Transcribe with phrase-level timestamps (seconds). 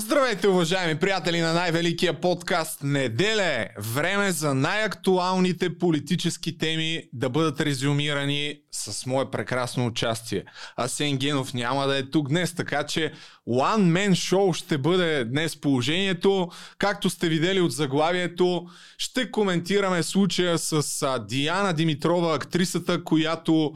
[0.00, 7.60] Здравейте, уважаеми приятели на най-великия подкаст Неделя е време за най-актуалните политически теми да бъдат
[7.60, 10.44] резюмирани с мое прекрасно участие.
[10.76, 13.12] Асен Генов няма да е тук днес, така че
[13.48, 16.48] One Man Show ще бъде днес положението.
[16.78, 18.66] Както сте видели от заглавието,
[18.98, 20.84] ще коментираме случая с
[21.28, 23.72] Диана Димитрова, актрисата, която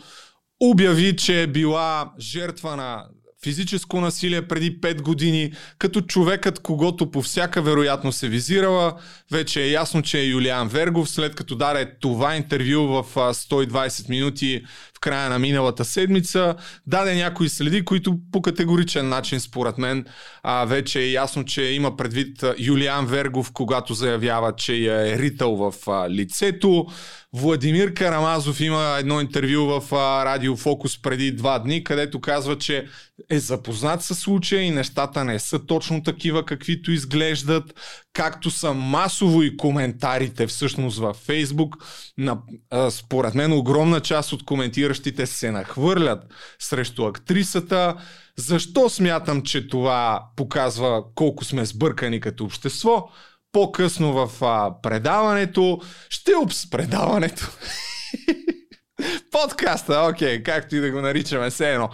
[0.60, 3.04] обяви, че е била жертва на
[3.44, 8.94] физическо насилие преди 5 години, като човекът, когато по всяка вероятност се визирала,
[9.30, 14.64] вече е ясно, че е Юлиан Вергов, след като даде това интервю в 120 минути
[15.04, 16.54] края на миналата седмица,
[16.86, 20.04] даде някои следи, които по категоричен начин, според мен,
[20.42, 25.56] а, вече е ясно, че има предвид Юлиан Вергов, когато заявява, че я е ритъл
[25.56, 26.86] в а, лицето.
[27.32, 32.86] Владимир Карамазов има едно интервю в а, Радио Фокус преди два дни, където казва, че
[33.30, 37.74] е запознат с случая и нещата не са точно такива, каквито изглеждат,
[38.14, 41.76] както са масово и коментарите всъщност във Фейсбук.
[42.18, 42.38] На,
[42.70, 46.24] а, според мен огромна част от коментиращите се нахвърлят
[46.58, 47.94] срещу актрисата.
[48.38, 53.08] Защо смятам, че това показва колко сме сбъркани като общество?
[53.52, 57.50] По-късно в а, предаването ще обс предаването.
[59.30, 61.88] Подкаста, окей, okay, както и да го наричаме, все едно.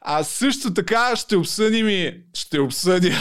[0.00, 3.14] А също така ще обсъдим и ще обсъдя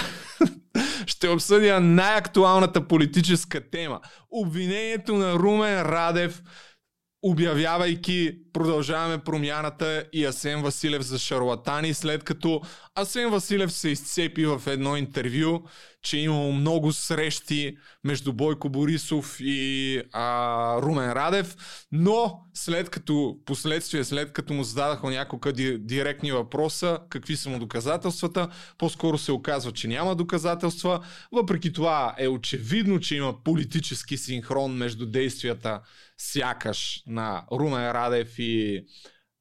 [1.08, 4.00] ще обсъдя най-актуалната политическа тема.
[4.31, 6.42] Обвинението на Румен Радев
[7.23, 12.61] обявявайки продължаваме промяната и Асен Василев за шарлатани, след като
[12.95, 15.64] Асен Василев се изцепи в едно интервю,
[16.02, 21.56] че имало много срещи между Бойко Борисов и а, Румен Радев,
[21.92, 28.50] но след като, последствие, след като му зададаха няколко директни въпроса, какви са му доказателствата,
[28.78, 31.06] по-скоро се оказва, че няма доказателства.
[31.31, 35.81] Въпреки това е очевидно, че има политически синхрон между действията
[36.18, 38.85] сякаш на Румен Радев и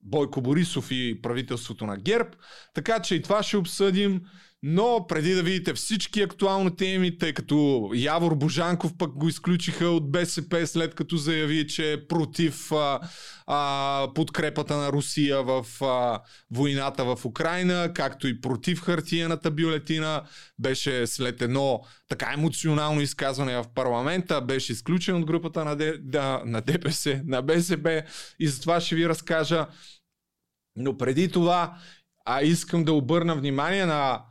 [0.03, 2.29] Бойко Борисов и правителството на ГЕРБ.
[2.75, 4.21] Така че и това ще обсъдим.
[4.63, 10.11] Но преди да видите всички актуални теми, тъй като Явор Божанков пък го изключиха от
[10.11, 13.01] БСП след като заяви, че е против а,
[13.47, 20.23] а, подкрепата на Русия в а, войната в Украина, както и против хартияната бюлетина,
[20.59, 26.43] беше след едно така емоционално изказване в парламента, беше изключен от групата на, Д, да,
[26.47, 28.03] на ДПС, на БСП
[28.39, 29.67] и за това ще ви разкажа.
[30.77, 31.79] Но преди това
[32.27, 34.23] а искам да обърна внимание на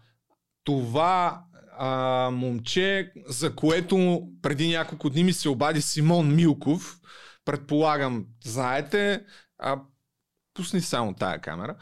[0.65, 1.43] това
[1.77, 6.99] а, момче, за което преди няколко дни ми се обади Симон Милков.
[7.45, 9.25] Предполагам, знаете,
[9.59, 9.79] а,
[10.53, 11.75] пусни само тая камера.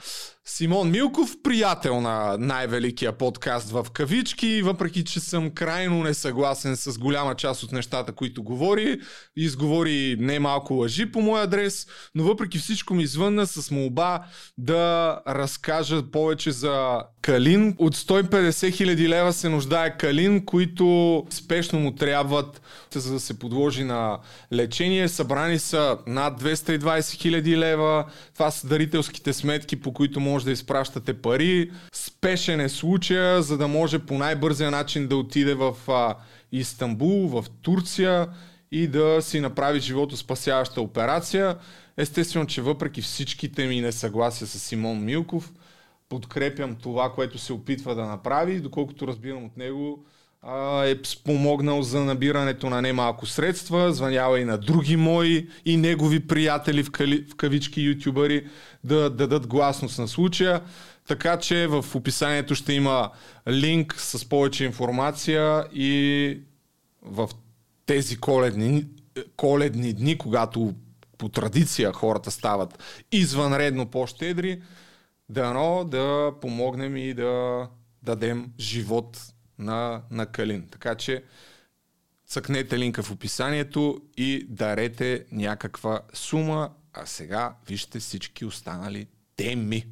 [0.45, 7.35] Симон Милков, приятел на най-великия подкаст в кавички, въпреки че съм крайно несъгласен с голяма
[7.35, 8.99] част от нещата, които говори,
[9.35, 14.23] изговори не малко лъжи по мой адрес, но въпреки всичко ми извънна с молба
[14.57, 17.75] да разкажа повече за Калин.
[17.77, 22.61] От 150 хиляди лева се нуждае Калин, които спешно му трябват
[22.95, 24.19] за да се подложи на
[24.53, 25.07] лечение.
[25.07, 28.05] Събрани са над 220 хиляди лева.
[28.33, 31.71] Това са дарителските сметки, по които може може да изпращате пари.
[31.93, 36.15] Спешен е случая, за да може по най-бързия начин да отиде в а,
[36.51, 38.27] Истанбул, в Турция
[38.71, 41.57] и да си направи живото спасяваща операция.
[41.97, 45.53] Естествено, че въпреки всичките ми несъгласия с Симон Милков,
[46.09, 48.59] подкрепям това, което се опитва да направи.
[48.59, 50.05] Доколкото разбирам от него,
[50.85, 56.83] е спомогнал за набирането на немалко средства, звънява и на други мои и негови приятели
[56.83, 58.47] в, кали, в кавички ютубъри
[58.83, 60.61] да дадат гласност на случая.
[61.07, 63.09] Така че в описанието ще има
[63.49, 66.39] линк с повече информация и
[67.01, 67.29] в
[67.85, 68.85] тези коледни,
[69.35, 70.73] коледни дни, когато
[71.17, 74.61] по традиция хората стават извънредно по-щедри,
[75.29, 77.67] дано да помогнем и да
[78.01, 79.32] дадем живот
[79.63, 80.67] на, на Калин.
[80.71, 81.23] Така че
[82.27, 89.87] цъкнете линка в описанието и дарете някаква сума, а сега вижте всички останали теми.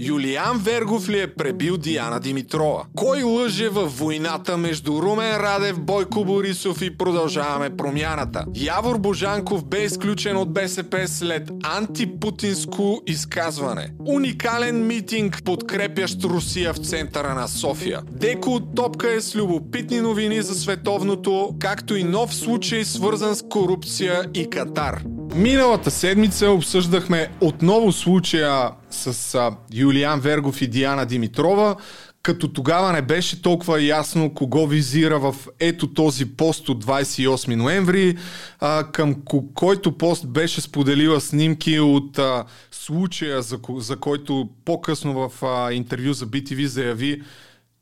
[0.00, 2.84] Юлиан Вергов ли е пребил Диана Димитрова?
[2.96, 8.44] Кой лъже във войната между Румен Радев, Бойко Борисов и продължаваме промяната?
[8.54, 13.92] Явор Божанков бе изключен от БСП след антипутинско изказване.
[14.06, 18.02] Уникален митинг, подкрепящ Русия в центъра на София.
[18.10, 23.42] Деко от топка е с любопитни новини за световното, както и нов случай свързан с
[23.50, 25.02] корупция и Катар.
[25.34, 29.34] Миналата седмица обсъждахме отново случая с
[29.74, 31.76] Юлиан Вергов и Диана Димитрова,
[32.22, 38.16] като тогава не беше толкова ясно кого визира в ето този пост от 28 ноември,
[38.60, 39.14] а, към
[39.54, 46.12] който пост беше споделила снимки от а, случая, за, за който по-късно в а, интервю
[46.12, 47.22] за BTV заяви,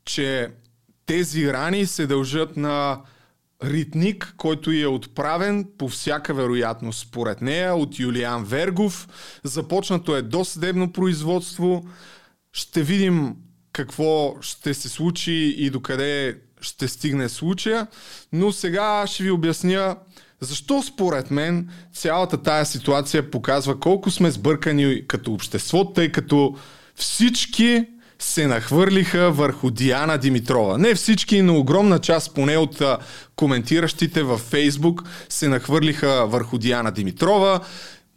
[0.05, 0.49] че
[1.05, 2.99] тези рани се дължат на
[3.65, 9.07] ритник, който е отправен по всяка вероятност според нея от Юлиан Вергов.
[9.43, 11.85] Започнато е досъдебно производство.
[12.53, 13.35] Ще видим
[13.73, 17.87] какво ще се случи и докъде ще стигне случая.
[18.33, 19.95] Но сега ще ви обясня
[20.39, 26.55] защо според мен цялата тая ситуация показва колко сме сбъркани като общество, тъй като
[26.95, 27.85] всички
[28.19, 30.77] се нахвърлиха върху Диана Димитрова.
[30.77, 32.81] Не всички, но огромна част поне от
[33.35, 37.59] коментиращите във Фейсбук се нахвърлиха върху Диана Димитрова.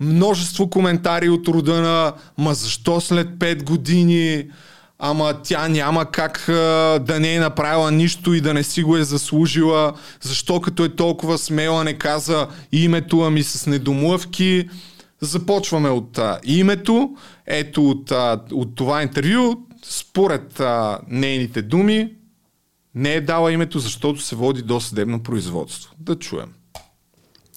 [0.00, 4.44] Множество коментари от рода на «Ма защо след 5 години?»
[4.98, 6.44] ама тя няма как
[7.00, 10.88] да не е направила нищо и да не си го е заслужила, защо като е
[10.88, 14.68] толкова смела не каза името, ами с недомлъвки.
[15.20, 17.10] Започваме от а, името.
[17.46, 19.56] Ето от, а, от това интервю,
[19.88, 22.14] според а, нейните думи,
[22.94, 25.94] не е дала името, защото се води до съдебно производство.
[25.98, 26.52] Да чуем.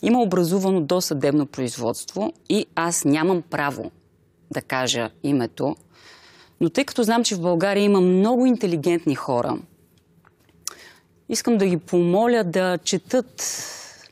[0.02, 3.92] Има образувано досъдебно производство и аз нямам право
[4.52, 5.76] да кажа името,
[6.62, 9.58] но тъй като знам, че в България има много интелигентни хора,
[11.30, 13.44] искам да ги помоля да четат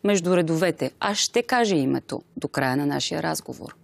[0.04, 0.92] между редовете.
[1.00, 3.76] Аз ще кажа името до края на нашия разговор.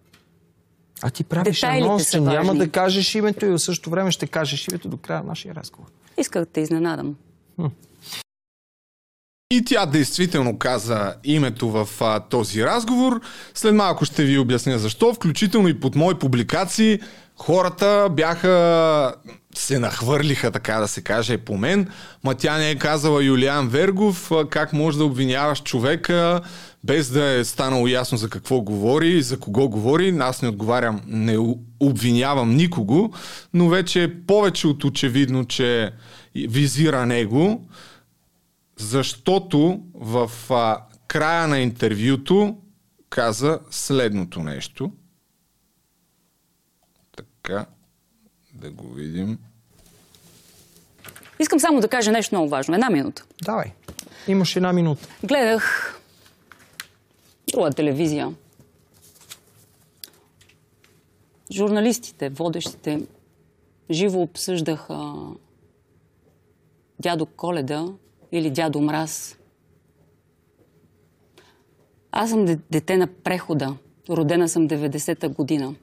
[1.07, 4.67] А ти правиш анонс, че няма да кажеш името и в същото време ще кажеш
[4.67, 5.87] името до края на нашия разговор.
[6.17, 7.15] Исках да те изненадам.
[9.51, 13.21] И тя действително каза името в а, този разговор.
[13.53, 16.99] След малко ще ви обясня защо, включително и под мои публикации
[17.37, 19.15] хората бяха
[19.55, 21.89] се нахвърлиха, така да се каже, по мен.
[22.23, 26.41] Ма тя не е казала Юлиан Вергов как може да обвиняваш човека
[26.83, 30.17] без да е станало ясно за какво говори и за кого говори.
[30.19, 31.37] Аз не отговарям, не
[31.79, 33.13] обвинявам никого,
[33.53, 35.91] но вече е повече от очевидно, че
[36.35, 37.67] визира него,
[38.79, 40.31] защото в
[41.07, 42.57] края на интервюто
[43.09, 44.91] каза следното нещо–
[47.45, 47.65] така,
[48.53, 49.39] да го видим.
[51.39, 52.73] Искам само да кажа нещо много важно.
[52.73, 53.25] Една минута.
[53.43, 53.71] Давай.
[54.27, 55.07] Имаш една минута.
[55.23, 55.95] Гледах
[57.51, 58.33] друга телевизия.
[61.51, 63.01] Журналистите, водещите,
[63.91, 65.13] живо обсъждаха
[66.99, 67.87] дядо Коледа
[68.31, 69.37] или дядо Мраз.
[72.11, 73.77] Аз съм дете на прехода.
[74.09, 75.75] Родена съм 90-та година.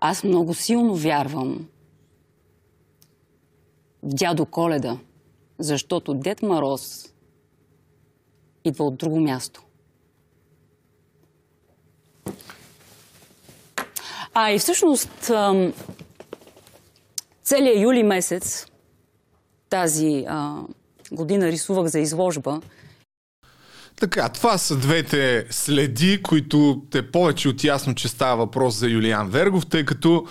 [0.00, 1.68] Аз много силно вярвам
[4.02, 4.98] в дядо Коледа,
[5.58, 7.12] защото Дед Мороз
[8.64, 9.62] идва от друго място.
[14.34, 15.30] А и всъщност
[17.42, 18.66] целият юли месец
[19.68, 20.26] тази
[21.12, 22.60] година рисувах за изложба
[24.00, 29.28] така, това са двете следи, които те повече от ясно, че става въпрос за Юлиан
[29.30, 30.26] Вергов, тъй като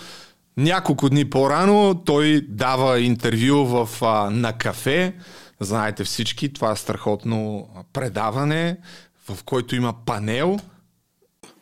[0.57, 5.13] няколко дни по-рано той дава интервю в, а, на кафе.
[5.59, 8.77] Знаете всички, това е страхотно предаване,
[9.29, 10.57] в който има панел.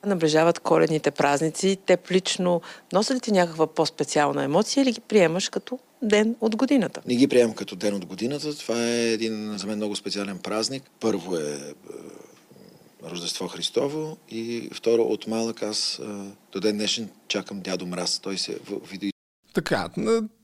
[0.05, 1.77] Наближават коледните празници.
[1.85, 2.61] Те лично
[2.93, 7.01] носят ли ти някаква по-специална емоция или ги приемаш като ден от годината?
[7.07, 8.57] Не ги приемам като ден от годината.
[8.57, 10.83] Това е един за мен много специален празник.
[10.99, 16.03] Първо е, е Рождество Христово и второ от малък аз е,
[16.51, 18.19] до ден днешен чакам дядо Мраз.
[18.19, 19.09] Той се в видео
[19.55, 19.89] така,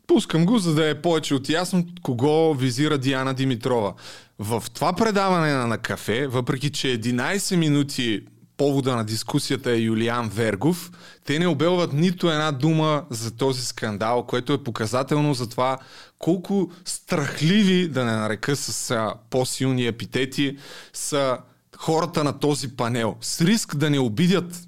[0.08, 3.93] пускам го, за да е повече от ясно кого визира Диана Димитрова.
[4.39, 8.22] В това предаване на, на кафе, въпреки че 11 минути
[8.58, 10.91] повода на дискусията е Юлиан Вергов.
[11.25, 15.77] Те не обелват нито една дума за този скандал, което е показателно за това
[16.20, 20.58] колко страхливи, да не нарека с а, по-силни епитети,
[20.93, 21.38] са
[21.77, 23.15] хората на този панел.
[23.22, 24.60] С риск да не обидят,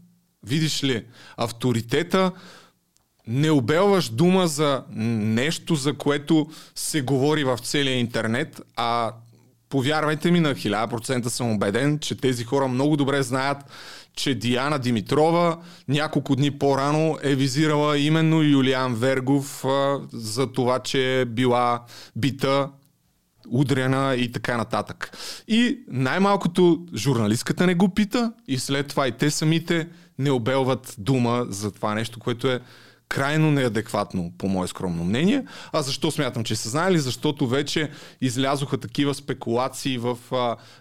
[0.46, 1.06] видиш ли,
[1.38, 2.32] авторитета,
[3.28, 9.12] не обелваш дума за нещо, за което се говори в целия интернет, а
[9.74, 13.58] повярвайте ми, на 1000% съм убеден, че тези хора много добре знаят,
[14.16, 21.22] че Диана Димитрова няколко дни по-рано е визирала именно Юлиан Вергов а, за това, че
[21.22, 21.84] е била
[22.16, 22.70] бита
[23.50, 25.18] удрена и така нататък.
[25.48, 29.88] И най-малкото журналистката не го пита и след това и те самите
[30.20, 32.60] не обелват дума за това нещо, което е
[33.14, 35.46] крайно неадекватно, по мое скромно мнение.
[35.72, 37.00] А защо смятам, че са знаели?
[37.00, 37.92] Защото вече
[38.22, 40.18] излязоха такива спекулации в,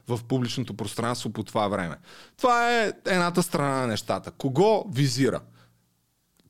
[0.08, 1.96] в публичното пространство по това време.
[2.36, 4.30] Това е едната страна на нещата.
[4.30, 5.40] Кого визира?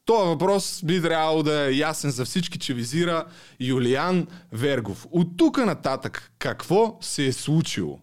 [0.04, 3.24] Това въпрос би трябвало да е ясен за всички, че визира
[3.60, 5.06] Юлиан Вергов.
[5.10, 8.00] От тук нататък какво се е случило?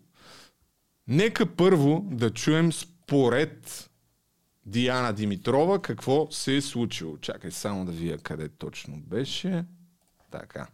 [1.08, 3.89] Нека първо да чуем според
[4.66, 7.18] Диана Димитрова какво се е случило.
[7.18, 9.66] Чакай само да вия къде точно беше.
[10.32, 10.68] Така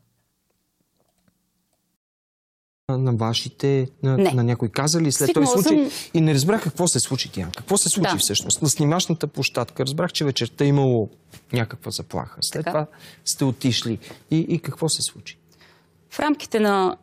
[2.90, 5.90] на вашите, на, на някой каза ли след този случай?
[5.90, 6.10] Съм...
[6.14, 7.50] И не разбрах какво се случи, тя.
[7.58, 8.18] Какво се случи да.
[8.18, 8.62] всъщност?
[8.62, 11.10] На снимачната площадка разбрах, че вечерта е имало
[11.54, 12.38] някаква заплаха.
[12.42, 12.72] След така?
[12.72, 12.88] това
[13.26, 14.00] сте отишли.
[14.32, 15.38] И, и какво се случи?
[16.10, 16.98] В рамките на,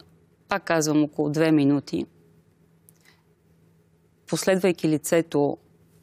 [0.48, 2.06] пак казвам, около две минути,
[4.26, 5.56] последвайки лицето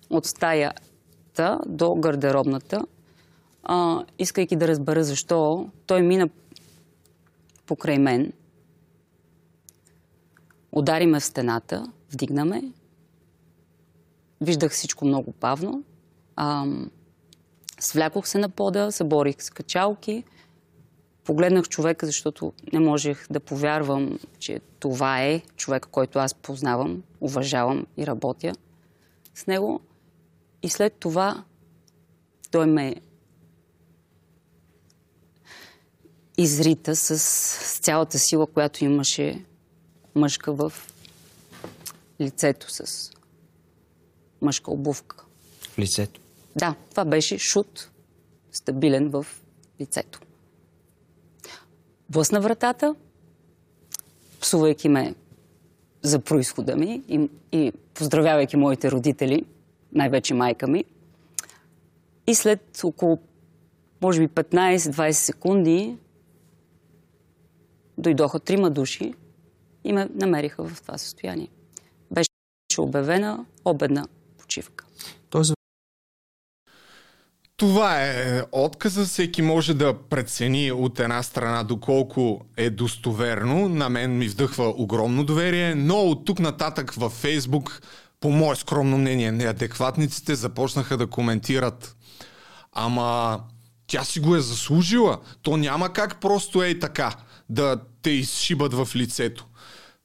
[0.09, 2.85] от стаята до гардеробната,
[3.63, 6.29] а, искайки да разбера защо, той мина
[7.65, 8.33] покрай мен,
[10.71, 12.63] удари ме в стената, вдигнаме,
[14.41, 15.83] виждах всичко много бавно,
[16.35, 16.65] а,
[17.79, 20.23] свлякох се на пода, съборих с качалки,
[21.23, 27.85] погледнах човека, защото не можех да повярвам, че това е човек, който аз познавам, уважавам
[27.97, 28.53] и работя
[29.35, 29.81] с него.
[30.63, 31.43] И след това
[32.51, 32.95] той ме
[36.37, 39.45] изрита с, с цялата сила, която имаше
[40.15, 40.73] мъжка в
[42.21, 43.11] лицето с
[44.41, 45.25] мъжка обувка.
[45.61, 46.21] В лицето?
[46.55, 47.89] Да, това беше шут,
[48.51, 49.25] стабилен в
[49.81, 50.19] лицето.
[52.09, 52.95] Блъсна вратата,
[54.41, 55.15] псувайки ме
[56.01, 59.45] за происхода ми и, и поздравявайки моите родители,
[59.93, 60.85] най-вече майка ми.
[62.27, 63.19] И след около,
[64.01, 65.97] може би, 15-20 секунди
[67.97, 69.13] дойдоха трима души
[69.83, 71.47] и ме намериха в това състояние.
[72.11, 72.29] Беше
[72.77, 74.85] обявена обедна почивка.
[75.29, 75.53] Тоест...
[77.57, 79.05] Това е отказа.
[79.05, 83.69] Всеки може да прецени от една страна доколко е достоверно.
[83.69, 87.81] На мен ми вдъхва огромно доверие, но от тук нататък във Фейсбук,
[88.19, 91.95] по мое скромно мнение, неадекватниците започнаха да коментират.
[92.73, 93.39] Ама
[93.87, 95.19] тя си го е заслужила.
[95.41, 97.15] То няма как просто е и така
[97.49, 99.47] да те изшибат в лицето.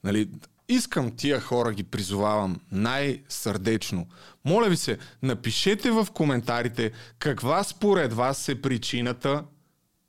[0.03, 0.29] Нали,
[0.69, 4.07] искам тия хора ги призовавам най-сърдечно.
[4.45, 9.43] Моля ви се, напишете в коментарите каква според вас е причината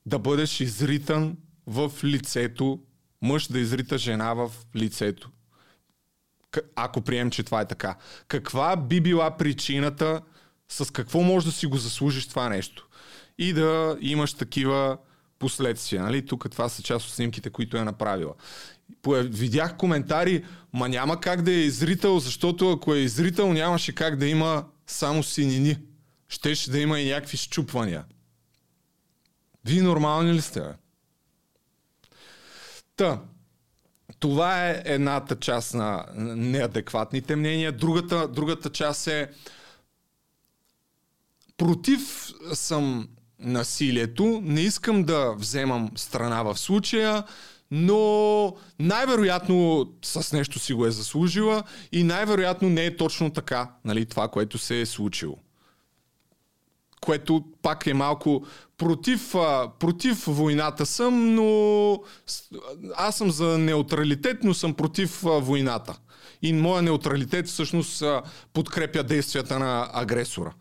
[0.06, 1.36] да бъдеш изритан
[1.66, 2.80] в лицето,
[3.22, 5.30] мъж да изрита жена в лицето.
[6.76, 7.96] Ако прием, че това е така.
[8.28, 10.20] Каква би била причината,
[10.68, 12.88] с какво може да си го заслужиш това нещо?
[13.38, 14.98] И да имаш такива
[15.38, 16.02] последствия.
[16.02, 16.26] Нали?
[16.26, 18.34] Тук това са част от снимките, които е направила
[19.14, 24.26] видях коментари, ма няма как да е изрител, защото ако е изрител, нямаше как да
[24.26, 25.76] има само синини.
[26.28, 28.04] Щеше да има и някакви щупвания.
[29.64, 30.62] Вие нормални ли сте?
[32.96, 33.22] Та,
[34.26, 37.72] това е едната част на неадекватните мнения.
[37.72, 39.28] Другата, другата част е
[41.56, 47.24] против съм насилието, не искам да вземам страна в случая,
[47.70, 54.06] но най-вероятно с нещо си го е заслужила и най-вероятно не е точно така, нали,
[54.06, 55.38] това, което се е случило.
[57.06, 58.46] Което пак е малко
[58.78, 62.02] против, а, против войната съм, но
[62.96, 65.98] аз съм за неутралитет, но съм против а, войната.
[66.42, 68.22] И моя неутралитет всъщност а,
[68.52, 70.52] подкрепя действията на агресора.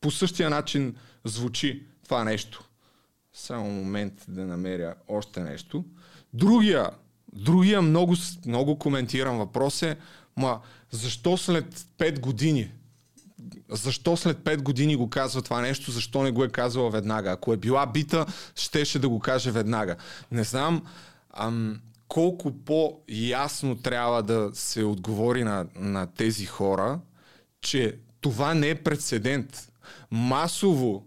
[0.00, 2.64] По същия начин звучи това нещо.
[3.32, 5.84] Само момент да намеря още нещо.
[6.32, 6.90] Другия,
[7.32, 8.14] другия много,
[8.46, 9.96] много коментиран въпрос е,
[10.36, 12.72] ма защо след 5 години
[13.68, 17.30] защо след 5 години го казва това нещо, защо не го е казала веднага?
[17.30, 19.96] Ако е била бита, щеше да го каже веднага.
[20.32, 20.82] Не знам
[21.30, 27.00] ам, колко по-ясно трябва да се отговори на, на тези хора,
[27.60, 29.68] че това не е прецедент.
[30.10, 31.06] Масово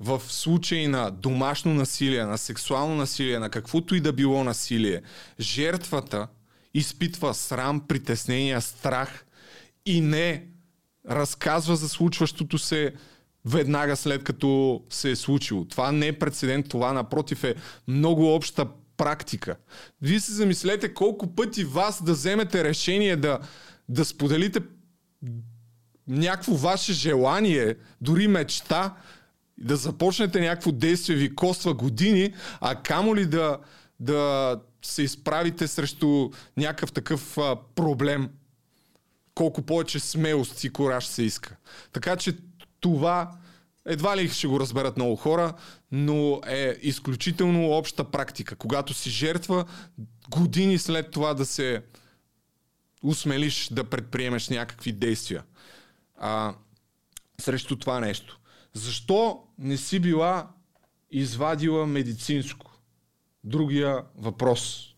[0.00, 5.02] в случай на домашно насилие, на сексуално насилие, на каквото и да било насилие,
[5.40, 6.28] жертвата
[6.74, 9.26] изпитва срам, притеснение, страх
[9.86, 10.46] и не
[11.10, 12.92] разказва за случващото се
[13.44, 15.64] веднага след като се е случило.
[15.64, 17.54] Това не е прецедент, това напротив е
[17.88, 18.66] много обща
[18.96, 19.56] практика.
[20.02, 23.38] Вие се замислете колко пъти вас да вземете решение да,
[23.88, 24.60] да споделите
[26.08, 28.94] някакво ваше желание, дори мечта,
[29.58, 33.58] да започнете някакво действие ви коства години, а камо ли да,
[34.00, 38.28] да се изправите срещу някакъв такъв а, проблем,
[39.34, 41.56] колко повече смелост и кораж се иска.
[41.92, 42.36] Така че
[42.80, 43.32] това
[43.86, 45.54] едва ли ще го разберат много хора,
[45.92, 48.56] но е изключително обща практика.
[48.56, 49.64] Когато си жертва,
[50.28, 51.82] години след това да се
[53.02, 55.42] усмелиш да предприемеш някакви действия
[56.22, 56.54] а,
[57.40, 58.40] срещу това нещо.
[58.72, 60.50] Защо не си била
[61.10, 62.78] извадила медицинско?
[63.44, 64.94] Другия въпрос.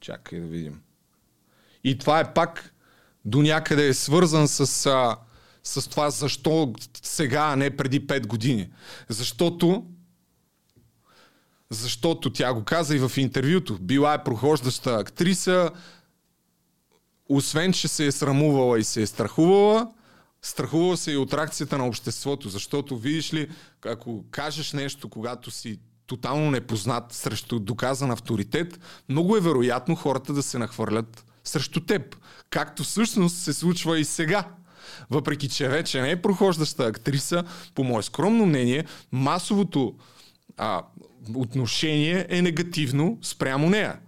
[0.00, 0.82] Чакай да видим.
[1.84, 2.74] И това е пак
[3.24, 5.16] до някъде е свързан с, а,
[5.64, 8.70] с това защо сега, а не преди 5 години.
[9.08, 9.84] Защото
[11.70, 13.78] защото тя го каза и в интервюто.
[13.80, 15.70] Била е прохождаща актриса,
[17.28, 19.92] освен, че се е срамувала и се е страхувала,
[20.42, 23.50] страхувала се и от реакцията на обществото, защото видиш ли,
[23.84, 30.42] ако кажеш нещо, когато си тотално непознат срещу доказан авторитет, много е вероятно хората да
[30.42, 32.16] се нахвърлят срещу теб.
[32.52, 34.44] Както всъщност се случва и сега.
[35.10, 37.44] Въпреки, че вече не е прохождаща актриса,
[37.74, 39.94] по мое скромно мнение, масовото
[40.56, 40.82] а,
[41.34, 43.98] отношение е негативно спрямо нея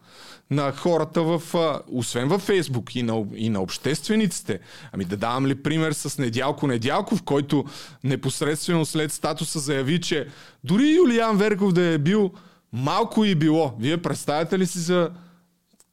[0.50, 1.42] на хората, в,
[1.88, 4.60] освен във Фейсбук и на, и на обществениците.
[4.92, 7.64] Ами да давам ли пример с Недялко Недялков, който
[8.04, 10.28] непосредствено след статуса заяви, че
[10.64, 12.32] дори Юлиан Верков да е бил
[12.72, 13.74] малко и било.
[13.78, 15.10] Вие представяте ли си за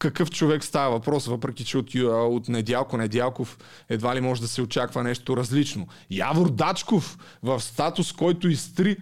[0.01, 3.57] какъв човек става въпрос, въпреки че от, от Недялко Недялков
[3.89, 5.87] едва ли може да се очаква нещо различно.
[6.11, 8.97] Явор Дачков в статус, който изтри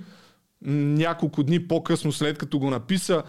[0.62, 3.24] няколко дни по-късно след като го написа,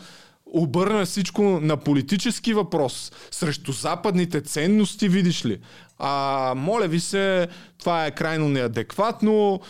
[0.52, 5.58] обърна всичко на политически въпрос, срещу западните ценности, видиш ли.
[5.98, 9.60] А, моля ви се, това е крайно неадекватно,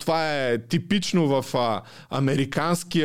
[0.00, 1.82] това е типично в а,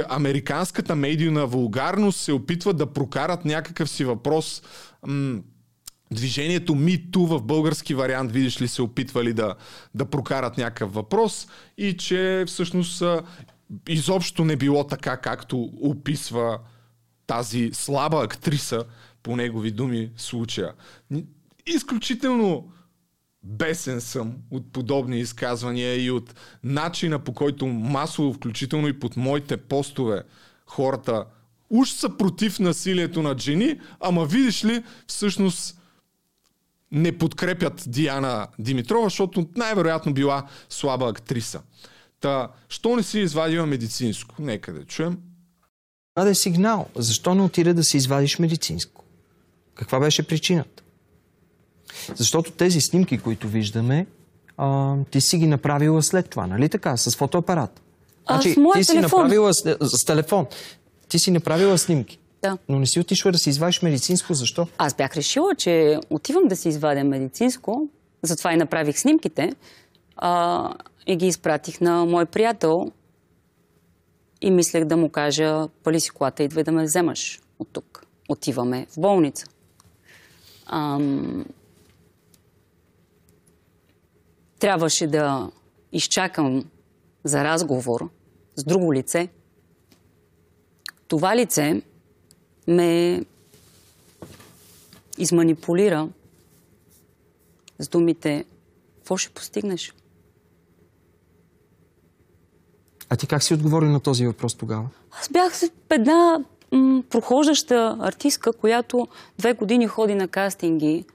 [0.09, 4.63] американската медийна вулгарност се опитват да прокарат някакъв си въпрос.
[5.07, 5.39] М-
[6.13, 9.55] движението MeToo в български вариант, видиш ли, се опитвали да,
[9.95, 13.03] да прокарат някакъв въпрос и че всъщност
[13.89, 16.59] изобщо не било така, както описва
[17.31, 18.85] тази слаба актриса,
[19.23, 20.73] по негови думи, случая.
[21.65, 22.71] Изключително
[23.43, 29.57] бесен съм от подобни изказвания и от начина по който масово, включително и под моите
[29.57, 30.23] постове,
[30.65, 31.25] хората
[31.69, 35.81] уж са против насилието над жени, ама видиш ли, всъщност
[36.91, 41.61] не подкрепят Диана Димитрова, защото най-вероятно била слаба актриса.
[42.19, 44.35] Та, що не си извадила медицинско?
[44.39, 45.17] Нека да чуем.
[46.19, 46.85] Да е сигнал.
[46.95, 49.03] Защо не отида да си извадиш медицинско?
[49.75, 50.83] Каква беше причината?
[52.15, 54.07] Защото тези снимки, които виждаме,
[54.57, 56.97] а, ти си ги направила след това, нали така?
[56.97, 57.81] С фотоапарат.
[58.25, 59.09] А, значи, с моя ти телефон.
[59.09, 60.45] си направила с, с телефон.
[61.07, 62.19] Ти си направила снимки.
[62.41, 62.57] Да.
[62.69, 64.33] Но не си отишла да си извадиш медицинско.
[64.33, 64.67] Защо?
[64.77, 67.87] Аз бях решила, че отивам да си извадя медицинско,
[68.23, 69.53] затова и направих снимките
[70.17, 70.73] а,
[71.07, 72.91] и ги изпратих на мой приятел,
[74.41, 78.05] и мислех да му кажа, пали си колата, идвай да ме вземаш от тук.
[78.29, 79.45] Отиваме в болница.
[80.65, 81.45] Ам...
[84.59, 85.51] Трябваше да
[85.91, 86.69] изчакам
[87.23, 88.09] за разговор
[88.55, 89.27] с друго лице.
[91.07, 91.81] Това лице
[92.67, 93.21] ме
[95.17, 96.09] изманипулира
[97.79, 98.45] с думите
[98.97, 99.93] какво ще постигнеш?
[103.11, 104.89] А ти как си отговори на този въпрос тогава?
[105.11, 105.53] Аз бях
[105.89, 106.39] една
[106.71, 109.07] м- прохождаща артистка, която
[109.39, 111.05] две години ходи на кастинги.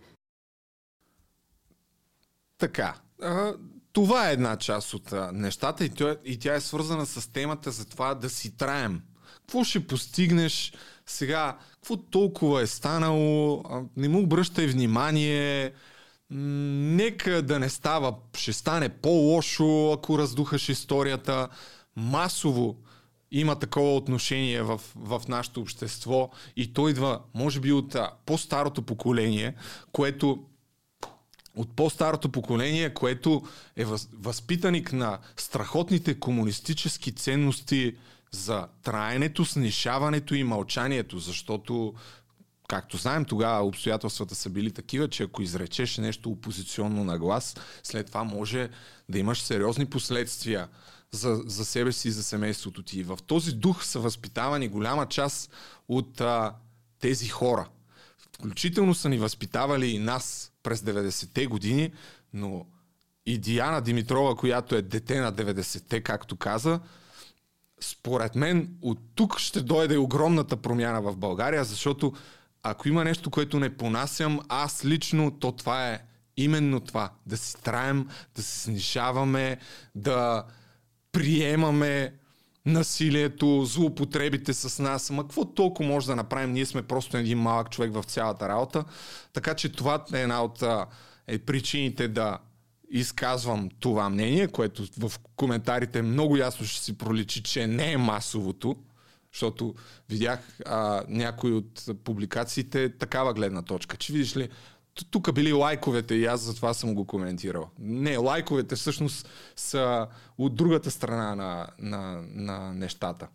[2.59, 2.95] Така.
[3.23, 3.55] А,
[3.93, 7.71] това е една част от а, нещата и тя, и тя е свързана с темата
[7.71, 9.01] за това да си траем.
[9.37, 10.73] Какво ще постигнеш
[11.07, 11.59] сега?
[11.75, 13.63] Какво толкова е станало?
[13.71, 15.73] А, не му обръщай внимание.
[16.31, 16.39] М-
[16.97, 21.49] нека да не става, ще стане по-лошо, ако раздухаш историята
[21.97, 22.77] масово
[23.31, 29.55] има такова отношение в, в нашето общество и то идва, може би, от по-старото поколение,
[29.93, 30.45] което
[31.57, 33.43] от по-старото поколение, което
[33.77, 37.97] е въз, възпитаник на страхотните комунистически ценности
[38.31, 41.95] за траенето, снишаването и мълчанието, защото
[42.69, 48.07] както знаем, тогава обстоятелствата са били такива, че ако изречеш нещо опозиционно на глас, след
[48.07, 48.69] това може
[49.09, 50.69] да имаш сериозни последствия
[51.13, 53.03] за, за себе си и за семейството ти.
[53.03, 55.51] В този дух са възпитавани голяма част
[55.89, 56.55] от а,
[57.01, 57.69] тези хора.
[58.19, 61.93] Включително са ни възпитавали и нас през 90-те години,
[62.33, 62.67] но
[63.27, 66.81] и Диана Димитрова, която е дете на 90-те, както каза,
[67.81, 72.13] според мен от тук ще дойде огромната промяна в България, защото
[72.63, 76.01] ако има нещо, което не понасям, аз лично, то това е
[76.37, 77.11] именно това.
[77.27, 79.59] Да си траем, да се снишаваме,
[79.95, 80.45] да
[81.17, 82.13] приемаме
[82.67, 85.11] насилието, злоупотребите с нас.
[85.11, 86.53] Ма какво толкова може да направим?
[86.53, 88.85] Ние сме просто един малък човек в цялата работа.
[89.33, 90.63] Така че това е една от
[91.29, 92.39] е, причините да
[92.91, 98.77] изказвам това мнение, което в коментарите много ясно ще си проличи, че не е масовото,
[99.33, 99.75] защото
[100.09, 104.49] видях а, някои от публикациите такава гледна точка, че видиш ли,
[105.05, 107.71] тук били лайковете и аз затова съм го коментирал.
[107.79, 110.07] Не, лайковете всъщност са
[110.39, 113.29] от другата страна на, на, на нещата.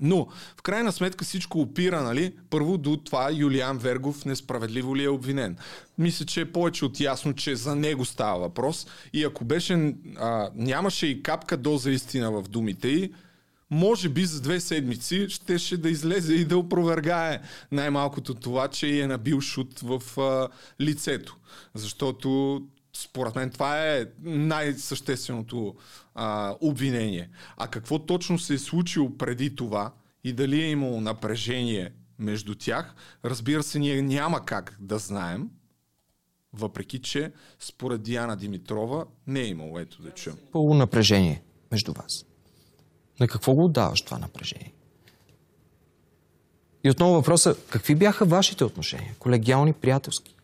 [0.00, 5.08] Но, в крайна сметка всичко опира, нали, първо до това Юлиан Вергов несправедливо ли е
[5.08, 5.56] обвинен.
[5.98, 8.86] Мисля, че е повече от ясно, че за него става въпрос.
[9.12, 13.12] И ако беше, а, нямаше и капка доза истина в думите й,
[13.72, 17.40] може би за две седмици щеше да излезе и да опровергае
[17.72, 20.48] най-малкото това, че е набил шут в а,
[20.80, 21.36] лицето.
[21.74, 22.60] Защото
[22.92, 25.74] според мен това е най-същественото
[26.14, 27.30] а, обвинение.
[27.56, 29.92] А какво точно се е случило преди това
[30.24, 35.48] и дали е имало напрежение между тях, разбира се, ние няма как да знаем,
[36.52, 39.78] въпреки че според Диана Димитрова не е имало.
[39.78, 40.36] Ето да чуем.
[40.52, 42.24] Пълно напрежение между вас.
[43.22, 44.72] На какво го отдаваш това напрежение?
[46.84, 49.14] И отново въпроса, какви бяха вашите отношения?
[49.18, 50.34] Колегиални, приятелски?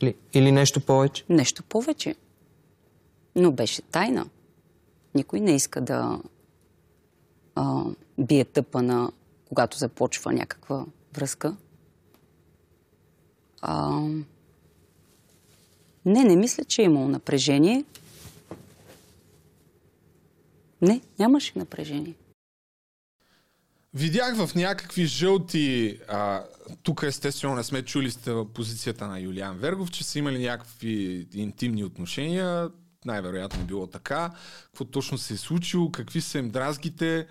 [0.00, 1.24] Или, или нещо повече?
[1.28, 2.14] Нещо повече.
[3.36, 4.26] Но беше тайна.
[5.14, 6.20] Никой не иска да
[7.54, 7.84] а,
[8.18, 9.12] бие тъпа на
[9.48, 11.56] когато започва някаква връзка.
[13.60, 14.00] А,
[16.04, 17.84] не, не мисля, че е имало напрежение.
[20.82, 22.14] Не, нямаше напрежение.
[23.94, 26.44] Видях в някакви жълти, а,
[26.82, 31.84] тук естествено не сме чули сте позицията на Юлиан Вергов, че са имали някакви интимни
[31.84, 32.70] отношения,
[33.04, 34.30] най-вероятно било така,
[34.64, 37.26] какво точно се е случило, какви са им дразгите,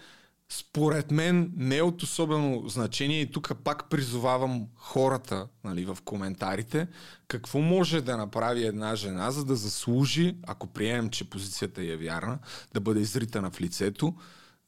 [0.51, 6.87] според мен не е от особено значение и тук пак призовавам хората нали, в коментарите
[7.27, 12.39] какво може да направи една жена, за да заслужи, ако приемем, че позицията е вярна,
[12.73, 14.15] да бъде изритана в лицето,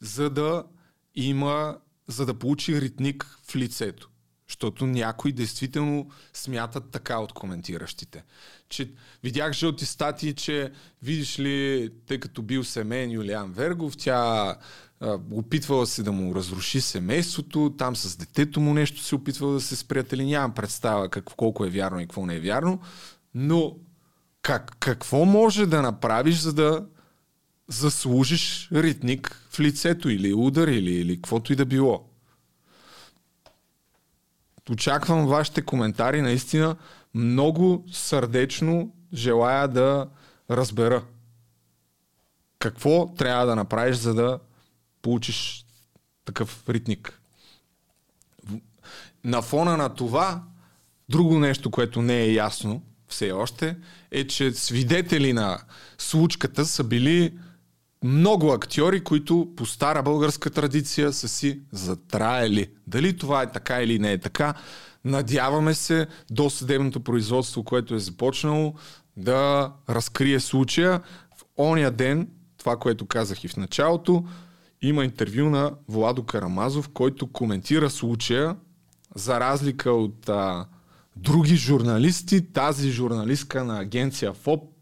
[0.01, 0.63] за да
[1.15, 4.07] има, за да получи ритник в лицето.
[4.47, 8.23] Защото някои действително смятат така от коментиращите.
[8.69, 8.91] Че
[9.23, 14.55] видях жълти статии, че видиш ли, тъй като бил семейен Юлиан Вергов, тя
[15.31, 19.75] опитвала се да му разруши семейството, там с детето му нещо се опитвала да се
[19.75, 20.25] сприятели.
[20.25, 22.79] Нямам представа как, колко е вярно и какво не е вярно,
[23.33, 23.75] но
[24.41, 26.85] как, какво може да направиш, за да
[27.67, 32.07] заслужиш ритник в лицето или удар или, или каквото и да било?
[34.71, 36.75] Очаквам вашите коментари, наистина
[37.13, 40.07] много сърдечно желая да
[40.49, 41.03] разбера
[42.59, 44.39] какво трябва да направиш, за да
[45.01, 45.65] получиш
[46.25, 47.21] такъв ритник.
[49.23, 50.43] На фона на това,
[51.09, 53.77] друго нещо, което не е ясно все още,
[54.11, 55.59] е, че свидетели на
[55.97, 57.33] случката са били
[58.03, 62.67] много актьори, които по стара българска традиция са си затраели.
[62.87, 64.53] Дали това е така или не е така,
[65.05, 68.73] надяваме се до съдебното производство, което е започнало,
[69.17, 71.01] да разкрие случая.
[71.37, 74.25] В ония ден, това, което казах и в началото,
[74.81, 78.55] има интервю на Владо Карамазов, който коментира случая,
[79.15, 80.65] за разлика от а,
[81.15, 84.33] други журналисти, тази журналистка на агенция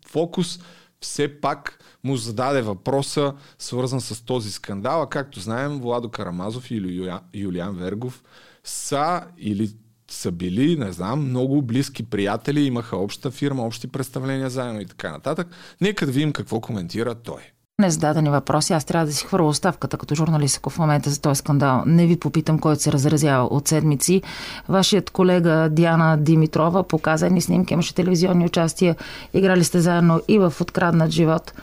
[0.06, 0.60] Фокус
[1.02, 5.02] все пак му зададе въпроса, свързан с този скандал.
[5.02, 8.24] А както знаем, Владо Карамазов или Юлиан Вергов
[8.64, 9.72] са или
[10.12, 15.12] са били, не знам, много близки приятели, имаха обща фирма, общи представления заедно и така
[15.12, 15.48] нататък.
[15.82, 17.42] Нека да видим какво коментира той
[17.80, 18.74] незададени въпроси.
[18.74, 22.06] Аз трябва да си хвърля оставката като журналист, ако в момента за този скандал не
[22.06, 24.22] ви попитам, който се разразява от седмици.
[24.70, 28.96] Вашият колега Диана Димитрова показа едни снимки, имаше телевизионни участия,
[29.34, 31.54] играли сте заедно и в Откраднат живот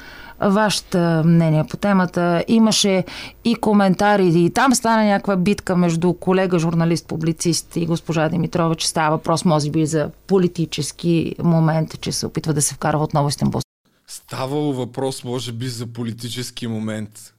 [0.41, 2.45] вашето мнение по темата.
[2.49, 3.05] Имаше
[3.45, 8.89] и коментари и там стана някаква битка между колега, журналист, публицист и госпожа Димитрова, че
[8.89, 13.66] става въпрос, може би, за политически момент, че се опитва да се вкарва отново Истанбул.
[14.17, 17.35] Ставало въпрос, може би, за политически момент.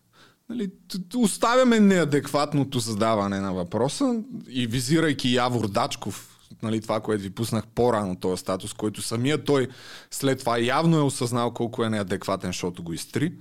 [0.50, 0.70] Нали,
[1.16, 8.16] оставяме неадекватното задаване на въпроса и визирайки Явор Дачков, нали, това, което ви пуснах по-рано,
[8.16, 9.68] този статус, който самия той
[10.12, 13.34] след това явно е осъзнал колко е неадекватен, защото го изтри.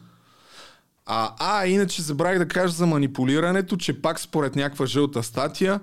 [1.07, 5.81] А, а иначе забравих да кажа за манипулирането, че пак според някаква жълта статия,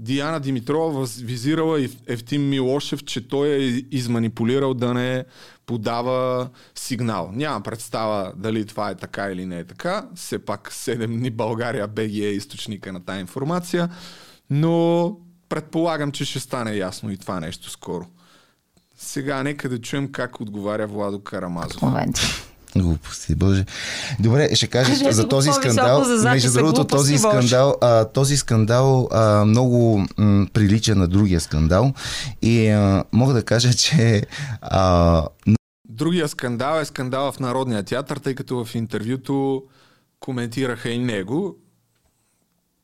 [0.00, 5.24] Диана Димитрова визирала и Евтим Милошев, че той е изманипулирал да не
[5.70, 7.30] подава сигнал.
[7.32, 10.06] Няма представа дали това е така или не е така.
[10.14, 13.88] Все пак 7 дни България БГ е източника на тази информация.
[14.50, 15.16] Но
[15.48, 18.06] предполагам, че ще стане ясно и това нещо скоро.
[18.98, 21.82] Сега нека да чуем как отговаря Владо Карамазов.
[22.76, 23.64] Глупости, боже.
[24.20, 26.04] Добре, ще кажа Кажете за този скандал.
[26.04, 31.92] За между другото, този скандал, а, този скандал а, много м, прилича на другия скандал.
[32.42, 34.22] И а, мога да кажа, че.
[34.62, 35.24] А...
[35.90, 39.64] Другия скандал е скандал в Народния театър, тъй като в интервюто
[40.20, 41.56] коментираха и него.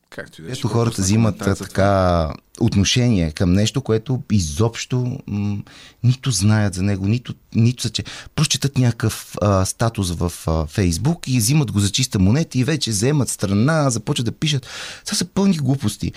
[0.09, 5.57] Както и да Ето хората взимат така отношение към нещо, което изобщо м-
[6.03, 8.03] нито знаят за него, нито, нито са, че
[8.35, 12.91] прочитат някакъв а, статус в а, Фейсбук и взимат го за чиста монета и вече
[12.91, 14.67] вземат страна, започват да пишат.
[15.05, 16.11] Това са пълни глупости.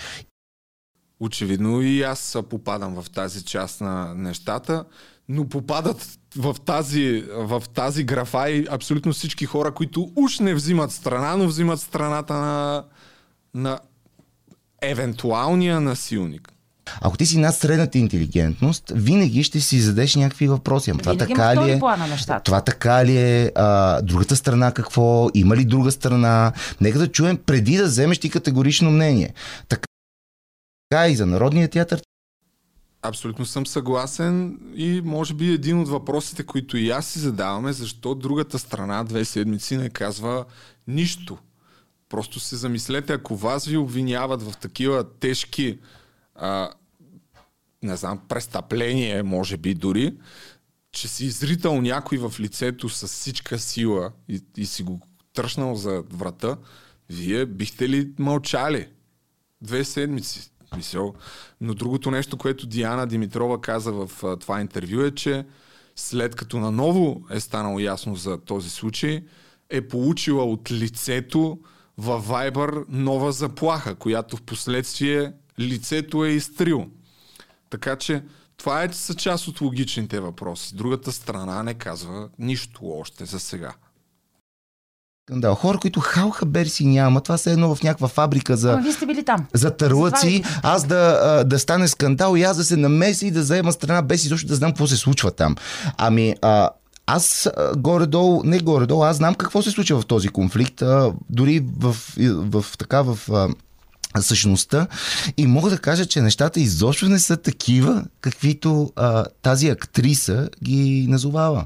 [1.19, 4.85] Очевидно и аз попадам в тази част на нещата,
[5.29, 10.91] но попадат в тази, в тази графа и абсолютно всички хора, които уж не взимат
[10.91, 12.83] страна, но взимат страната на
[13.53, 13.79] на
[14.81, 16.53] евентуалния насилник.
[17.01, 20.91] Ако ти си над средната интелигентност, винаги ще си задеш някакви въпроси.
[20.97, 21.79] Това така ли е?
[22.43, 23.51] Това така ли е?
[23.55, 25.29] А, другата страна какво?
[25.33, 26.53] Има ли друга страна?
[26.81, 29.33] Нека да чуем преди да вземеш ти категорично мнение.
[29.67, 32.01] Така и за Народния театър.
[33.01, 38.15] Абсолютно съм съгласен и може би един от въпросите, които и аз си задаваме, защо
[38.15, 40.45] другата страна две седмици не казва
[40.87, 41.37] нищо
[42.11, 45.79] Просто се замислете, ако вас ви обвиняват в такива тежки
[46.35, 46.69] а,
[47.83, 50.17] не знам, престъпление, може би дори,
[50.91, 55.01] че си изритал някой в лицето с всичка сила и, и си го
[55.33, 56.57] тръщнал за врата,
[57.09, 58.87] вие бихте ли мълчали?
[59.61, 60.50] Две седмици.
[60.75, 61.13] Мисъл.
[61.61, 65.45] Но другото нещо, което Диана Димитрова каза в а, това интервю е, че
[65.95, 69.23] след като наново е станало ясно за този случай,
[69.69, 71.59] е получила от лицето
[71.97, 76.87] във Viber нова заплаха, която в последствие лицето е изтрил.
[77.69, 78.23] Така че
[78.57, 80.75] това е, са част от логичните въпроси.
[80.75, 83.73] Другата страна не казва нищо още за сега.
[85.29, 87.21] Да, Хора, които халха берси няма.
[87.21, 89.45] Това са едно в някаква фабрика за, Ама, вие сте били там.
[89.53, 90.43] за търлъци.
[90.63, 94.25] Аз да, да стане скандал и аз да се намеси и да заема страна без
[94.25, 95.55] изобщо да знам какво се случва там.
[95.97, 96.69] Ами, а,
[97.05, 101.95] аз горе-долу, не горе-долу, аз знам какво се случва в този конфликт, а, дори в,
[102.17, 103.49] в, в така в а,
[104.21, 104.87] същността
[105.37, 111.05] и мога да кажа, че нещата изобщо не са такива, каквито а, тази актриса ги
[111.09, 111.65] назовава.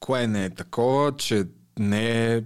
[0.00, 1.44] Кое не е такова, че
[1.78, 2.42] не е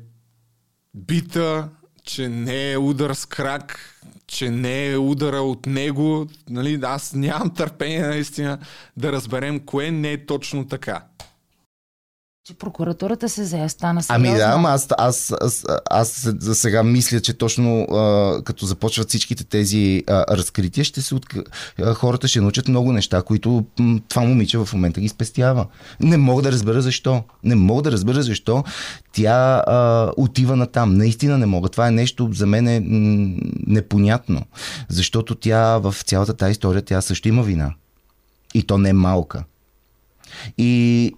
[0.95, 1.68] бита,
[2.05, 3.79] че не е удар с крак,
[4.27, 6.27] че не е удара от него.
[6.51, 8.59] Нали, аз нямам търпение наистина
[8.97, 11.05] да разберем кое не е точно така.
[12.44, 14.28] Че прокуратурата се зае, стана сериозно.
[14.28, 19.09] Ами да, ама аз, аз, аз, аз за сега мисля, че точно а, като започват
[19.09, 21.26] всичките тези а, разкрития, ще се от...
[21.83, 25.66] а, хората ще научат много неща, които м, това момиче в момента ги спестява.
[26.00, 27.22] Не мога да разбера защо.
[27.44, 28.64] Не мога да разбера защо
[29.12, 30.94] тя а, отива на там.
[30.96, 31.68] Наистина не мога.
[31.68, 34.42] Това е нещо за мен е, м, непонятно.
[34.88, 37.74] Защото тя в цялата тази история, тя също има вина.
[38.55, 39.44] И то не е малка.
[40.59, 41.12] И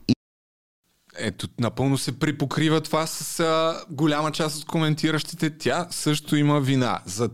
[1.18, 5.59] ето, напълно се припокрива това с а, голяма част от коментиращите.
[5.59, 7.00] Тя също има вина.
[7.07, 7.31] За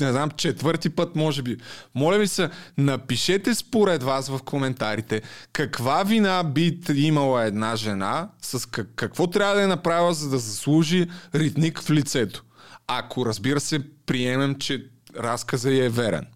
[0.00, 1.56] не знам, четвърти път, може би.
[1.94, 8.68] Моля ви се, напишете според вас в коментарите каква вина би имала една жена, с
[8.68, 12.44] как, какво трябва да е направила, за да заслужи ритник в лицето.
[12.86, 14.86] Ако, разбира се, приемем, че
[15.18, 16.26] разказа е верен.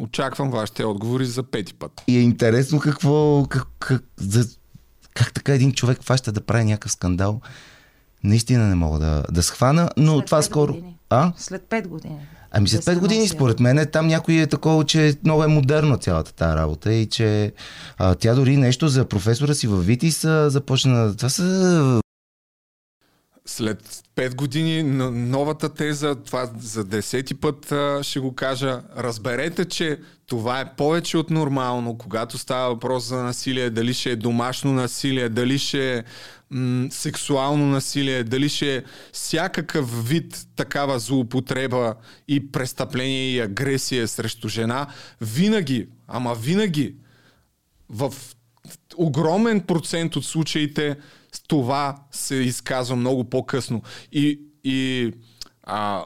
[0.00, 2.02] Очаквам вашите отговори за пети път.
[2.06, 4.44] И е интересно какво, как, как, за,
[5.14, 7.40] как така един човек фаща да прави някакъв скандал.
[8.24, 10.72] Наистина не мога да, да схвана, но след това скоро...
[10.72, 10.96] Години.
[11.10, 11.32] А?
[11.36, 12.18] След 5 години.
[12.50, 16.32] Ами след 5 години, според мен, там някой е такова, че много е модерно цялата
[16.32, 17.52] тази работа и че
[17.98, 21.16] а, тя дори нещо за професора си във Витис започна...
[21.16, 22.00] Това са
[23.50, 24.82] след 5 години
[25.12, 31.30] новата теза, това за десети път ще го кажа, разберете, че това е повече от
[31.30, 36.04] нормално, когато става въпрос за насилие, дали ще е домашно насилие, дали ще е
[36.50, 38.82] м- сексуално насилие, дали ще е
[39.12, 41.94] всякакъв вид такава злоупотреба
[42.28, 44.86] и престъпление и агресия срещу жена,
[45.20, 46.94] винаги, ама винаги
[47.88, 48.14] в
[48.96, 50.96] огромен процент от случаите
[51.50, 53.82] това се изказва много по-късно.
[54.12, 55.12] И, и
[55.62, 56.04] а,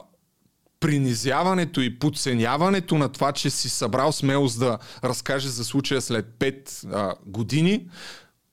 [0.79, 6.93] принизяването и подценяването на това, че си събрал смелост да разкаже за случая след 5
[6.93, 7.87] а, години,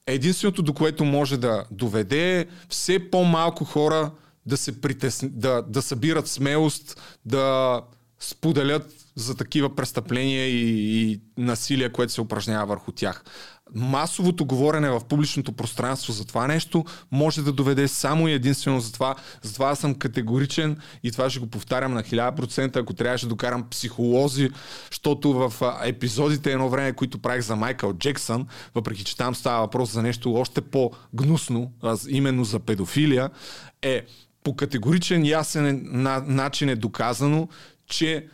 [0.06, 4.10] единственото до което може да доведе е все по-малко хора
[4.46, 7.80] да се притесни, да, да събират смелост, да
[8.20, 13.24] споделят за такива престъпления и, и насилие, което се упражнява върху тях
[13.74, 18.92] масовото говорене в публичното пространство за това нещо може да доведе само и единствено за
[18.92, 19.14] това.
[19.42, 23.68] Затова аз съм категоричен и това ще го повтарям на 1000%, ако трябваше да докарам
[23.70, 24.50] психолози,
[24.90, 25.52] защото в
[25.84, 30.34] епизодите едно време, които правих за Майкъл Джексън, въпреки че там става въпрос за нещо
[30.34, 31.72] още по-гнусно,
[32.08, 33.30] именно за педофилия,
[33.82, 34.02] е
[34.44, 35.80] по категоричен ясен
[36.26, 37.48] начин е доказано,
[37.86, 38.26] че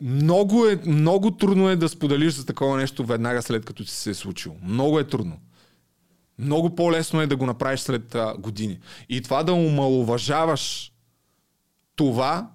[0.00, 4.10] много, е, много трудно е да споделиш за такова нещо веднага след като ти се
[4.10, 4.56] е случило.
[4.62, 5.38] Много е трудно.
[6.38, 8.78] Много по-лесно е да го направиш след а, години.
[9.08, 10.92] И това да омалуважаваш
[11.96, 12.50] това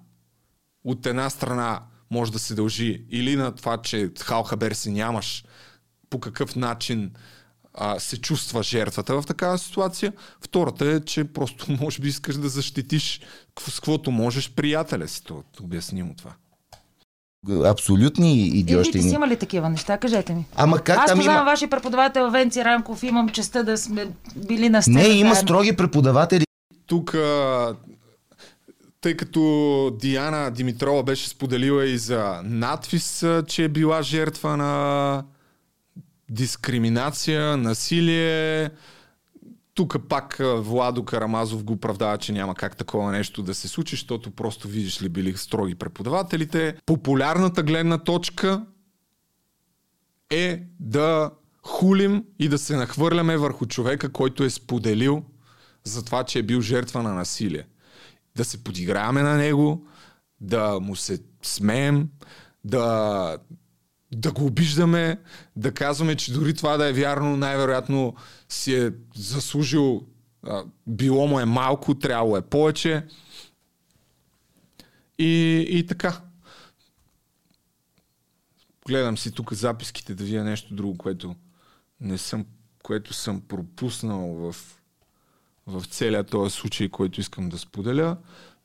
[0.83, 5.45] от една страна може да се дължи или на това, че хал си нямаш
[6.09, 7.11] по какъв начин
[7.73, 10.13] а, се чувства жертвата в такава ситуация.
[10.41, 13.21] Втората е, че просто може би искаш да защитиш
[13.59, 15.23] с каквото можеш приятеля си.
[15.23, 16.35] То, обяснимо това
[17.49, 18.97] абсолютни идиощи.
[18.97, 20.45] И вие си имали такива неща, кажете ми.
[20.55, 21.51] Ама как Аз там познавам има...
[21.51, 24.99] вашия преподавател Венци Ранков, имам честа да сме били на сцена.
[24.99, 26.45] Не, има строги преподаватели.
[26.85, 27.15] Тук,
[29.01, 35.23] тъй като Диана Димитрова беше споделила и за надпис, че е била жертва на
[36.29, 38.69] дискриминация, насилие,
[39.73, 44.31] тук пак Владо Карамазов го оправдава, че няма как такова нещо да се случи, защото
[44.31, 46.75] просто видиш ли били строги преподавателите.
[46.85, 48.65] Популярната гледна точка
[50.29, 51.31] е да
[51.63, 55.23] хулим и да се нахвърляме върху човека, който е споделил
[55.83, 57.67] за това, че е бил жертва на насилие.
[58.35, 59.87] Да се подиграваме на него,
[60.41, 62.09] да му се смеем,
[62.63, 63.37] да
[64.11, 65.19] да го обиждаме,
[65.55, 68.15] да казваме, че дори това да е вярно, най-вероятно
[68.49, 70.05] си е заслужил,
[70.87, 73.05] било му е малко, трябвало е повече.
[75.19, 76.21] И, и така.
[78.87, 81.35] Гледам си тук записките да видя нещо друго, което
[82.01, 82.45] не съм,
[82.83, 84.55] което съм пропуснал в,
[85.67, 88.17] в целият този случай, който искам да споделя.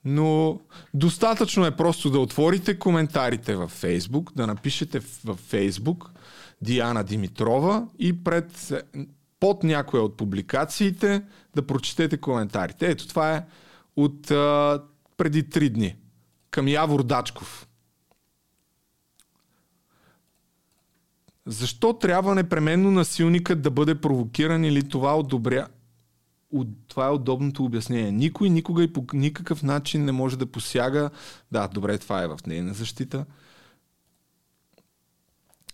[0.08, 0.60] Но
[0.94, 6.10] достатъчно е просто да отворите коментарите във Фейсбук, да напишете във Фейсбук
[6.62, 8.72] Диана Димитрова и пред,
[9.40, 11.22] под някоя от публикациите
[11.54, 12.90] да прочетете коментарите.
[12.90, 13.44] Ето това е
[13.96, 14.82] от а,
[15.16, 15.96] преди три дни.
[16.50, 17.68] Към Явор Дачков.
[21.46, 25.66] Защо трябва непременно насилникът да бъде провокиран или това одобря,
[26.88, 28.12] това е удобното обяснение.
[28.12, 31.10] Никой никога и по никакъв начин не може да посяга.
[31.52, 33.26] Да, добре, това е в нейна защита.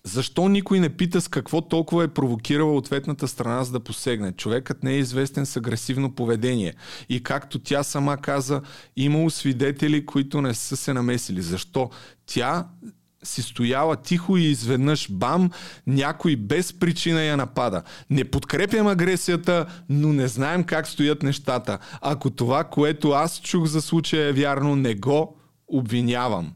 [0.05, 4.33] Защо никой не пита с какво толкова е провокирала ответната страна, за да посегне?
[4.33, 6.75] Човекът не е известен с агресивно поведение.
[7.09, 8.63] И както тя сама каза,
[8.97, 11.43] имало свидетели, които не са се намесили.
[11.43, 11.91] Защо?
[12.27, 12.69] Тя
[13.23, 15.51] си стояла тихо и изведнъж бам,
[15.87, 17.83] някой без причина я напада.
[18.11, 21.79] Не подкрепям агресията, но не знаем как стоят нещата.
[22.01, 25.37] Ако това, което аз чух за случая е вярно, не го
[25.69, 26.53] обвинявам.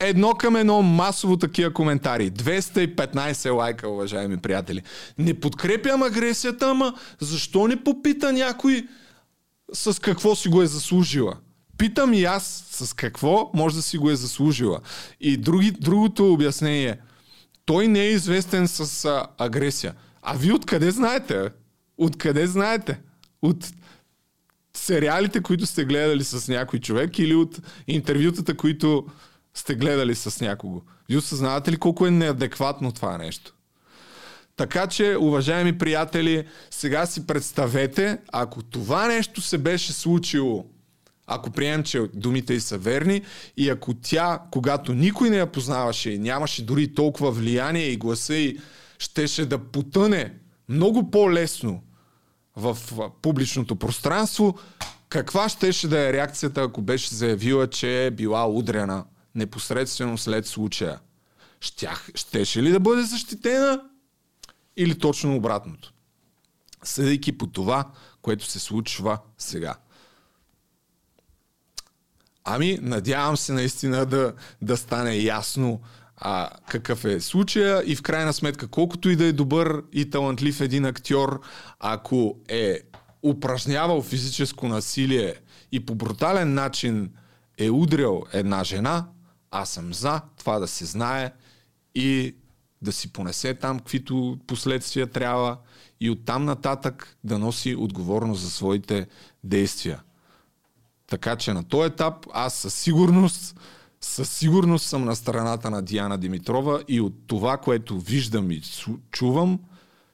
[0.00, 2.30] Едно към едно масово такива коментари.
[2.30, 4.82] 215 лайка, уважаеми приятели.
[5.18, 8.86] Не подкрепям агресията, ама защо не попита някой
[9.72, 11.36] с какво си го е заслужила?
[11.82, 14.80] Питам и аз с какво може да си го е заслужила.
[15.20, 16.98] И други, другото обяснение.
[17.64, 19.94] Той не е известен с а, агресия.
[20.22, 21.50] А ви откъде знаете?
[21.98, 23.00] Откъде знаете?
[23.42, 23.72] От
[24.76, 29.06] сериалите, които сте гледали с някой човек или от интервютата, които
[29.54, 30.82] сте гледали с някого?
[31.08, 33.54] Вие осъзнавате ли колко е неадекватно това нещо?
[34.56, 40.66] Така че, уважаеми приятели, сега си представете, ако това нещо се беше случило
[41.26, 43.22] ако приемем, че думите й са верни
[43.56, 48.34] и ако тя, когато никой не я познаваше и нямаше дори толкова влияние и гласа
[48.34, 48.58] и
[48.98, 50.34] щеше да потъне
[50.68, 51.82] много по-лесно
[52.56, 52.78] в
[53.22, 54.58] публичното пространство,
[55.08, 59.04] каква щеше да е реакцията, ако беше заявила, че е била удрена
[59.34, 61.00] непосредствено след случая?
[61.60, 63.80] Щях, щеше ли да бъде защитена
[64.76, 65.92] или точно обратното?
[66.82, 67.90] Съдейки по това,
[68.22, 69.76] което се случва сега.
[72.44, 74.32] Ами, надявам се наистина да,
[74.62, 75.80] да стане ясно
[76.16, 80.60] а, какъв е случая и в крайна сметка, колкото и да е добър и талантлив
[80.60, 81.40] един актьор,
[81.80, 82.80] ако е
[83.22, 85.34] упражнявал физическо насилие
[85.72, 87.10] и по брутален начин
[87.58, 89.06] е удрял една жена,
[89.50, 91.32] аз съм за това да се знае
[91.94, 92.36] и
[92.82, 95.58] да си понесе там каквито последствия трябва
[96.00, 99.06] и оттам нататък да носи отговорност за своите
[99.44, 100.02] действия.
[101.12, 103.60] Така че на този етап аз със сигурност,
[104.00, 108.62] със сигурност съм на страната на Диана Димитрова и от това, което виждам и
[109.10, 109.60] чувам,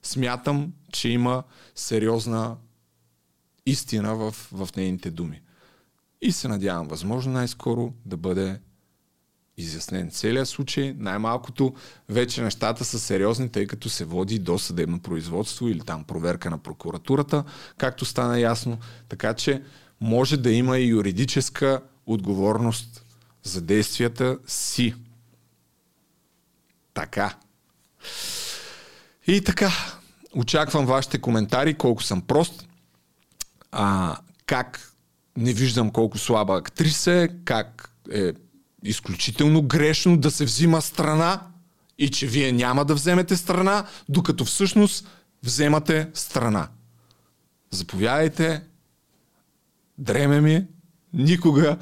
[0.03, 1.43] смятам, че има
[1.75, 2.57] сериозна
[3.67, 5.41] истина в, в нейните думи.
[6.23, 8.61] И се надявам, възможно най-скоро да бъде
[9.57, 10.95] изяснен целият случай.
[10.99, 11.75] Най-малкото
[12.09, 16.59] вече нещата са сериозни, тъй като се води до съдебно производство или там проверка на
[16.59, 17.45] прокуратурата,
[17.77, 18.79] както стана ясно.
[19.09, 19.63] Така че
[20.01, 23.05] може да има и юридическа отговорност
[23.43, 24.95] за действията си.
[26.95, 27.37] Така.
[29.27, 29.71] И така,
[30.35, 32.69] очаквам вашите коментари, колко съм прост,
[33.73, 34.93] а, как
[35.37, 38.33] не виждам колко слаба актриса е, как е
[38.85, 41.41] изключително грешно да се взима страна
[41.99, 45.09] и че вие няма да вземете страна, докато всъщност
[45.43, 46.69] вземате страна.
[47.71, 48.63] Заповядайте,
[49.99, 50.65] дреме ми,
[51.13, 51.77] никога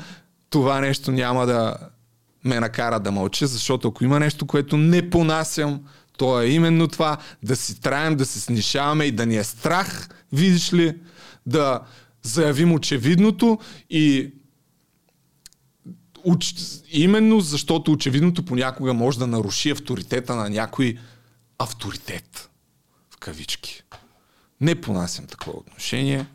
[0.51, 1.77] това нещо няма да
[2.45, 5.81] ме накара да мълча, защото ако има нещо, което не понасям,
[6.19, 10.09] то е именно това да си траем, да се снишаваме и да ни е страх,
[10.33, 10.99] видиш ли,
[11.47, 11.81] да
[12.23, 13.59] заявим очевидното
[13.91, 14.33] и
[16.25, 16.55] уч...
[16.91, 20.99] именно защото очевидното понякога може да наруши авторитета на някой
[21.59, 22.51] авторитет.
[23.11, 23.83] В кавички.
[24.61, 26.27] Не понасям такова отношение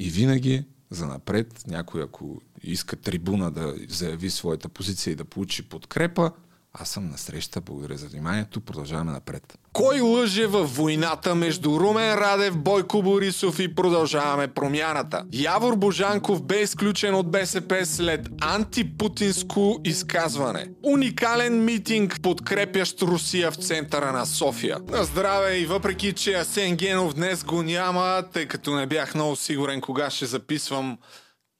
[0.00, 5.68] и винаги за напред някой, ако иска трибуна да заяви своята позиция и да получи
[5.68, 6.32] подкрепа,
[6.72, 7.60] аз съм на среща.
[7.60, 8.60] Благодаря за вниманието.
[8.60, 9.58] Продължаваме напред.
[9.72, 15.24] Кой лъже във войната между Румен Радев, Бойко Борисов и продължаваме промяната?
[15.32, 20.66] Явор Божанков бе изключен от БСП след антипутинско изказване.
[20.82, 24.78] Уникален митинг, подкрепящ Русия в центъра на София.
[24.88, 29.36] На здраве и въпреки, че Асен Генов днес го няма, тъй като не бях много
[29.36, 30.98] сигурен кога ще записвам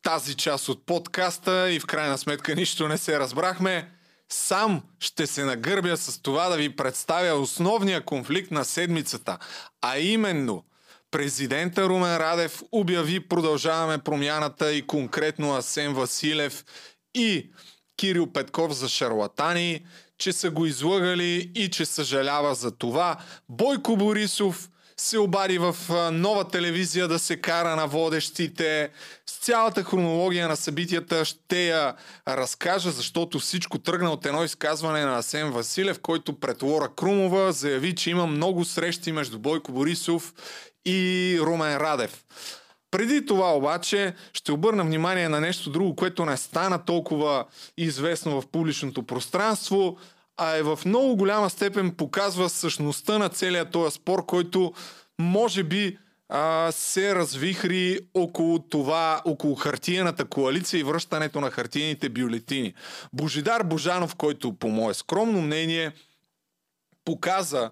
[0.02, 3.90] тази част от подкаста и в крайна сметка нищо не се разбрахме,
[4.33, 9.39] сам ще се нагърбя с това да ви представя основния конфликт на седмицата,
[9.83, 10.64] а именно
[11.11, 16.64] президента Румен Радев обяви продължаваме промяната и конкретно Асен Василев
[17.14, 17.51] и
[17.97, 19.87] Кирил Петков за шарлатани,
[20.18, 23.16] че са го излъгали и че съжалява за това.
[23.49, 24.70] Бойко Борисов
[25.01, 25.76] се обади в
[26.12, 28.90] нова телевизия да се кара на водещите.
[29.26, 31.94] С цялата хронология на събитията ще я
[32.28, 37.94] разкажа, защото всичко тръгна от едно изказване на Асен Василев, който пред Лора Крумова заяви,
[37.94, 40.34] че има много срещи между Бойко Борисов
[40.86, 42.24] и Румен Радев.
[42.90, 47.44] Преди това обаче ще обърна внимание на нещо друго, което не стана толкова
[47.76, 49.96] известно в публичното пространство–
[50.43, 54.72] а е в много голяма степен показва същността на целият този спор, който
[55.18, 62.74] може би а, се развихри около това, около хартияната коалиция и връщането на хартийните бюлетини.
[63.12, 65.93] Божидар Божанов, който по мое скромно мнение
[67.05, 67.70] показа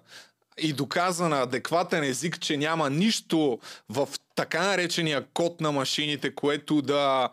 [0.57, 3.59] и доказа на адекватен език, че няма нищо
[3.89, 7.29] в така наречения код на машините, което да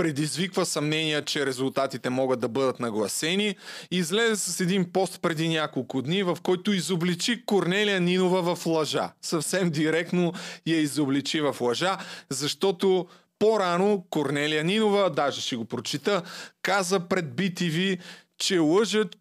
[0.00, 3.56] предизвиква съмнения, че резултатите могат да бъдат нагласени.
[3.90, 9.12] Излезе с един пост преди няколко дни, в който изобличи Корнелия Нинова в лъжа.
[9.22, 10.32] Съвсем директно
[10.66, 11.98] я изобличи в лъжа,
[12.30, 13.06] защото
[13.38, 16.22] по-рано Корнелия Нинова, даже ще го прочита,
[16.62, 17.98] каза пред BTV,
[18.38, 19.16] че лъжат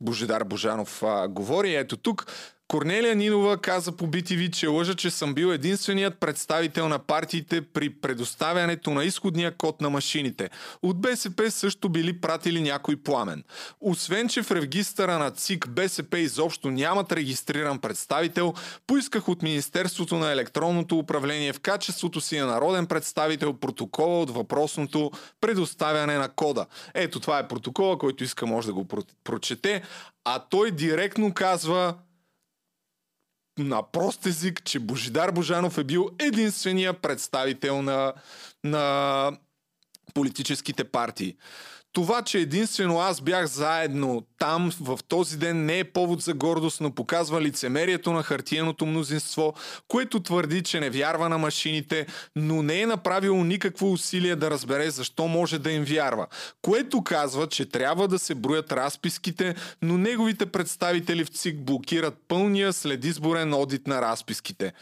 [0.00, 2.26] Божидар Божанов а, говори, ето тук,
[2.72, 7.90] Корнелия Нинова каза по BTV, че лъжа, че съм бил единственият представител на партиите при
[7.90, 10.50] предоставянето на изходния код на машините.
[10.82, 13.44] От БСП също били пратили някой пламен.
[13.80, 18.54] Освен, че в регистъра на ЦИК БСП изобщо нямат регистриран представител,
[18.86, 25.10] поисках от Министерството на електронното управление в качеството си на народен представител протокола от въпросното
[25.40, 26.66] предоставяне на кода.
[26.94, 28.86] Ето това е протокола, който иска може да го
[29.24, 29.82] прочете,
[30.24, 31.94] а той директно казва
[33.58, 38.12] на прост език, че Божидар Божанов е бил единствения представител на,
[38.64, 39.32] на
[40.14, 41.36] политическите партии.
[41.92, 46.80] Това, че единствено аз бях заедно там в този ден не е повод за гордост,
[46.80, 49.54] но показва лицемерието на хартиеното мнозинство,
[49.88, 54.90] което твърди, че не вярва на машините, но не е направило никакво усилие да разбере
[54.90, 56.26] защо може да им вярва.
[56.62, 62.72] Което казва, че трябва да се броят разписките, но неговите представители в ЦИК блокират пълния
[62.72, 64.72] след изборен одит на разписките.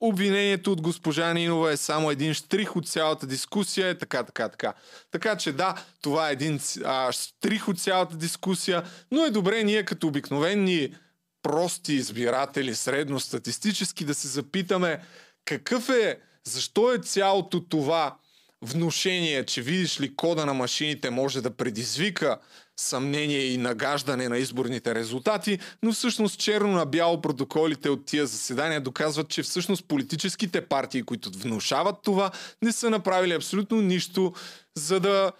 [0.00, 4.74] Обвинението от госпожа Нинова е само един штрих от цялата дискусия, е така, така, така.
[5.10, 9.84] Така че да, това е един а, штрих от цялата дискусия, но е добре ние
[9.84, 10.94] като обикновени
[11.42, 15.00] прости избиратели, средностатистически да се запитаме
[15.44, 18.16] какъв е, защо е цялото това
[18.62, 22.38] внушение, че видиш ли кода на машините може да предизвика
[22.80, 28.80] съмнение и нагаждане на изборните резултати, но всъщност черно на бяло протоколите от тия заседания
[28.80, 32.30] доказват, че всъщност политическите партии, които внушават това,
[32.62, 34.32] не са направили абсолютно нищо,
[34.76, 35.32] за да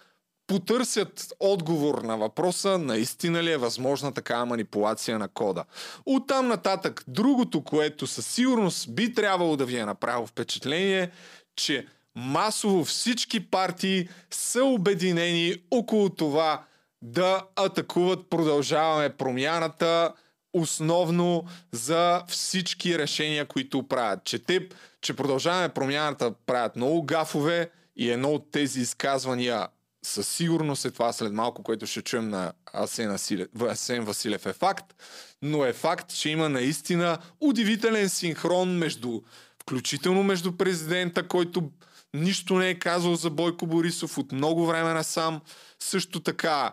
[0.47, 5.64] потърсят отговор на въпроса наистина ли е възможна такава манипулация на кода.
[6.07, 11.11] Оттам нататък, другото, което със сигурност би трябвало да ви е направило впечатление,
[11.57, 11.86] че
[12.16, 16.64] масово всички партии са обединени около това
[17.03, 18.30] да атакуват.
[18.30, 20.12] Продължаваме промяната
[20.53, 24.24] основно за всички решения, които правят.
[24.24, 24.68] Че те,
[25.01, 29.68] че продължаваме промяната правят много гафове и едно от тези изказвания
[30.05, 34.46] със сигурност е това след малко, което ще чуем на Асен, Асилев, Асен Василев.
[34.46, 34.94] Е факт,
[35.42, 39.20] но е факт, че има наистина удивителен синхрон между,
[39.62, 41.70] включително между президента, който
[42.14, 45.40] нищо не е казал за Бойко Борисов от много време насам,
[45.78, 46.72] също така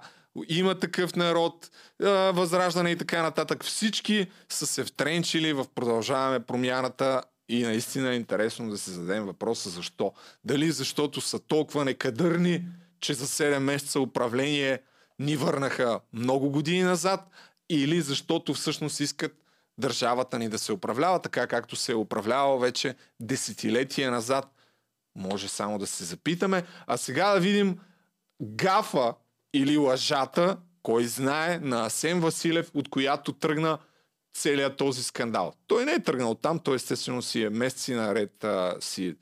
[0.49, 1.69] има такъв народ,
[2.33, 3.63] възраждане и така нататък.
[3.63, 9.69] Всички са се втренчили в продължаваме промяната и наистина е интересно да се зададем въпроса
[9.69, 10.13] защо.
[10.43, 12.65] Дали защото са толкова некадърни,
[12.99, 14.81] че за 7 месеца управление
[15.19, 17.29] ни върнаха много години назад,
[17.69, 19.35] или защото всъщност искат
[19.77, 24.45] държавата ни да се управлява така, както се е управлявала вече десетилетия назад.
[25.17, 26.63] Може само да се запитаме.
[26.87, 27.79] А сега да видим
[28.43, 29.13] гафа
[29.55, 33.77] или лъжата, кой знае, на Асен Василев, от която тръгна
[34.33, 35.53] целият този скандал.
[35.67, 39.15] Той не е тръгнал там, той естествено си е месеци наред а, си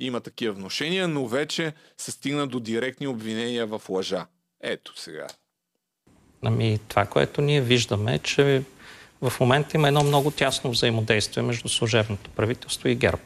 [0.00, 4.26] има такива вношения, но вече се стигна до директни обвинения в лъжа.
[4.60, 5.26] Ето сега.
[6.42, 8.62] Ами, това, което ние виждаме е, че
[9.20, 13.22] в момента има едно много тясно взаимодействие между служебното правителство и ГЕРБ.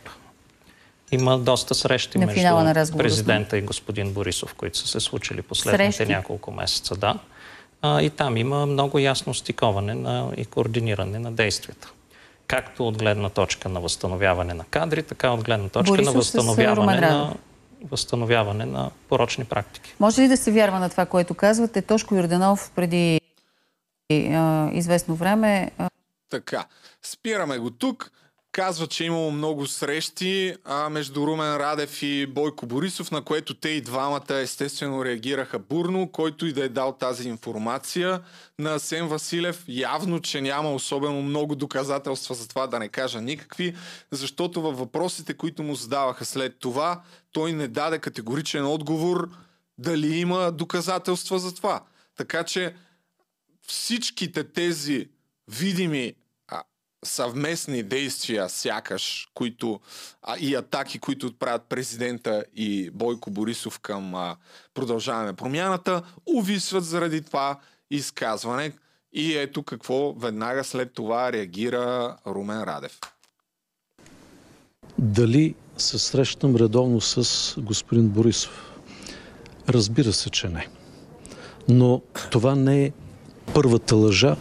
[1.12, 5.96] Има доста срещи на между на президента и господин Борисов, които са се случили последните
[5.96, 6.12] срещи.
[6.12, 6.96] няколко месеца.
[6.96, 7.18] Да.
[7.82, 11.92] А, и там има много ясно стиковане на, и координиране на действията.
[12.46, 17.00] Както от гледна точка на възстановяване на кадри, така от гледна точка Борисов на възстановяване
[17.00, 17.34] на,
[17.90, 19.94] възстановяване на порочни практики.
[20.00, 21.82] Може ли да се вярва на това, което казвате?
[21.82, 23.20] Тошко Йорданов преди
[24.12, 25.70] а, известно време...
[25.78, 25.88] А...
[26.30, 26.64] Така,
[27.02, 28.10] спираме го тук.
[28.52, 33.54] Казва, че е имало много срещи а, между Румен Радев и Бойко Борисов, на което
[33.54, 38.20] те и двамата естествено реагираха бурно, който и да е дал тази информация
[38.58, 39.64] на Сен Василев.
[39.68, 43.76] Явно, че няма особено много доказателства за това да не кажа никакви,
[44.10, 49.28] защото във въпросите, които му задаваха след това, той не даде категоричен отговор
[49.78, 51.82] дали има доказателства за това.
[52.16, 52.74] Така че
[53.66, 55.08] всичките тези
[55.48, 56.14] видими
[57.04, 59.80] съвместни действия, сякаш, които,
[60.22, 64.36] а, и атаки, които отправят президента и Бойко Борисов към а,
[64.74, 67.58] продължаване промяната, увисват заради това
[67.90, 68.72] изказване.
[69.12, 72.98] И ето какво веднага след това реагира Румен Радев.
[74.98, 78.72] Дали се срещам редовно с господин Борисов?
[79.68, 80.68] Разбира се, че не.
[81.68, 82.92] Но това не е
[83.54, 84.36] първата лъжа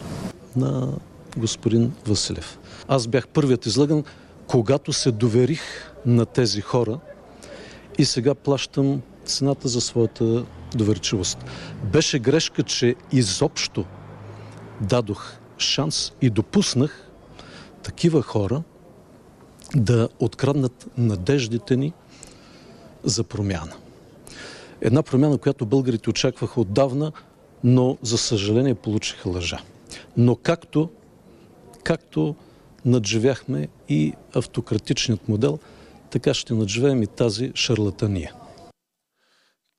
[0.56, 0.92] на
[1.36, 2.58] господин Василев.
[2.88, 4.04] Аз бях първият излъган,
[4.46, 5.62] когато се доверих
[6.06, 6.98] на тези хора
[7.98, 11.38] и сега плащам цената за своята доверчивост.
[11.92, 13.84] Беше грешка, че изобщо
[14.80, 17.10] дадох шанс и допуснах
[17.82, 18.62] такива хора
[19.76, 21.92] да откраднат надеждите ни
[23.04, 23.72] за промяна.
[24.80, 27.12] Една промяна, която българите очакваха отдавна,
[27.64, 29.58] но за съжаление получиха лъжа.
[30.16, 30.90] Но както
[31.84, 32.36] Както
[32.84, 35.58] надживяхме и автократичният модел,
[36.10, 38.34] така ще надживеем и тази шарлатания.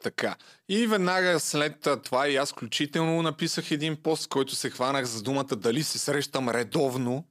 [0.03, 0.35] Така.
[0.69, 5.55] И веднага след това и аз включително написах един пост, който се хванах за думата
[5.55, 7.25] дали се срещам редовно.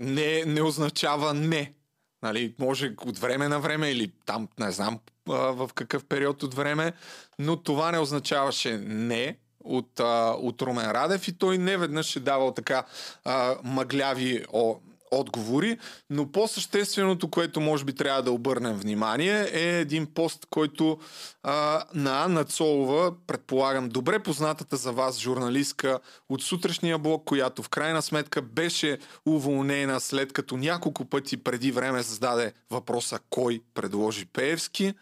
[0.00, 1.74] не, не означава не.
[2.22, 4.98] Нали, може от време на време или там не знам
[5.28, 6.92] а, в какъв период от време,
[7.38, 12.20] но това не означаваше не от, а, от Румен Радев и той не веднъж е
[12.20, 12.84] давал така
[13.24, 14.76] а, мъгляви о,
[15.10, 15.78] отговори,
[16.10, 20.98] но по-същественото, което може би трябва да обърнем внимание е един пост, който
[21.42, 25.98] а, на Анна Цолова, предполагам, добре познатата за вас журналистка
[26.28, 32.02] от сутрешния блок, която в крайна сметка беше уволнена след като няколко пъти преди време
[32.02, 34.94] зададе въпроса кой предложи Пеевски.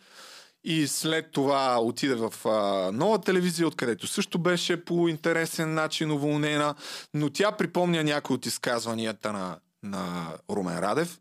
[0.70, 6.74] И след това отиде в а, нова телевизия, откъдето също беше по интересен начин уволнена,
[7.14, 11.20] но тя припомня някои от изказванията на на Румен Радев.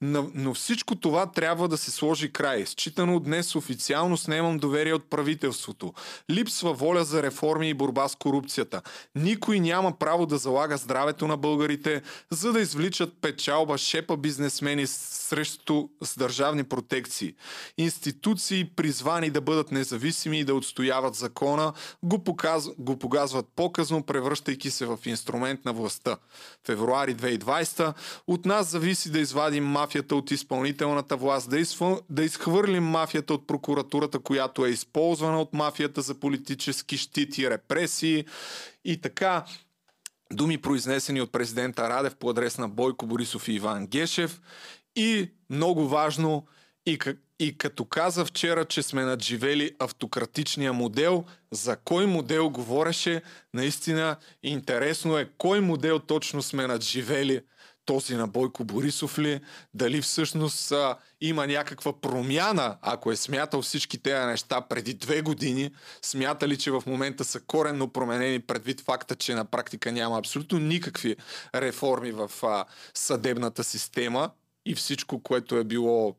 [0.00, 2.66] Но, но всичко това трябва да се сложи край.
[2.66, 5.92] Считано днес официално снемам доверие от правителството.
[6.30, 8.82] Липсва воля за реформи и борба с корупцията.
[9.14, 15.88] Никой няма право да залага здравето на българите, за да извличат печалба шепа бизнесмени срещу
[16.02, 17.34] с държавни протекции.
[17.78, 21.72] Институции, призвани да бъдат независими и да отстояват закона,
[22.02, 22.68] го, показ...
[22.78, 26.16] го погазват показно, превръщайки се в инструмент на властта.
[26.66, 27.94] Февруари 2020
[28.26, 32.00] от нас зависи да извадим мафията от изпълнителната власт, да, изфъ...
[32.10, 38.24] да изхвърлим мафията от прокуратурата, която е използвана от мафията за политически щити, репресии
[38.84, 39.44] и така.
[40.32, 44.40] Думи произнесени от президента Радев по адрес на Бойко Борисов и Иван Гешев.
[44.96, 46.46] И много важно,
[46.86, 46.98] и,
[47.38, 53.22] и като каза вчера, че сме надживели автократичния модел, за кой модел говореше,
[53.54, 57.40] наистина интересно е кой модел точно сме надживели
[57.86, 59.40] този на Бойко Борисов ли,
[59.74, 65.70] дали всъщност а, има някаква промяна, ако е смятал всички тези неща преди две години,
[66.02, 70.58] смята ли, че в момента са коренно променени предвид факта, че на практика няма абсолютно
[70.58, 71.16] никакви
[71.54, 72.64] реформи в а,
[72.94, 74.30] съдебната система
[74.66, 76.16] и всичко, което е било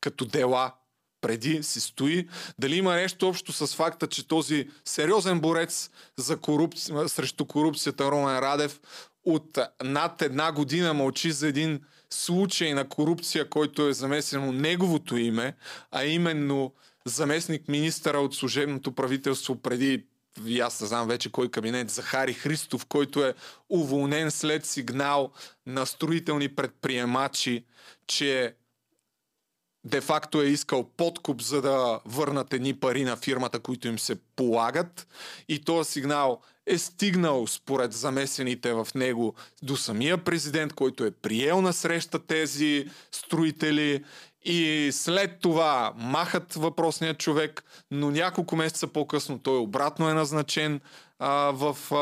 [0.00, 0.72] като дела
[1.20, 2.28] преди си стои,
[2.58, 6.92] дали има нещо общо с факта, че този сериозен борец за корупци...
[7.06, 8.80] срещу корупцията Ромен Радев
[9.28, 15.56] от над една година мълчи за един случай на корупция, който е замесено неговото име,
[15.90, 16.72] а именно
[17.04, 20.04] заместник министъра от служебното правителство преди
[20.46, 23.34] и аз не знам вече кой кабинет, Захари Христов, който е
[23.70, 25.32] уволнен след сигнал
[25.66, 27.64] на строителни предприемачи,
[28.06, 28.54] че
[29.84, 35.06] де-факто е искал подкуп, за да върнат едни пари на фирмата, които им се полагат.
[35.48, 41.62] И този сигнал е стигнал, според замесените в него, до самия президент, който е приел
[41.62, 44.04] на среща тези строители
[44.44, 50.80] и след това махат въпросния човек, но няколко месеца по-късно той обратно е назначен
[51.18, 51.96] а, в, а,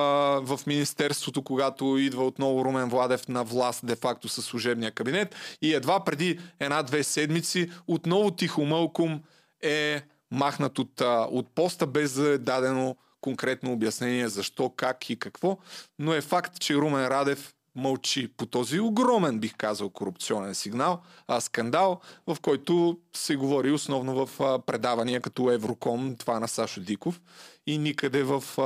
[0.56, 5.34] в Министерството, когато идва отново Румен Владев на власт, де-факто със служебния кабинет.
[5.62, 9.22] И едва преди една-две седмици отново тихомълком
[9.62, 11.00] е махнат от,
[11.30, 15.58] от поста, без да е дадено конкретно обяснение защо, как и какво.
[15.98, 21.40] Но е факт, че Румен Радев мълчи по този огромен, бих казал, корупционен сигнал, а,
[21.40, 27.20] скандал, в който се говори основно в а, предавания като Евроком, това на Сашо Диков
[27.66, 28.62] и никъде в, а,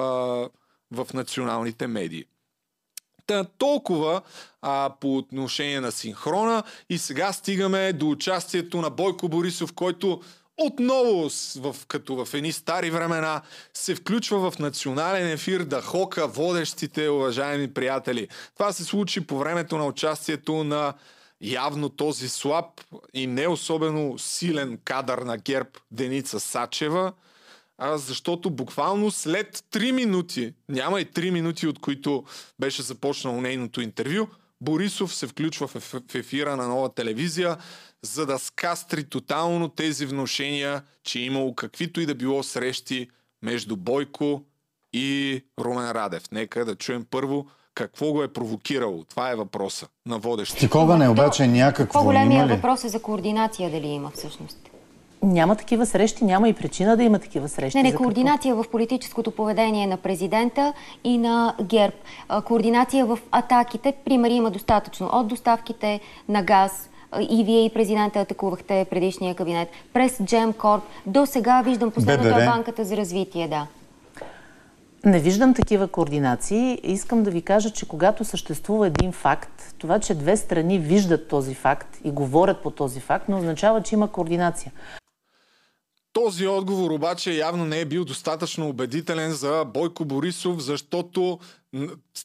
[0.96, 2.24] в националните медии.
[3.26, 4.22] Та, толкова
[4.62, 10.20] а, по отношение на синхрона и сега стигаме до участието на Бойко Борисов, който
[10.60, 13.42] отново, в, като в едни стари времена,
[13.74, 18.28] се включва в национален ефир да хока водещите, уважаеми приятели.
[18.54, 20.94] Това се случи по времето на участието на
[21.40, 22.66] явно този слаб
[23.14, 27.12] и не особено силен кадър на ГЕРБ Деница Сачева,
[27.78, 32.24] а защото буквално след 3 минути, няма и 3 минути, от които
[32.58, 34.26] беше започнало нейното интервю,
[34.60, 37.56] Борисов се включва в ефира на нова телевизия,
[38.02, 43.08] за да скастри тотално тези вношения, че е имало каквито и да било срещи
[43.42, 44.42] между Бойко
[44.92, 46.22] и Румен Радев.
[46.32, 49.04] Нека да чуем първо какво го е провокирало.
[49.04, 50.60] Това е въпроса на водещи.
[50.60, 54.58] Такова не обаче някакво По-големия въпрос е за координация дали има всъщност.
[55.22, 57.76] Няма такива срещи, няма и причина да има такива срещи.
[57.76, 60.72] Не, не, координация в политическото поведение на президента
[61.04, 61.96] и на ГЕРБ.
[62.44, 65.10] Координация в атаките, примери има достатъчно.
[65.12, 66.89] От доставките на газ,
[67.30, 70.80] и вие и президента атакувахте предишния кабинет, през Gemcorp.
[71.06, 73.66] До сега виждам последната банката за развитие, да.
[75.04, 76.80] Не виждам такива координации.
[76.82, 81.54] Искам да ви кажа, че когато съществува един факт, това, че две страни виждат този
[81.54, 84.72] факт и говорят по този факт, не означава, че има координация.
[86.12, 91.38] Този отговор обаче явно не е бил достатъчно убедителен за Бойко Борисов, защото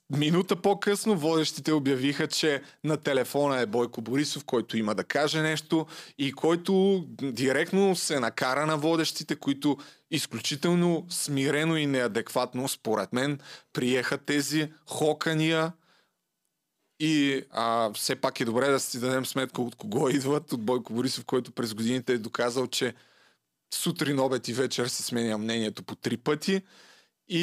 [0.10, 5.86] минута по-късно водещите обявиха, че на телефона е Бойко Борисов, който има да каже нещо
[6.18, 9.78] и който директно се накара на водещите, които
[10.12, 13.40] изключително смирено и неадекватно, според мен,
[13.74, 15.74] приеха тези хокания.
[17.00, 20.94] И а, все пак е добре да си дадем сметка от кого идват, от Бойко
[20.94, 22.94] Борисов, който през годините е доказал, че
[23.74, 26.61] сутрин, обед и вечер се сменя мнението по три пъти.
[27.28, 27.39] И,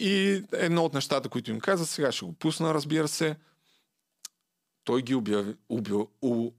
[0.00, 3.36] и едно от нещата, които им каза, сега ще го пусна, разбира се,
[4.84, 6.50] той ги обяви, обяви, у,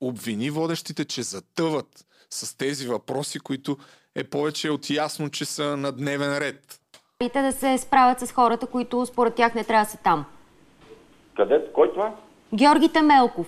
[0.00, 3.76] обвини водещите, че затъват с тези въпроси, които
[4.14, 6.80] е повече от ясно, че са на дневен ред.
[7.20, 10.24] И те да се справят с хората, които според тях не трябва да са там.
[11.36, 11.64] Къде?
[11.74, 12.14] Кой това?
[12.54, 13.46] Георги Темелков.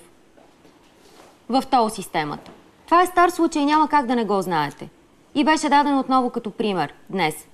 [1.49, 2.51] В тол системата.
[2.89, 4.89] Това е стар случай, няма как да не го знаете.
[5.34, 7.49] И беше даден отново като пример днес.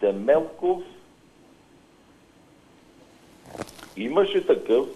[0.00, 0.82] Темелков
[3.96, 4.86] имаше такъв,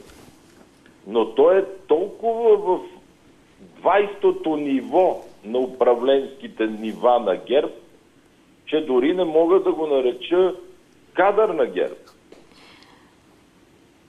[1.06, 2.80] но той е толкова в
[3.82, 7.72] 20-то ниво на управленските нива на ГЕРБ,
[8.66, 10.54] че дори не мога да го нареча
[11.14, 11.94] кадър на ГЕРБ.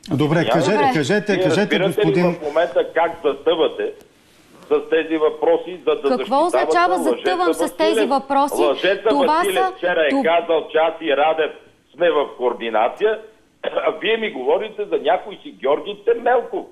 [0.09, 2.29] Добре, кажете, кажете, кажете, господин...
[2.29, 3.93] Ли в момента как затъвате
[4.71, 8.61] с тези въпроси, за да Какво означава затъвам с тези въпроси?
[8.61, 9.73] Лъжеца Това Василев са...
[9.77, 11.51] вчера е казал, че аз и Радев
[11.95, 13.19] сме в координация,
[13.63, 16.65] а вие ми говорите за някой си Георги Темелков.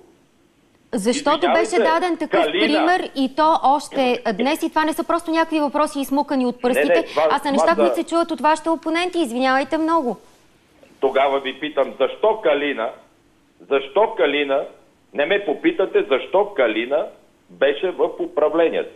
[0.93, 2.65] Защото беше даден такъв Калина.
[2.65, 6.93] пример и то още днес и това не са просто някакви въпроси измукани от пръстите,
[6.93, 9.19] не, не, това, а са неща, които се чуват от вашите опоненти.
[9.19, 10.17] Извинявайте много.
[10.99, 12.89] Тогава ви питам, защо Калина,
[13.69, 14.65] защо Калина,
[15.13, 17.05] не ме попитате защо Калина
[17.49, 18.95] беше в управлението.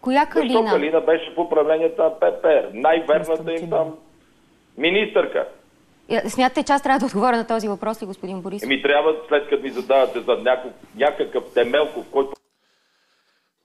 [0.00, 0.60] Коя Калина?
[0.60, 2.70] Защо Калина беше в управлението на ППР?
[2.72, 3.94] Най-верната им там
[4.78, 5.48] министърка.
[6.28, 8.62] Смятате, че аз трябва да отговоря на този въпрос ли, господин Борис?
[8.62, 12.32] Еми трябва, след като ми задавате за някакъв, някакъв темелков, който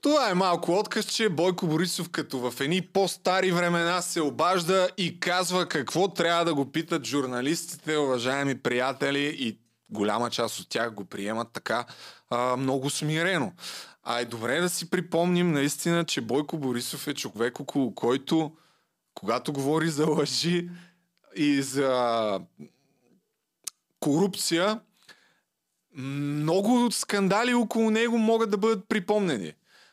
[0.04, 5.20] това е малко отказ, че Бойко Борисов като в едни по-стари времена се обажда и
[5.20, 9.58] казва какво трябва да го питат журналистите, уважаеми приятели и
[9.90, 11.84] голяма част от тях го приемат така
[12.30, 13.52] а, много смирено.
[14.02, 18.52] А е добре да си припомним наистина, че Бойко Борисов е човек, около който,
[19.14, 20.68] когато говори за лъжи
[21.36, 22.40] и за
[24.00, 24.80] корупция,
[25.96, 29.52] много скандали около него могат да бъдат припомнени.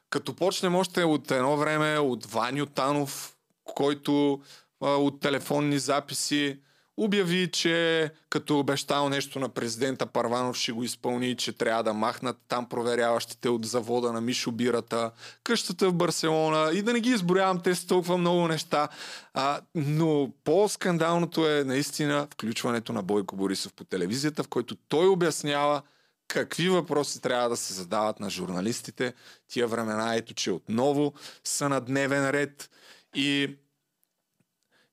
[0.09, 4.41] Като почнем още от едно време от Ваню Танов, който
[4.81, 6.59] а, от телефонни записи
[7.03, 12.37] обяви, че като обещал нещо на президента Парванов ще го изпълни, че трябва да махнат
[12.47, 15.11] там проверяващите от завода на Мишо Бирата,
[15.43, 18.87] къщата в Барселона и да не ги изброявам, те са толкова много неща.
[19.33, 25.81] А, но по-скандалното е наистина включването на Бойко Борисов по телевизията, в който той обяснява
[26.27, 29.13] какви въпроси трябва да се задават на журналистите.
[29.47, 32.69] Тия времена ето, че отново са на дневен ред
[33.15, 33.57] и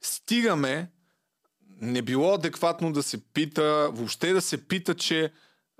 [0.02, 0.90] стигаме
[1.80, 5.32] не било адекватно да се пита, въобще да се пита, че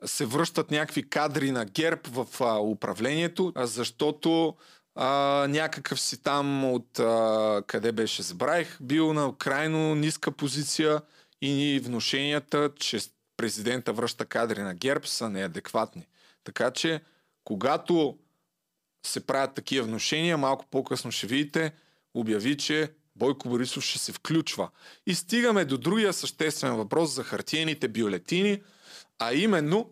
[0.05, 4.57] се връщат някакви кадри на ГЕРБ в а, управлението, защото
[4.95, 11.01] а, някакъв си там от а, къде беше забравих, бил на крайно ниска позиция
[11.43, 12.99] и вношенията, че
[13.37, 16.07] президента връща кадри на ГЕРБ са неадекватни.
[16.45, 17.01] Така че,
[17.45, 18.19] когато
[19.07, 21.73] се правят такива вношения, малко по-късно ще видите,
[22.15, 24.69] обяви, че Бойко Борисов ще се включва.
[25.07, 28.63] И стигаме до другия съществен въпрос за хартиените бюлетини,
[29.19, 29.91] а именно,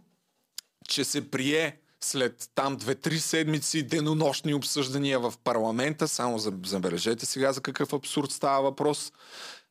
[0.89, 7.61] че се прие след там две-три седмици денонощни обсъждания в парламента, само забележете сега за
[7.61, 9.12] какъв абсурд става въпрос,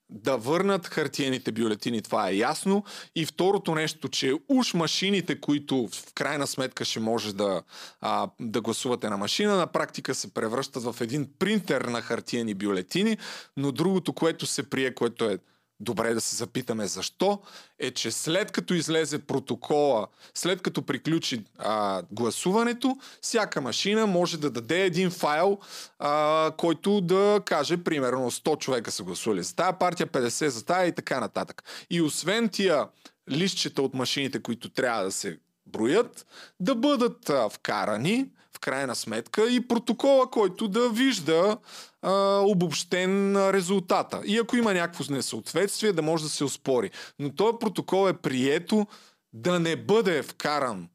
[0.09, 2.83] да върнат хартиените бюлетини, това е ясно.
[3.15, 7.61] И второто нещо, че уж машините, които в крайна сметка ще може да,
[8.01, 13.17] а, да гласувате на машина, на практика се превръщат в един принтер на хартиени бюлетини,
[13.57, 15.39] но другото, което се прие, което е
[15.79, 17.41] добре да се запитаме защо,
[17.79, 24.49] е, че след като излезе протокола, след като приключи а, гласуването, всяка машина може да
[24.49, 25.59] даде един файл,
[25.99, 30.89] а, който да каже, примерно, 100 човека са гласували за тази партия, 50 за тази
[30.89, 31.63] и така нататък.
[31.89, 32.87] И освен тия
[33.31, 36.25] листчета от машините, които трябва да се броят,
[36.59, 38.25] да бъдат а, вкарани
[38.65, 41.57] крайна сметка и протокола, който да вижда
[42.01, 44.21] а, обобщен резултата.
[44.25, 46.91] И ако има някакво несъответствие, да може да се оспори.
[47.19, 48.87] Но този протокол е прието
[49.33, 50.87] да не бъде вкаран,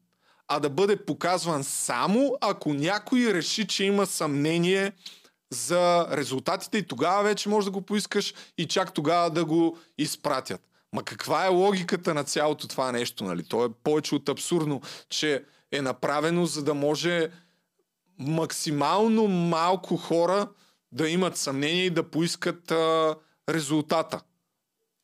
[0.47, 4.91] а да бъде показван само ако някой реши, че има съмнение
[5.53, 10.61] за резултатите и тогава вече можеш да го поискаш и чак тогава да го изпратят.
[10.93, 13.43] Ма каква е логиката на цялото това нещо, нали?
[13.43, 17.29] То е повече от абсурдно, че е направено, за да може
[18.21, 20.47] максимално малко хора
[20.91, 23.15] да имат съмнение и да поискат а,
[23.49, 24.21] резултата.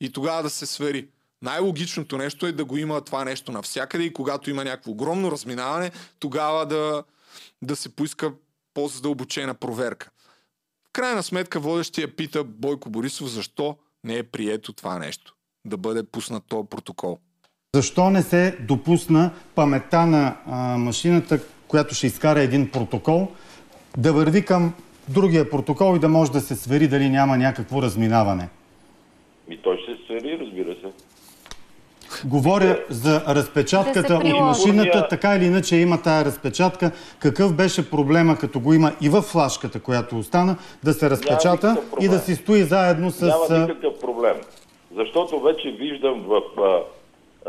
[0.01, 1.07] И тогава да се свери.
[1.41, 5.91] Най-логичното нещо е да го има това нещо навсякъде и когато има някакво огромно разминаване,
[6.19, 7.03] тогава да,
[7.61, 8.33] да се поиска
[8.73, 10.09] по-задълбочена проверка.
[10.87, 15.35] В крайна сметка водещия пита Бойко Борисов защо не е прието това нещо.
[15.65, 17.19] Да бъде пуснат този протокол.
[17.75, 23.27] Защо не се допусна паметта на а, машината, която ще изкара един протокол,
[23.97, 24.73] да върви към
[25.09, 28.49] другия протокол и да може да се свери дали няма някакво разминаване?
[29.49, 30.91] И той ще се свери, разбира се.
[32.25, 36.91] Говоря за разпечатката от машината, така или иначе има тая разпечатка.
[37.19, 42.07] Какъв беше проблема, като го има и в флашката, която остана, да се разпечата и
[42.07, 43.21] да си стои заедно с...
[43.21, 44.35] Няма никакъв проблем.
[44.95, 46.81] Защото вече виждам в а,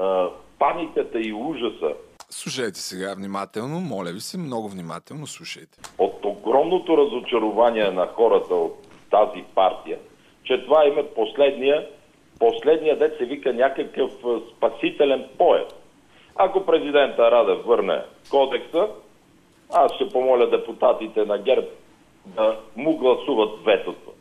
[0.02, 1.94] а, паниката и ужаса.
[2.30, 5.78] Слушайте сега внимателно, моля ви се, много внимателно слушайте.
[5.98, 9.98] От огромното разочарование на хората от тази партия,
[10.44, 11.86] че това има последния
[12.38, 14.10] последния дет се вика някакъв
[14.56, 15.72] спасителен пояс.
[16.36, 18.88] Ако президента Радев върне кодекса,
[19.72, 21.66] аз ще помоля депутатите на ГЕРБ
[22.26, 24.12] да му гласуват ветото.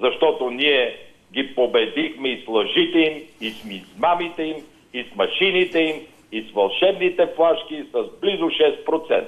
[0.00, 0.96] Защото ние
[1.32, 4.56] ги победихме и с лъжите им, и с измамите им,
[4.92, 9.24] и с машините им, и с вълшебните флашки с близо 6%.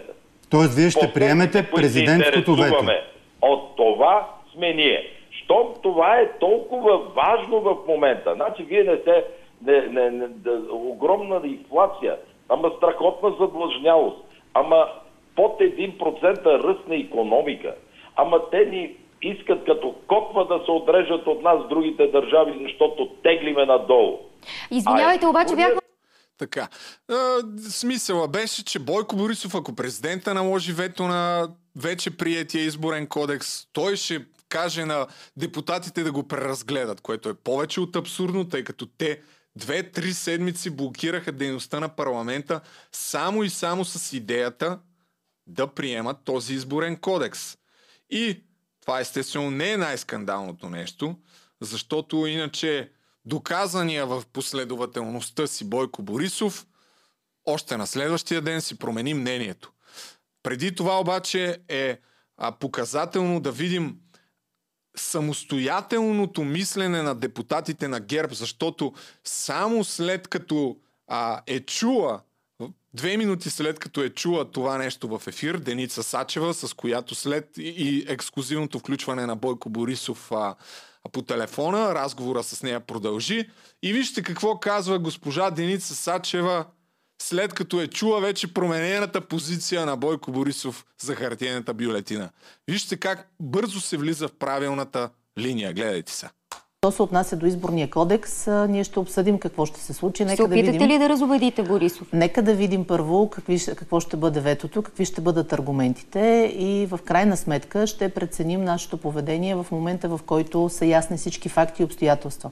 [0.51, 2.85] Тоест вие ще приемете президентското вето?
[3.43, 5.11] От това сме ние
[5.51, 9.25] щом това е толкова важно в момента, значи вие не се,
[9.67, 12.17] не, не, не, да, огромна инфлация,
[12.49, 14.17] ама страхотна задлъжнялост,
[14.55, 14.87] ама
[15.37, 17.75] под 1% ръст на економика,
[18.17, 18.91] ама те ни
[19.23, 24.19] искат като котва да се отрежат от нас другите държави, защото теглиме надолу.
[24.71, 25.80] Извинявайте, обаче бях
[26.41, 26.69] така.
[27.09, 27.39] А,
[27.71, 33.97] смисъла беше, че Бойко Борисов, ако президента наложи вето на вече приятия изборен кодекс, той
[33.97, 39.21] ще каже на депутатите да го преразгледат, което е повече от абсурдно, тъй като те
[39.57, 42.61] две-три седмици блокираха дейността на парламента
[42.93, 44.79] само и само с идеята
[45.47, 47.57] да приемат този изборен кодекс.
[48.11, 48.43] И
[48.81, 51.17] това естествено не е най-скандалното нещо,
[51.61, 52.91] защото иначе
[53.25, 56.67] доказания в последователността си Бойко Борисов
[57.45, 59.73] още на следващия ден си промени мнението.
[60.43, 61.99] Преди това обаче е
[62.61, 63.97] показателно да видим
[64.97, 68.95] самостоятелното мислене на депутатите на ГЕРБ, защото
[69.25, 72.21] само след като а, е чула,
[72.95, 77.49] две минути след като е чула това нещо в ефир, Деница Сачева, с която след
[77.59, 80.55] и ексклюзивното включване на Бойко Борисов а,
[81.13, 83.51] по телефона, разговора с нея продължи.
[83.83, 86.65] И вижте какво казва госпожа Деница Сачева
[87.23, 92.31] след като е чула вече променената позиция на Бойко Борисов за хартиената бюлетина.
[92.69, 95.73] Вижте как бързо се влиза в правилната линия.
[95.73, 96.29] Гледайте се.
[96.83, 98.47] То се отнася до изборния кодекс.
[98.47, 100.25] Ние ще обсъдим какво ще се случи.
[100.25, 100.89] Нека ще опитате да видим...
[100.89, 102.09] ли да разобедите Борисов?
[102.13, 107.01] Нека да видим първо какви, какво ще бъде ветото, какви ще бъдат аргументите и в
[107.05, 111.85] крайна сметка ще преценим нашето поведение в момента, в който са ясни всички факти и
[111.85, 112.51] обстоятелства.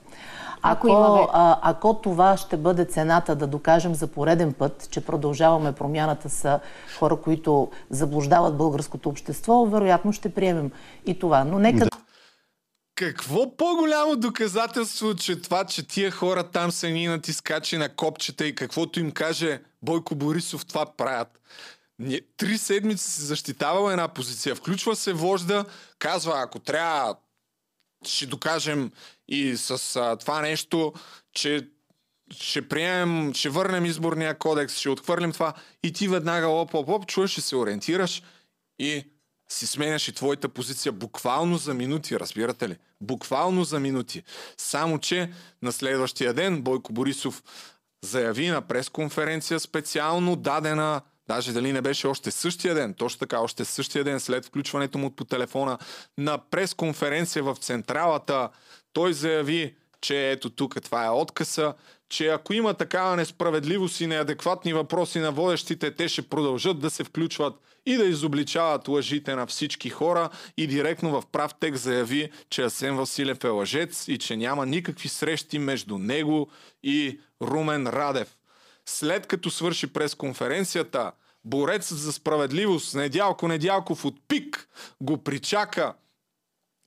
[0.63, 5.73] Ако, ако, а, ако това ще бъде цената да докажем за пореден път, че продължаваме
[5.73, 6.61] промяната с
[6.99, 10.71] хора, които заблуждават българското общество, вероятно ще приемем
[11.07, 11.45] и това.
[11.45, 11.98] Но нека да.
[12.99, 18.55] Какво по-голямо доказателство, че това, че тия хора там са ни натискачи на копчета и
[18.55, 21.41] каквото им каже Бойко Борисов, това правят.
[22.37, 24.55] Три седмици се защитавала една позиция.
[24.55, 25.65] Включва се вожда,
[25.99, 27.17] казва, ако трябва
[28.07, 28.93] ще докажем
[29.29, 30.93] и с а, това нещо,
[31.33, 31.69] че
[32.31, 37.07] ще приемем, ще върнем изборния кодекс, ще отхвърлим това и ти веднага лоп, лоп, лоп,
[37.07, 38.23] чуеш и се ориентираш
[38.79, 39.05] и
[39.49, 42.77] си сменяш и твоята позиция буквално за минути, разбирате ли?
[43.01, 44.23] Буквално за минути.
[44.57, 45.33] Само, че
[45.63, 47.43] на следващия ден Бойко Борисов
[48.05, 53.65] заяви на пресконференция специално дадена Даже дали не беше още същия ден, точно така, още
[53.65, 55.79] същия ден след включването му по телефона
[56.19, 58.49] на пресконференция в Централата,
[58.93, 61.75] той заяви, че ето тук това е откъса,
[62.09, 67.05] че ако има такава несправедливост и неадекватни въпроси на водещите, те ще продължат да се
[67.05, 67.55] включват
[67.87, 72.97] и да изобличават лъжите на всички хора и директно в прав текст заяви, че Асен
[72.97, 76.49] Василев е лъжец и че няма никакви срещи между него
[76.83, 78.37] и Румен Радев.
[78.87, 81.13] След като свърши пресконференцията,
[81.45, 84.69] борец за справедливост Недялко Недялков от ПИК
[85.01, 85.95] го причака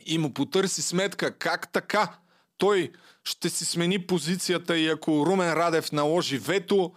[0.06, 2.18] и му потърси сметка как така
[2.62, 2.92] той
[3.24, 6.92] ще си смени позицията и ако Румен Радев наложи вето,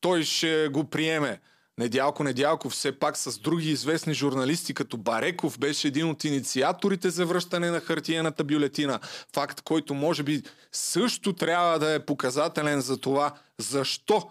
[0.00, 1.40] той ще го приеме.
[1.78, 7.26] Недялко Недялко все пак с други известни журналисти, като Бареков, беше един от инициаторите за
[7.26, 9.00] връщане на хартиената бюлетина.
[9.34, 14.30] Факт, който може би също трябва да е показателен за това, защо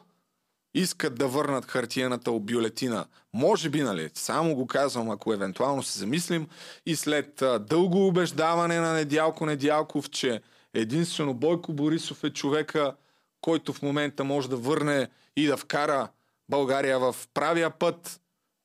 [0.73, 3.05] искат да върнат хартиената бюлетина.
[3.33, 6.47] Може би, нали, само го казвам, ако евентуално се замислим
[6.85, 10.41] и след а, дълго убеждаване на Недялко Недялков, че
[10.73, 12.95] единствено Бойко Борисов е човека,
[13.41, 16.07] който в момента може да върне и да вкара
[16.49, 18.21] България в правия път.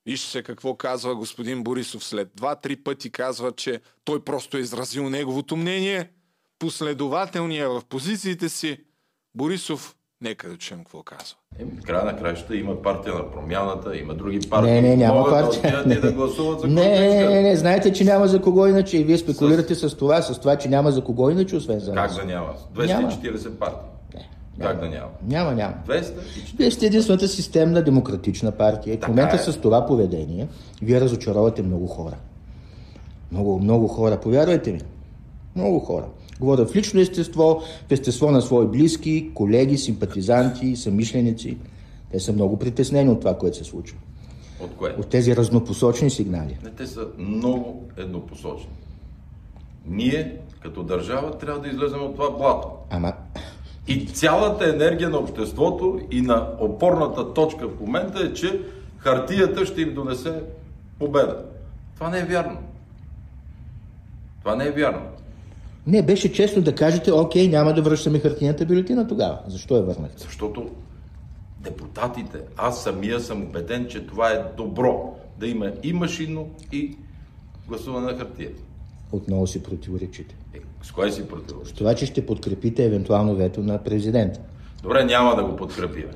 [0.07, 5.57] Вижте какво казва господин Борисов след два-три пъти казва, че той просто е изразил неговото
[5.57, 6.11] мнение.
[6.59, 8.79] Последователния в позициите си.
[9.35, 11.37] Борисов Нека да чуем какво казва.
[11.59, 14.73] Е, в края на краищата има партия на промяната, има други партии.
[14.73, 15.83] Не, не, няма могат партия.
[15.83, 16.01] Да, не.
[16.01, 18.99] да гласуват за не, не, не, не, знаете, че няма за кого иначе.
[18.99, 19.91] И вие спекулирате с...
[19.91, 22.17] с това, с това, че няма за кого иначе, освен за нас.
[22.17, 22.49] Как да няма?
[22.77, 23.57] 240 няма.
[23.57, 23.89] партии.
[24.59, 25.09] Не, как да няма?
[25.27, 25.75] Няма, няма.
[25.89, 26.13] 240.
[26.59, 28.99] Вие сте единствената системна демократична партия.
[29.03, 29.39] в момента е.
[29.39, 30.49] с това поведение
[30.83, 32.17] вие разочаровате много хора.
[33.33, 34.21] Много, много хора.
[34.21, 34.81] Повярвайте ми.
[35.57, 36.05] Много хора.
[36.41, 41.57] Говоря в лично естество, в естество на свои близки, колеги, симпатизанти, самишленици.
[42.13, 43.99] Те са много притеснени от това, което се случва.
[44.61, 44.95] От кое?
[44.99, 46.59] От тези разнопосочни сигнали.
[46.65, 48.71] Не, те са много еднопосочни.
[49.87, 52.69] Ние, като държава, трябва да излезем от това блато.
[52.91, 53.13] Ама...
[53.89, 58.61] И цялата енергия на обществото и на опорната точка в момента е, че
[58.99, 60.43] хартията ще им донесе
[60.99, 61.45] победа.
[61.95, 62.59] Това не е вярно.
[64.41, 65.03] Това не е вярно.
[65.87, 69.39] Не, беше честно да кажете, окей, няма да връщаме хартината бюлетина тогава.
[69.47, 70.23] Защо я върнахте?
[70.23, 70.71] Защото
[71.61, 75.15] депутатите, аз самия съм убеден, че това е добро.
[75.39, 76.97] Да има и машинно, и
[77.69, 78.51] гласуване на хартия.
[79.13, 80.35] Отново си противоречите.
[80.55, 81.77] Е, с кое си противоречите?
[81.77, 84.41] С това, че ще подкрепите евентуално вето на президента.
[84.83, 86.09] Добре, няма да го подкрепим.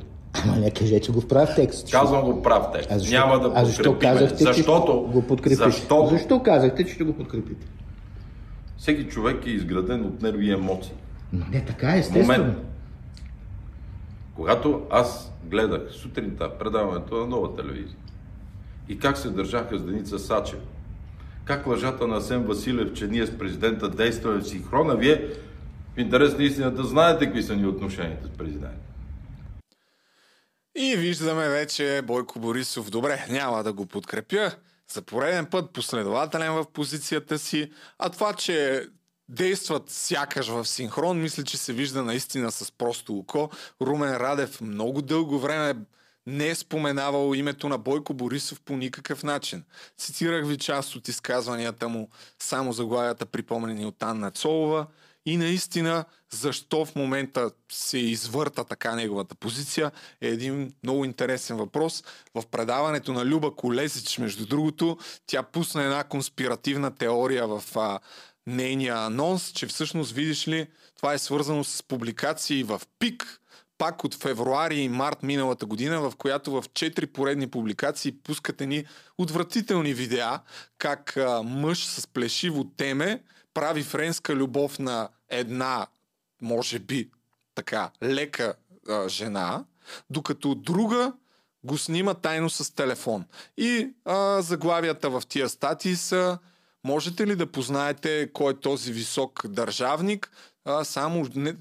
[0.44, 1.90] Ама не кажете го в прав текст.
[1.90, 2.88] Казвам го в прав текст.
[2.92, 3.52] А защо, няма да.
[3.54, 5.64] А защо казахте, защото, че го подкрепите?
[5.64, 6.06] Защото...
[6.10, 7.66] Защо казахте, че ще го подкрепите?
[8.80, 10.92] Всеки човек е изграден от нерви и емоции.
[11.32, 12.44] Но не така, е, естествено.
[12.44, 12.58] Момент,
[14.34, 17.96] когато аз гледах сутринта предаването на нова телевизия
[18.88, 20.58] и как се държаха с Деница Сачев,
[21.44, 25.28] как лъжата на Асен Василев, че ние с президента действаме в синхрона, вие
[25.96, 28.86] в интерес на истината знаете какви са ни отношенията с президента.
[30.76, 32.90] И виждаме вече Бойко Борисов.
[32.90, 34.50] Добре, няма да го подкрепя
[34.92, 38.86] за пореден път последователен в позицията си, а това, че
[39.28, 43.50] действат сякаш в синхрон, мисля, че се вижда наистина с просто око.
[43.82, 45.80] Румен Радев много дълго време
[46.26, 49.64] не е споменавал името на Бойко Борисов по никакъв начин.
[49.98, 54.86] Цитирах ви част от изказванията му, само заглавията припомнени от Анна Цолова–
[55.26, 59.90] и наистина, защо в момента се извърта така неговата позиция,
[60.20, 62.04] е един много интересен въпрос.
[62.34, 68.00] В предаването на Люба Колезич, между другото, тя пусна една конспиративна теория в а,
[68.46, 70.66] нейния анонс, че всъщност, видиш ли,
[70.96, 73.40] това е свързано с публикации в ПИК,
[73.78, 78.84] пак от февруари и март миналата година, в която в четири поредни публикации пускате ни
[79.18, 80.40] отвратителни видеа,
[80.78, 83.22] как а, мъж с плешиво теме
[83.54, 85.86] прави френска любов на една,
[86.42, 87.10] може би,
[87.54, 88.54] така, лека
[88.88, 89.64] а, жена,
[90.10, 91.12] докато друга
[91.64, 93.24] го снима тайно с телефон.
[93.56, 96.38] И а, заглавията в тия статии са
[96.84, 100.30] Можете ли да познаете кой е този висок държавник?
[100.64, 101.54] А, само не,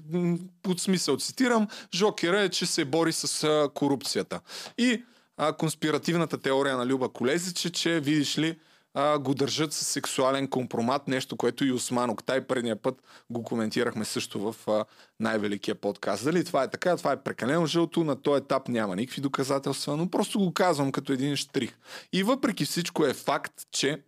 [0.62, 4.40] под смисъл цитирам, Жокера е, че се бори с а, корупцията.
[4.78, 5.04] И
[5.36, 8.58] а, конспиративната теория на Люба Колезич е, че видиш ли,
[8.94, 14.04] а, го държат с сексуален компромат, нещо, което и Осман Октай предния път го коментирахме
[14.04, 14.84] също в а,
[15.20, 16.24] най-великия подкаст.
[16.24, 20.10] Дали това е така, това е прекалено жълто, на този етап няма никакви доказателства, но
[20.10, 21.78] просто го казвам като един штрих.
[22.12, 24.02] И въпреки всичко е факт, че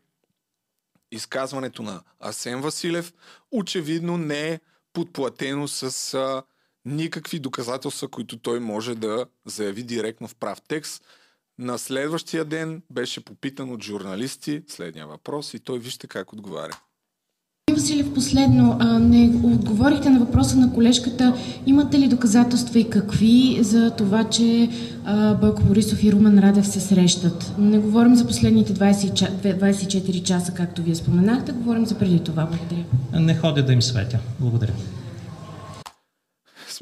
[1.12, 3.12] изказването на Асен Василев
[3.52, 4.60] очевидно не е
[4.92, 6.42] подплатено с а,
[6.84, 11.04] никакви доказателства, които той може да заяви директно в прав текст.
[11.58, 16.78] На следващия ден беше попитан от журналисти следния въпрос и той вижте как отговаря.
[17.72, 21.36] Василев, последно, а, не отговорихте на въпроса на колежката.
[21.66, 24.70] Имате ли доказателства и какви за това, че
[25.04, 27.54] а, Бойко Борисов и Румен Радев се срещат?
[27.58, 32.46] Не говорим за последните 20, 24 часа, както вие споменахте, говорим за преди това.
[32.46, 32.84] Благодаря.
[33.12, 34.18] Не ходя да им светя.
[34.40, 34.72] Благодаря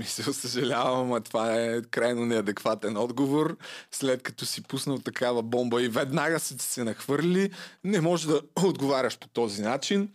[0.04, 3.56] смисъл, съжалявам, а това е крайно неадекватен отговор.
[3.90, 7.50] След като си пуснал такава бомба и веднага са се нахвърли,
[7.84, 10.12] не може да отговаряш по този начин.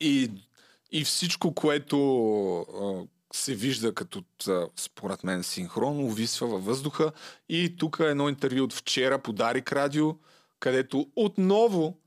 [0.00, 0.30] И,
[0.92, 4.24] и всичко, което се вижда като,
[4.76, 7.12] според мен, синхрон, увисва във въздуха.
[7.48, 10.14] И тук е едно интервю от вчера по Дарик Радио,
[10.60, 11.98] където отново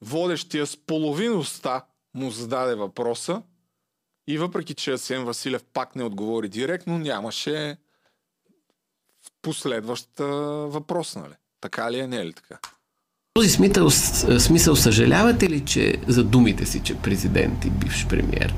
[0.00, 3.42] водещия с половиността му зададе въпроса
[4.26, 7.76] и въпреки, че Асен Василев пак не отговори директно, нямаше
[9.42, 11.34] последващ въпрос, нали?
[11.60, 12.58] Така ли е, не е ли така?
[13.34, 13.90] Този смисъл,
[14.38, 18.54] смисъл съжалявате ли, че за думите си, че президент и бивш премьер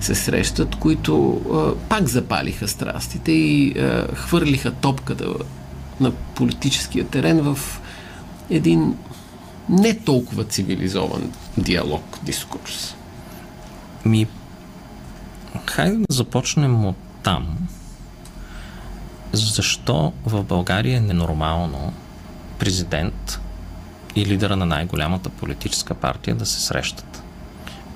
[0.00, 5.34] се срещат, които а, пак запалиха страстите и а, хвърлиха топката
[6.00, 7.80] на политическия терен в
[8.50, 8.96] един
[9.68, 12.94] не толкова цивилизован диалог, дискурс?
[14.04, 14.26] Ми,
[15.66, 17.68] хайде да започнем от там.
[19.32, 21.92] Защо в България е ненормално
[22.58, 23.40] президент
[24.16, 27.22] и лидера на най-голямата политическа партия да се срещат?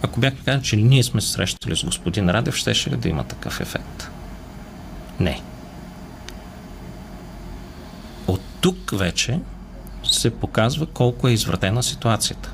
[0.02, 3.24] Ако бях казал, че ние сме се срещали с господин Радев, щеше ли да има
[3.24, 4.10] такъв ефект?
[5.20, 5.42] Не.
[8.26, 9.40] От тук вече
[10.02, 12.52] се показва колко е извратена ситуацията.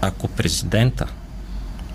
[0.00, 1.06] Ако президента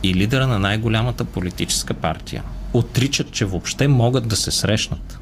[0.03, 2.43] и лидера на най-голямата политическа партия
[2.73, 5.19] отричат, че въобще могат да се срещнат,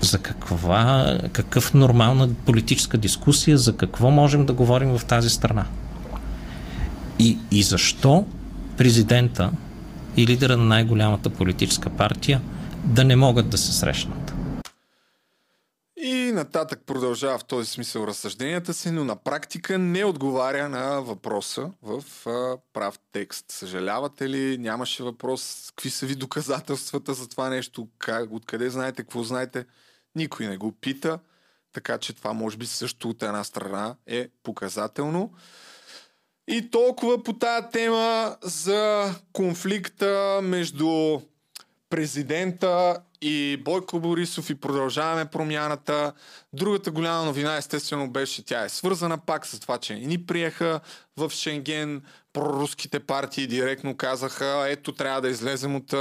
[0.00, 5.66] за каква, какъв нормална политическа дискусия, за какво можем да говорим в тази страна?
[7.18, 8.26] И, и защо
[8.76, 9.50] президента
[10.16, 12.40] и лидера на най-голямата политическа партия
[12.84, 14.34] да не могат да се срещнат?
[16.02, 21.70] И нататък продължава в този смисъл разсъжденията си, но на практика не отговаря на въпроса
[21.82, 23.44] в а, прав текст.
[23.48, 24.58] Съжалявате ли?
[24.58, 25.72] Нямаше въпрос.
[25.76, 27.88] Какви са ви доказателствата за това нещо?
[27.98, 29.02] Как, откъде знаете?
[29.02, 29.66] Какво знаете?
[30.14, 31.18] Никой не го пита.
[31.72, 35.32] Така че това може би също от една страна е показателно.
[36.48, 41.20] И толкова по тая тема за конфликта между
[41.90, 46.12] президента и Бойко Борисов и продължаваме промяната.
[46.52, 50.80] Другата голяма новина, естествено, беше, тя е свързана пак с това, че ни приеха
[51.16, 52.02] в Шенген.
[52.32, 55.94] Проруските партии директно казаха, ето трябва да излезем от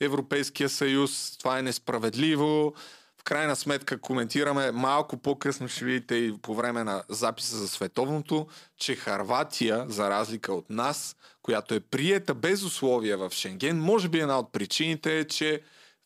[0.00, 2.74] Европейския съюз, това е несправедливо.
[3.18, 8.46] В крайна сметка коментираме малко по-късно, ще видите и по време на записа за световното,
[8.76, 14.20] че Харватия, за разлика от нас, която е приета без условия в Шенген, може би
[14.20, 15.60] една от причините е, че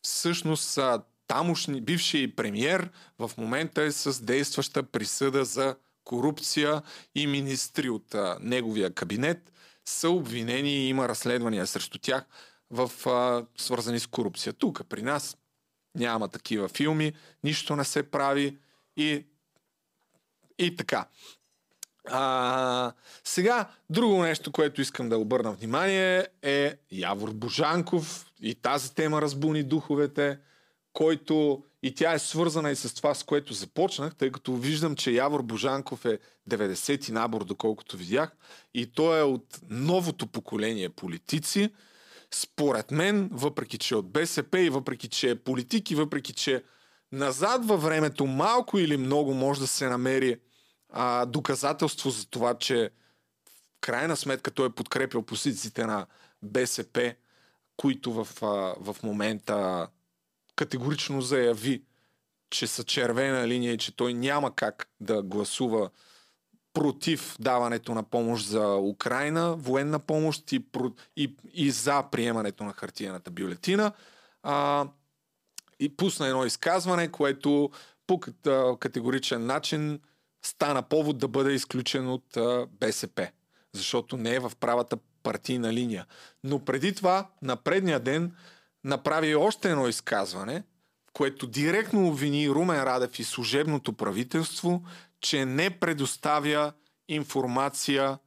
[0.05, 0.79] всъщност
[1.27, 2.89] тамошни бивши премьер
[3.19, 6.81] в момента е с действаща присъда за корупция
[7.15, 9.51] и министри от а, неговия кабинет
[9.85, 12.25] са обвинени и има разследвания срещу тях
[12.71, 14.53] в а, свързани с корупция.
[14.53, 15.37] Тук при нас
[15.95, 18.57] няма такива филми, нищо не се прави
[18.97, 19.25] и,
[20.59, 21.07] и така.
[22.07, 22.93] А,
[23.23, 29.63] сега, друго нещо, което искам да обърна внимание е Явор Божанков и тази тема разбуни
[29.63, 30.39] духовете,
[30.93, 35.11] който и тя е свързана и с това, с което започнах, тъй като виждам, че
[35.11, 36.19] Явор Божанков е
[36.49, 38.35] 90-ти набор, доколкото видях,
[38.73, 41.73] и той е от новото поколение политици.
[42.31, 46.63] Според мен, въпреки че е от БСП и въпреки че е политик и въпреки че
[47.11, 50.39] назад във времето малко или много може да се намери
[50.89, 52.89] а, доказателство за това, че
[53.49, 56.05] в крайна сметка той е подкрепил позициите на
[56.41, 57.15] БСП,
[57.77, 58.27] които в,
[58.79, 59.87] в момента
[60.55, 61.83] категорично заяви,
[62.49, 65.89] че са червена линия и че той няма как да гласува
[66.73, 70.65] против даването на помощ за Украина, военна помощ и,
[71.15, 73.91] и, и за приемането на хартияната бюлетина.
[74.43, 74.87] А,
[75.79, 77.71] и пусна едно изказване, което
[78.07, 78.19] по
[78.79, 79.99] категоричен начин
[80.45, 82.37] стана повод да бъде изключен от
[82.79, 83.27] БСП,
[83.73, 86.05] защото не е в правата партийна линия.
[86.43, 88.31] Но преди това, на предния ден,
[88.83, 90.63] направи още едно изказване,
[91.13, 94.83] което директно обвини Румен Радев и служебното правителство,
[95.21, 96.73] че не предоставя
[97.09, 98.17] информация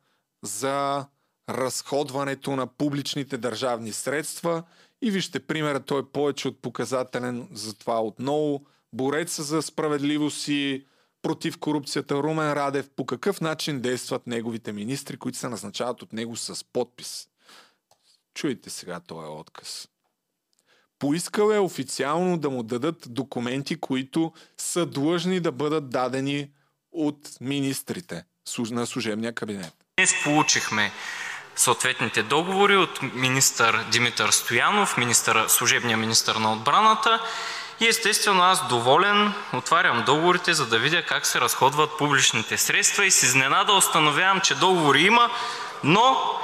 [0.42, 1.06] за
[1.48, 4.62] разходването на публичните държавни средства.
[5.02, 8.64] И вижте, примерът той е повече от показателен за това отново.
[8.92, 10.86] Бореца за справедливост и
[11.22, 16.36] против корупцията Румен Радев, по какъв начин действат неговите министри, които се назначават от него
[16.36, 17.28] с подпис.
[18.34, 19.88] Чуйте сега този отказ.
[20.98, 26.50] Поискал е официално да му дадат документи, които са длъжни да бъдат дадени
[26.92, 28.24] от министрите
[28.70, 29.74] на служебния кабинет.
[29.96, 30.92] Днес получихме
[31.56, 37.20] съответните договори от министър Димитър Стоянов, министър, служебния министър на отбраната
[37.80, 43.10] И естествено аз доволен отварям договорите, за да видя как се разходват публичните средства и
[43.10, 45.30] с изненада установявам, че договори има,
[45.84, 46.34] но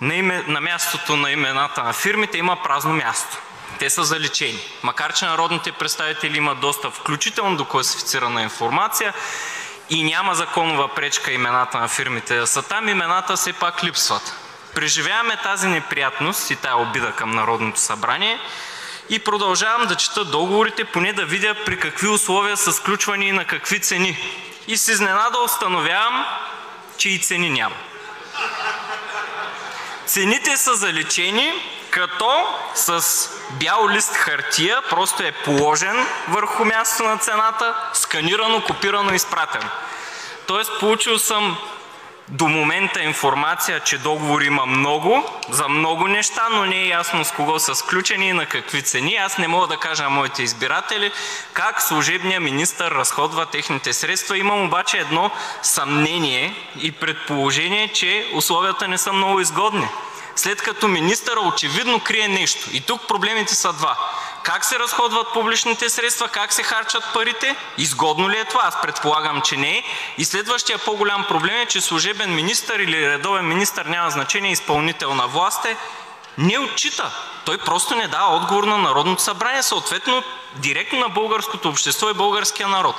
[0.00, 3.38] на, име, на мястото на имената на фирмите има празно място.
[3.78, 4.58] Те са заличени.
[4.82, 9.14] Макар че народните представители имат достъп включително до класифицирана информация
[9.90, 14.34] и няма законова пречка имената на фирмите да са там, имената все пак липсват.
[14.74, 18.40] Преживяваме тази неприятност и тая обида към Народното събрание
[19.10, 23.44] и продължавам да чета договорите, поне да видя при какви условия са сключвани и на
[23.44, 24.18] какви цени.
[24.68, 26.26] И с изненада установявам,
[26.96, 27.76] че и цени няма.
[30.06, 31.52] Цените са заличени,
[31.90, 33.02] като с
[33.50, 39.70] бял лист хартия просто е положен върху мястото на цената, сканирано, копирано, изпратено.
[40.46, 41.58] Тоест получил съм
[42.28, 47.30] до момента информация, че договори има много, за много неща, но не е ясно с
[47.30, 49.14] кого са сключени и на какви цени.
[49.16, 51.12] Аз не мога да кажа на моите избиратели
[51.52, 54.38] как служебният министър разходва техните средства.
[54.38, 55.30] Имам обаче едно
[55.62, 59.88] съмнение и предположение, че условията не са много изгодни
[60.36, 62.68] след като министъра очевидно крие нещо.
[62.72, 63.96] И тук проблемите са два.
[64.44, 68.60] Как се разходват публичните средства, как се харчат парите, изгодно ли е това?
[68.64, 69.82] Аз предполагам, че не е.
[70.18, 75.26] И следващия по-голям проблем е, че служебен министър или редовен министър, няма значение, изпълнител на
[75.26, 75.76] власт е,
[76.38, 77.12] не отчита.
[77.44, 80.22] Той просто не дава отговор на Народното събрание, съответно
[80.56, 82.96] директно на българското общество и българския народ.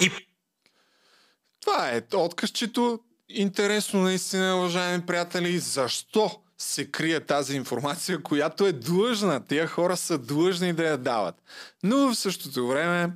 [0.00, 0.10] И...
[1.62, 2.98] Това е откъсчето.
[3.28, 9.44] Интересно наистина, уважаеми приятели, защо се крие тази информация, която е длъжна.
[9.44, 11.42] Тия хора са длъжни да я дават.
[11.82, 13.12] Но в същото време,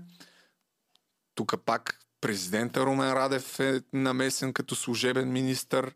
[1.34, 5.94] тук пак президента Румен Радев е намесен като служебен министър.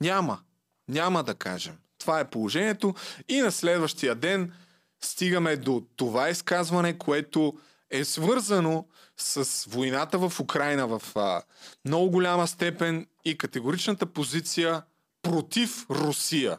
[0.00, 0.40] Няма.
[0.88, 1.76] Няма да кажем.
[1.98, 2.94] Това е положението.
[3.28, 4.52] И на следващия ден
[5.00, 7.58] стигаме до това изказване, което
[7.90, 8.86] е свързано
[9.16, 11.42] с войната в Украина в а,
[11.84, 14.82] много голяма степен и категоричната позиция
[15.22, 16.58] против Русия.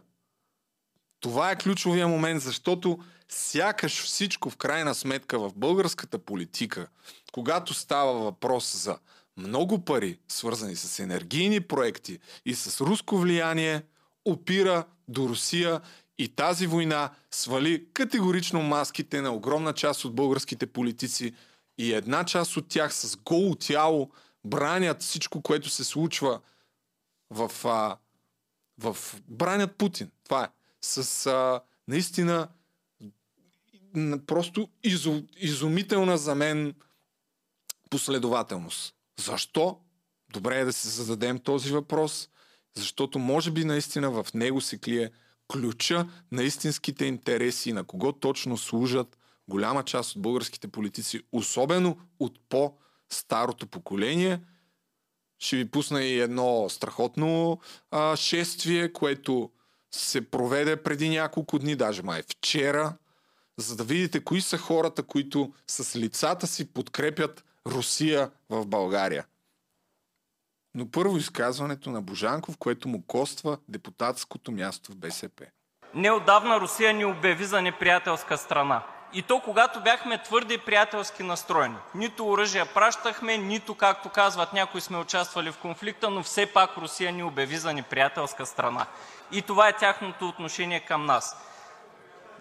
[1.20, 6.88] Това е ключовия момент, защото сякаш всичко в крайна сметка в българската политика,
[7.32, 8.98] когато става въпрос за
[9.38, 13.84] много пари, свързани с енергийни проекти и с руско влияние,
[14.26, 15.82] опира до Русия
[16.18, 21.34] и тази война свали категорично маските на огромна част от българските политици
[21.78, 24.12] и една част от тях с голо тяло
[24.46, 26.40] бранят всичко, което се случва
[27.30, 27.98] в, а,
[28.78, 28.98] в
[29.28, 30.12] бранят Путин.
[30.24, 30.48] Това е
[30.82, 32.48] с а, наистина
[34.28, 36.76] просто изу, изумителна за мен
[37.90, 38.96] последователност.
[39.20, 39.80] Защо?
[40.34, 42.30] Добре е да се зададем този въпрос,
[42.76, 45.12] защото може би наистина в него се клие
[45.52, 52.40] ключа на истинските интереси, на кого точно служат голяма част от българските политици, особено от
[52.50, 54.40] по-старото поколение.
[55.40, 57.60] Ще ви пусна и едно страхотно
[57.92, 59.52] а, шествие, което
[59.92, 62.94] се проведе преди няколко дни, даже май вчера,
[63.58, 69.26] за да видите кои са хората, които с лицата си подкрепят Русия в България.
[70.76, 75.46] Но първо изказването на Божанков, което му коства депутатското място в БСП.
[75.94, 78.84] Неодавна Русия ни обяви за неприятелска страна.
[79.14, 81.76] И то когато бяхме твърде приятелски настроени.
[81.96, 87.12] Нито оръжия пращахме, нито, както казват някои, сме участвали в конфликта, но все пак Русия
[87.12, 88.88] ни обяви за неприятелска страна
[89.32, 91.36] и това е тяхното отношение към нас.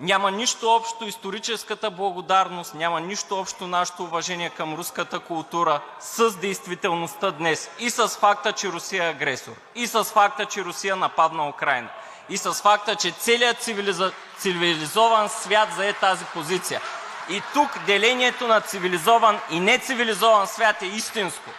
[0.01, 7.31] Няма нищо общо историческата благодарност, няма нищо общо нашето уважение към руската култура с действителността
[7.31, 11.89] днес и с факта, че Русия е агресор, и с факта, че Русия нападна Украина,
[12.29, 14.13] и с факта, че целият цивилиза...
[14.39, 16.81] цивилизован свят зае тази позиция.
[17.31, 21.51] И тук делението на цивилизован и нецивилизован свят е истинско.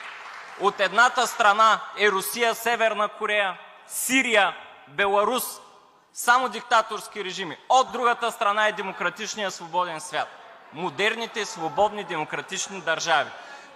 [0.60, 3.58] От едната страна е Русия, Северна Корея,
[3.88, 4.56] Сирия,
[4.90, 5.62] Беларус–
[6.14, 7.58] само диктаторски режими.
[7.70, 10.28] От другата страна е демократичният свободен свят.
[10.74, 13.30] Модерните, свободни, демократични държави.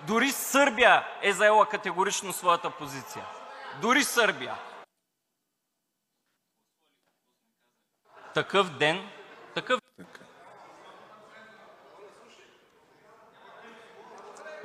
[0.07, 3.25] Дори Сърбия е заела категорично своята позиция.
[3.81, 4.55] Дори Сърбия.
[8.33, 9.09] Такъв ден,
[9.55, 9.79] такъв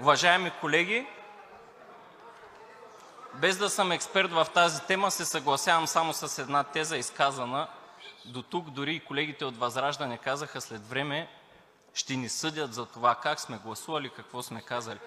[0.01, 1.07] Уважаеми колеги,
[3.35, 7.69] без да съм експерт в тази тема, се съгласявам само с една теза, изказана
[8.25, 8.71] до тук.
[8.71, 11.29] Дори и колегите от ВЪЗРАЖДАНЕ казаха след време
[11.95, 14.99] ще ни съдят за това как сме гласували, какво сме казали.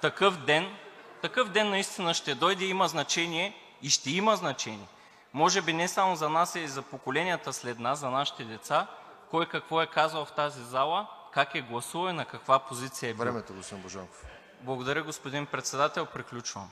[0.00, 0.76] Такъв ден,
[1.22, 4.88] такъв ден наистина ще дойде, има значение и ще има значение.
[5.32, 8.86] Може би не само за нас, а и за поколенията след нас, за нашите деца,
[9.30, 13.14] кой какво е казал в тази зала как е гласувал и на каква позиция е
[13.14, 13.24] бил.
[13.24, 14.24] Времето, господин Божанков.
[14.60, 16.06] Благодаря, господин председател.
[16.06, 16.70] Приключвам.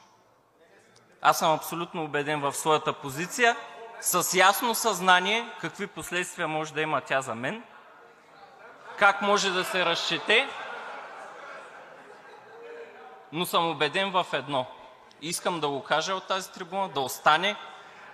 [1.23, 3.57] Аз съм абсолютно убеден в своята позиция,
[4.01, 7.63] с ясно съзнание какви последствия може да има тя за мен,
[8.99, 10.49] как може да се разчете,
[13.33, 14.67] но съм убеден в едно.
[15.23, 17.57] Искам да го кажа от тази трибуна, да остане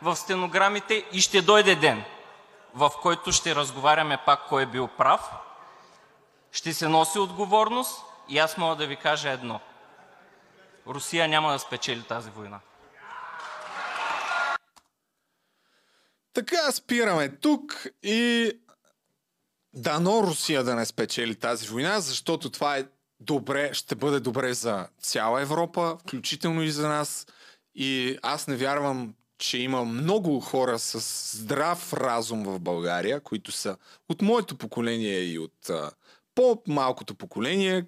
[0.02, 2.04] в стенограмите и ще дойде ден,
[2.74, 5.30] в който ще разговаряме пак кой е бил прав,
[6.52, 9.60] ще се носи отговорност и аз мога да ви кажа едно.
[10.86, 12.60] Русия няма да спечели тази война.
[16.36, 18.50] Така спираме тук и
[19.74, 22.84] дано Русия да не спечели тази война, защото това е
[23.20, 27.26] добре, ще бъде добре за цяла Европа, включително и за нас.
[27.74, 31.00] И аз не вярвам, че има много хора с
[31.38, 33.76] здрав разум в България, които са
[34.08, 35.90] от моето поколение и от а,
[36.34, 37.84] по-малкото поколение,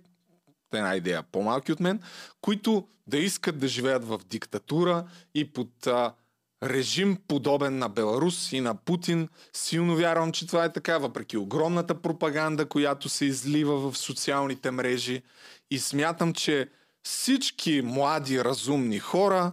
[0.73, 2.03] една идея по-малки от мен,
[2.41, 5.05] които да искат да живеят в диктатура
[5.35, 6.15] и под а,
[6.63, 9.29] режим подобен на Беларус и на Путин.
[9.53, 15.23] Силно вярвам, че това е така, въпреки огромната пропаганда, която се излива в социалните мрежи.
[15.71, 16.71] И смятам, че
[17.03, 19.53] всички млади разумни хора,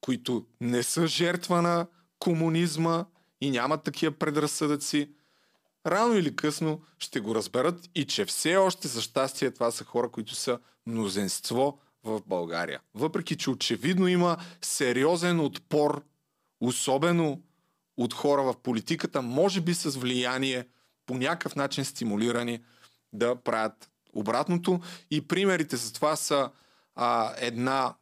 [0.00, 1.86] които не са жертва на
[2.18, 3.04] комунизма
[3.40, 5.10] и нямат такива предразсъдъци,
[5.86, 10.10] рано или късно ще го разберат и че все още за щастие това са хора,
[10.10, 12.80] които са мнозенство в България.
[12.94, 16.02] Въпреки, че очевидно има сериозен отпор
[16.60, 17.42] особено
[17.96, 20.66] от хора в политиката, може би с влияние,
[21.06, 22.60] по някакъв начин стимулирани
[23.12, 24.80] да правят обратното.
[25.10, 26.50] И примерите за това са
[26.94, 27.94] а, една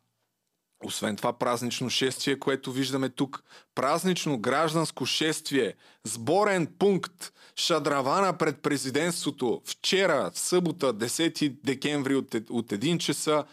[0.84, 3.42] освен това празнично шествие, което виждаме тук,
[3.74, 5.74] празнично гражданско шествие,
[6.04, 13.44] сборен пункт, шадравана пред президентството, вчера, в събота, 10 декември от, от 1 часа,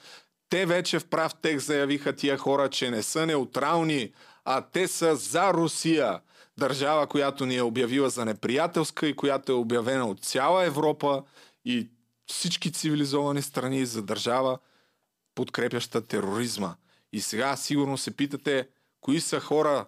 [0.49, 4.11] те вече в прав текст заявиха тия хора, че не са неутрални,
[4.45, 6.19] а те са за Русия.
[6.57, 11.23] Държава, която ни е обявила за неприятелска и която е обявена от цяла Европа
[11.65, 11.89] и
[12.27, 14.57] всички цивилизовани страни за държава,
[15.35, 16.75] подкрепяща тероризма.
[17.13, 18.67] И сега сигурно се питате,
[19.01, 19.85] кои са хора,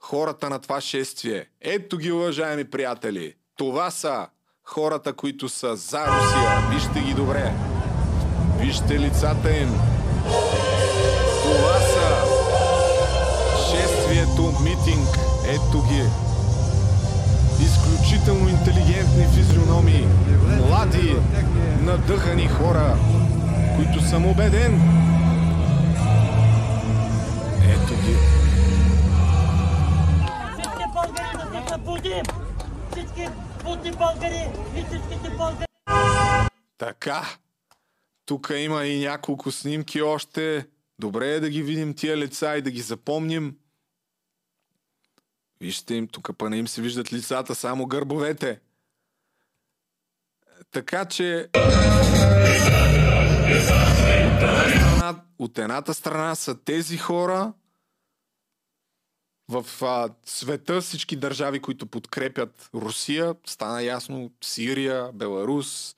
[0.00, 1.48] хората на това шествие.
[1.60, 3.34] Ето ги, уважаеми приятели.
[3.56, 4.28] Това са
[4.64, 6.70] хората, които са за Русия.
[6.70, 7.52] Вижте ги добре.
[8.60, 9.68] Вижте лицата им.
[14.12, 15.08] шествието, митинг.
[15.46, 16.02] Ето ги.
[17.64, 20.06] Изключително интелигентни физиономии.
[20.68, 21.16] Млади,
[21.80, 22.96] надъхани хора,
[23.76, 24.80] които съм убеден.
[27.62, 28.16] Ето ги.
[30.52, 32.22] Всички българи да се събудим!
[32.90, 33.28] Всички
[33.64, 35.66] будни българи и всичките българи!
[36.78, 37.22] Така.
[38.26, 40.66] Тук има и няколко снимки още.
[40.98, 43.56] Добре е да ги видим тия лица и да ги запомним.
[45.62, 48.60] Вижте им, тук па не им се виждат лицата, само гърбовете.
[50.70, 51.48] Така че...
[55.38, 57.52] От, едната страна са тези хора,
[59.48, 65.96] в а, света всички държави, които подкрепят Русия, стана ясно Сирия, Беларус,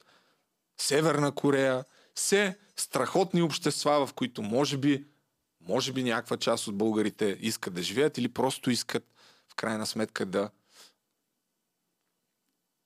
[0.80, 1.84] Северна Корея,
[2.14, 5.04] все страхотни общества, в които може би,
[5.68, 9.13] може би някаква част от българите искат да живеят или просто искат
[9.56, 10.50] крайна сметка да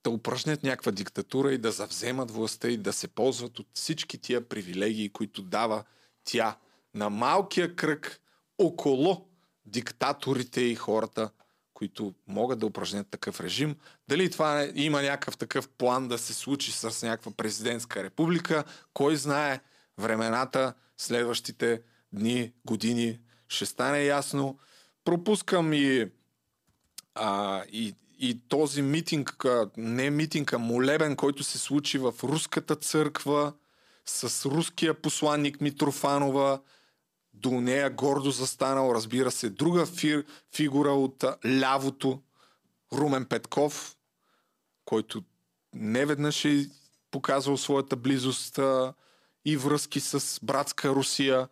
[0.04, 4.48] да упражнят някаква диктатура и да завземат властта и да се ползват от всички тия
[4.48, 5.84] привилегии, които дава
[6.24, 6.56] тя
[6.94, 8.20] на малкия кръг
[8.58, 9.28] около
[9.66, 11.30] диктаторите и хората,
[11.74, 13.76] които могат да упражнят такъв режим.
[14.08, 18.64] Дали това има някакъв такъв план да се случи с някаква президентска република,
[18.94, 19.60] кой знае
[19.98, 21.82] времената, следващите
[22.12, 24.58] дни, години ще стане ясно.
[25.04, 26.10] Пропускам и,
[27.18, 29.44] а, и, и този митинг,
[29.76, 33.52] не митинг, а молебен, който се случи в Руската църква
[34.06, 36.60] с руския посланник Митрофанова,
[37.34, 40.24] до нея гордо застанал, разбира се, друга фир,
[40.54, 42.22] фигура от лявото,
[42.92, 43.96] Румен Петков,
[44.84, 45.22] който
[45.74, 46.70] не веднъж е
[47.10, 48.60] показвал своята близост
[49.44, 51.48] и връзки с братска Русия.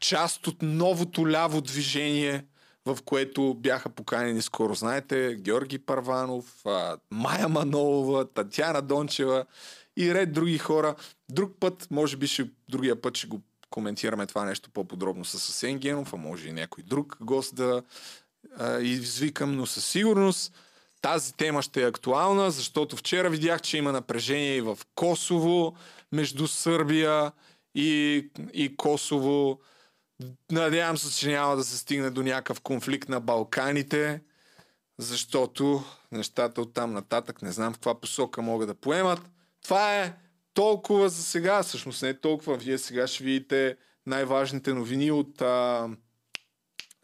[0.00, 2.44] Част от новото ляво движение,
[2.86, 6.64] в което бяха поканени скоро, знаете, Георги Парванов,
[7.10, 9.44] Майя Манолова, Татьяна Дончева
[9.96, 10.94] и ред други хора.
[11.28, 13.40] Друг път, може би ще, другия път ще го
[13.70, 17.82] коментираме това нещо по-подробно с Асен Генов, а може и някой друг гост да
[18.58, 20.52] а, извикам, но със сигурност
[21.02, 25.74] тази тема ще е актуална, защото вчера видях, че има напрежение и в Косово
[26.12, 27.32] между Сърбия
[27.74, 29.58] и, и Косово.
[30.52, 34.22] Надявам се, че няма да се стигне до някакъв конфликт на Балканите,
[34.98, 39.20] защото нещата от там нататък не знам в каква посока могат да поемат.
[39.62, 40.16] Това е
[40.54, 42.56] толкова за сега, всъщност не е толкова.
[42.56, 43.76] Вие сега ще видите
[44.06, 45.88] най-важните новини от а,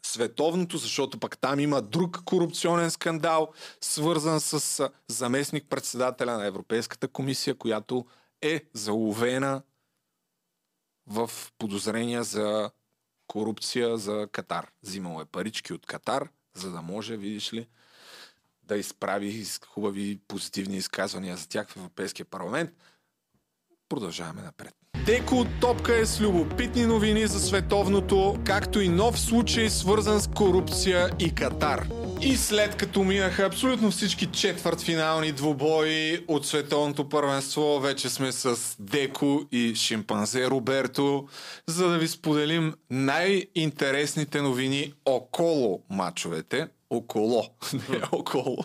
[0.05, 7.55] световното, защото пък там има друг корупционен скандал, свързан с заместник председателя на Европейската комисия,
[7.55, 8.05] която
[8.41, 9.61] е заловена
[11.07, 12.71] в подозрения за
[13.31, 14.67] корупция за Катар.
[14.83, 17.67] Взимал е парички от Катар, за да може, видиш ли,
[18.63, 22.69] да изправи хубави позитивни изказвания за тях в Европейския парламент.
[23.89, 24.73] Продължаваме напред.
[25.05, 31.09] Деко топка е с любопитни новини за световното, както и нов случай свързан с корупция
[31.19, 31.87] и Катар.
[32.23, 39.41] И след като минаха абсолютно всички четвъртфинални двубои от световното първенство, вече сме с Деко
[39.51, 41.27] и шимпанзе Роберто,
[41.67, 46.67] за да ви споделим най-интересните новини около мачовете.
[46.89, 47.43] Около,
[47.89, 48.57] не около.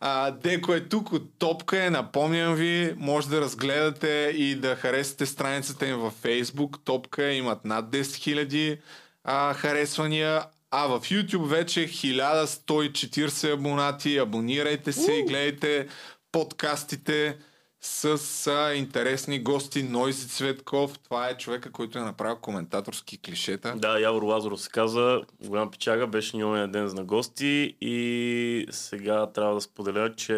[0.00, 5.26] А, Деко е тук от Топка е, напомням ви, може да разгледате и да харесате
[5.26, 6.76] страницата им във Facebook.
[6.84, 8.78] Топка е, имат над 10 000
[9.24, 10.42] а, харесвания,
[10.78, 14.18] а в YouTube вече 1140 абонати.
[14.18, 15.88] Абонирайте се и гледайте
[16.32, 17.38] подкастите
[17.80, 19.82] с а, интересни гости.
[19.82, 20.98] Нойзи Цветков.
[20.98, 23.74] Това е човека, който е направил коментаторски клишета.
[23.76, 25.22] Да, Явор Лазаров се каза.
[25.44, 26.06] Голям печага.
[26.06, 27.76] Беше ни ден на гости.
[27.80, 30.34] И сега трябва да споделя, че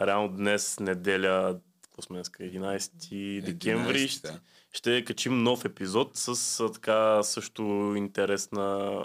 [0.00, 1.56] реално днес, неделя,
[2.00, 4.40] сме 11 декември, 11, ще, да.
[4.72, 7.62] Ще качим нов епизод с така също
[7.96, 8.98] интересна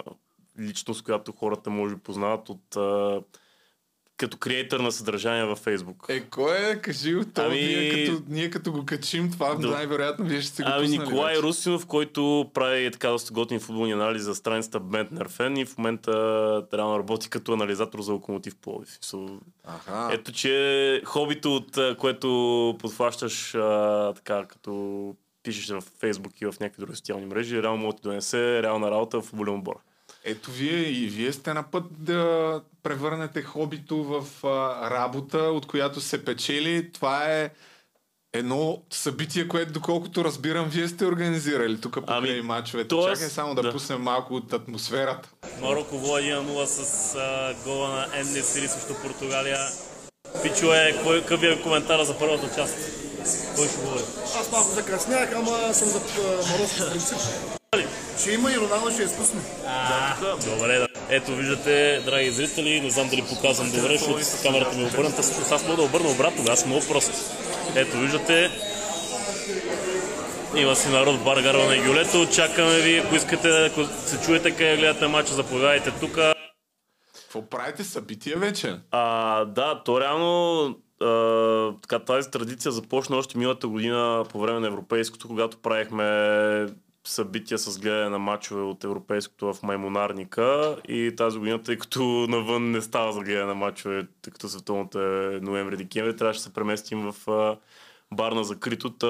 [0.60, 2.76] личност, която хората може би познават от
[4.18, 6.06] като креатор на съдържание във Фейсбук.
[6.08, 6.80] Е, кой е?
[6.80, 7.46] Кажи го това.
[7.46, 7.56] Ами...
[7.56, 9.68] Ние, като, ние като го качим, това да.
[9.68, 11.42] най-вероятно вие ще се го Ами Николай вече.
[11.42, 16.12] Русинов, който прави така доста готин футболни анализи за страницата Бентнер Фен и в момента
[16.70, 18.98] трябва да работи като анализатор за локомотив Пловдив.
[19.64, 20.08] Ага.
[20.12, 25.14] Ето, че хобито, от което подхващаш а, така като
[25.48, 29.20] пишеш в Фейсбук и в някакви други социални мрежи, реално може да донесе реална работа
[29.20, 29.74] в футболен отбор.
[30.24, 36.00] Ето вие и вие сте на път да превърнете хобито в а, работа, от която
[36.00, 36.92] се печели.
[36.92, 37.50] Това е
[38.32, 42.88] едно събитие, което доколкото разбирам, вие сте организирали тук по ами, мачовете.
[42.88, 45.28] Тоест, Чакай само да, да пуснем малко от атмосферата.
[45.60, 49.58] Марокко води 1-0 с а, гола на Енне Сири срещу Португалия.
[50.42, 53.07] Пичо е, какъв е коментара за първата част?
[53.56, 54.02] Кой ще говори?
[54.40, 56.00] Аз малко закъснях, ама съм за
[56.52, 57.18] Марокко принцип.
[58.20, 59.40] Ще има и Роналдо ще я спусне.
[60.44, 60.88] Добре, да.
[61.08, 65.22] Ето виждате, драги зрители, не знам дали показвам добре, защото камерата ми е обърната.
[65.50, 67.12] Аз мога да обърна обратно, аз съм много прост.
[67.76, 68.50] Ето виждате,
[70.56, 72.26] има си народ в бар Гарва на Гюлето.
[72.26, 76.18] Чакаме ви, ако искате, ако се чуете къде гледате матча, заповядайте тук.
[77.14, 78.76] Какво правите събитие вече?
[78.90, 80.74] А, да, то реално
[81.82, 86.66] така, тази традиция започна още миналата година по време на европейското, когато правихме
[87.04, 92.70] събития с гледане на матчове от европейското в Маймонарника и тази година, тъй като навън
[92.70, 97.12] не става за гледане на матчове, тъй като световното е ноември-декември, трябваше да се преместим
[97.12, 97.56] в
[98.14, 99.06] бар на закритото.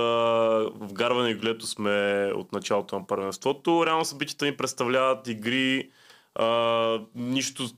[0.75, 3.87] В Гарване и Глето сме от началото на първенството.
[3.87, 5.91] Реално събитията ни представляват игри,
[6.35, 7.69] а, нищо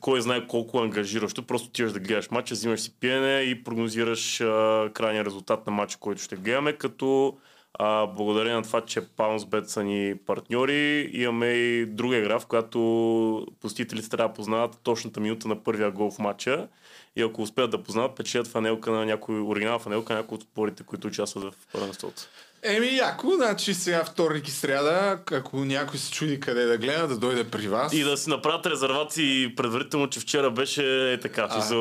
[0.00, 1.46] кой знае колко ангажиращо.
[1.46, 5.98] Просто отиваш да гледаш матча, взимаш си пиене и прогнозираш а, крайния резултат на матча,
[6.00, 7.38] който ще гледаме, като
[7.78, 13.46] а, благодарение на това, че PounceBet са ни партньори, имаме и друга игра, в която
[13.60, 16.68] посетителите трябва да познават точната минута на първия гол в матча.
[17.16, 20.82] И ако успеят да познават, печелят фанелка на някой, оригинал фанелка на някой от спорите,
[20.82, 22.22] които участват в първенството.
[22.68, 27.16] Еми, яко, значи сега вторник и сряда, ако някой се чуди къде да гледа, да
[27.16, 27.92] дойде при вас.
[27.92, 31.46] И да си направят резервации предварително, че вчера беше е така.
[31.50, 31.74] А, за...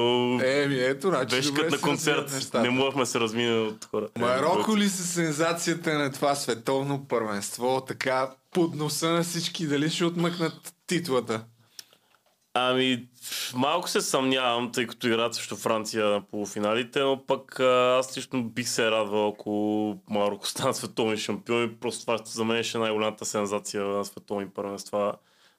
[0.45, 1.35] Еми, ето, значи.
[1.35, 2.53] Беше като на концерт.
[2.53, 4.07] Не можехме се размина от хора.
[4.19, 10.05] Марокко ли са сензацията на това световно първенство, така под носа на всички, дали ще
[10.05, 11.41] отмъкнат титлата?
[12.57, 13.07] Ами,
[13.55, 18.67] малко се съмнявам, тъй като играят също Франция на полуфиналите, но пък аз лично бих
[18.67, 21.75] се радвал, ако Марокко стана световни шампиони.
[21.75, 25.13] Просто това за мен ще е най-голямата сензация на световни първенства,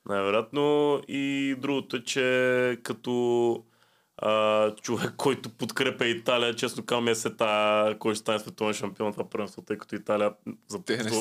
[0.08, 1.00] най-вероятно.
[1.08, 3.62] И другото е, че като
[4.18, 9.28] а, човек, който подкрепя Италия, честно казвам, е сета, кой ще стане световен шампион това
[9.30, 10.32] първенство, тъй като Италия
[10.68, 10.78] за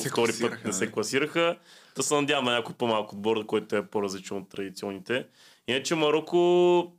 [0.10, 1.58] втори път не се класираха.
[1.96, 5.26] Да се надяваме някой по-малко отбор, който е по-различен от традиционните.
[5.68, 6.94] Иначе Марокко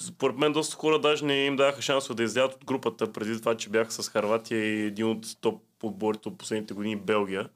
[0.00, 3.56] според мен доста хора даже не им даваха шансове да излязат от групата, преди това,
[3.56, 7.48] че бяха с Харватия и един от топ отборите от последните години Белгия.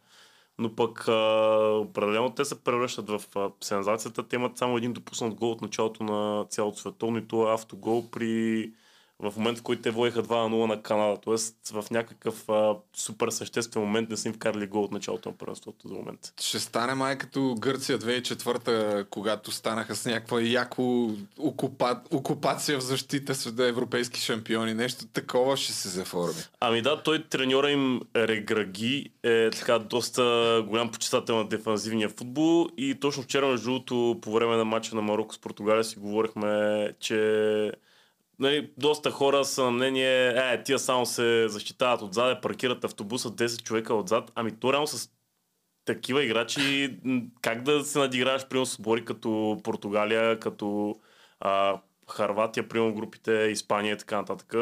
[0.58, 1.12] Но пък а,
[1.80, 4.28] определено те се превръщат в а, сензацията.
[4.28, 8.10] Те имат само един допуснат гол от началото на цялото световно и това е автогол
[8.10, 8.72] при
[9.20, 11.20] в момента, в който те водиха 2-0 на Канада.
[11.20, 15.36] Тоест в някакъв а, супер съществен момент не са им вкарали гол от началото на
[15.36, 16.32] първенството за момент.
[16.40, 22.00] Ще стане май като Гърция 2004 когато станаха с някаква яко окупа...
[22.10, 24.74] окупация в защита с европейски шампиони.
[24.74, 26.42] Нещо такова ще се заформи.
[26.60, 32.94] Ами да, той треньора им Реграги е така доста голям почитател на дефанзивния футбол и
[32.94, 37.72] точно вчера между другото по време на матча на Марокко с Португалия си говорихме, че
[38.38, 43.62] нали, доста хора са на мнение, е, тия само се защитават отзад, паркират автобуса 10
[43.62, 44.32] човека отзад.
[44.34, 45.10] Ами то реално с
[45.84, 46.98] такива играчи,
[47.42, 50.94] как да се надиграваш, примерно, с отбори като Португалия, като
[51.40, 51.80] а,
[52.10, 54.54] Харватия, примерно групите, Испания и така нататък.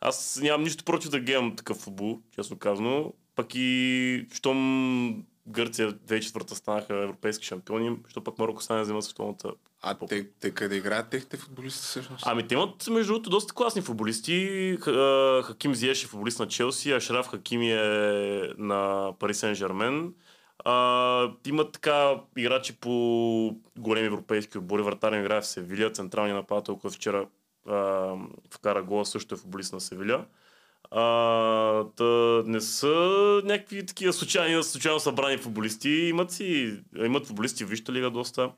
[0.00, 3.12] Аз нямам нищо против да гледам такъв футбол, честно казано.
[3.34, 9.52] Пък и щом Гърция 2004 станаха европейски шампиони, защото пък Марокко стане да вземат световната
[9.82, 12.24] а те, те къде играят техните футболисти всъщност?
[12.26, 14.76] Ами те имат между другото доста класни футболисти.
[15.44, 20.14] Хаким Зиеш е футболист на Челси, Ашраф Хакими е на Пари Сен Жермен.
[21.46, 24.82] Имат така играчи по големи европейски отбори.
[24.82, 27.26] Вратарен играе в Севиля, централния нападател, който вчера
[27.68, 28.14] а,
[28.50, 30.24] вкара гола, също е футболист на Севиля.
[30.90, 32.04] А, та
[32.46, 32.88] не са
[33.44, 35.90] някакви такива случайни, случайно събрани футболисти.
[35.90, 38.52] Имат си, имат футболисти в Вижте лига доста.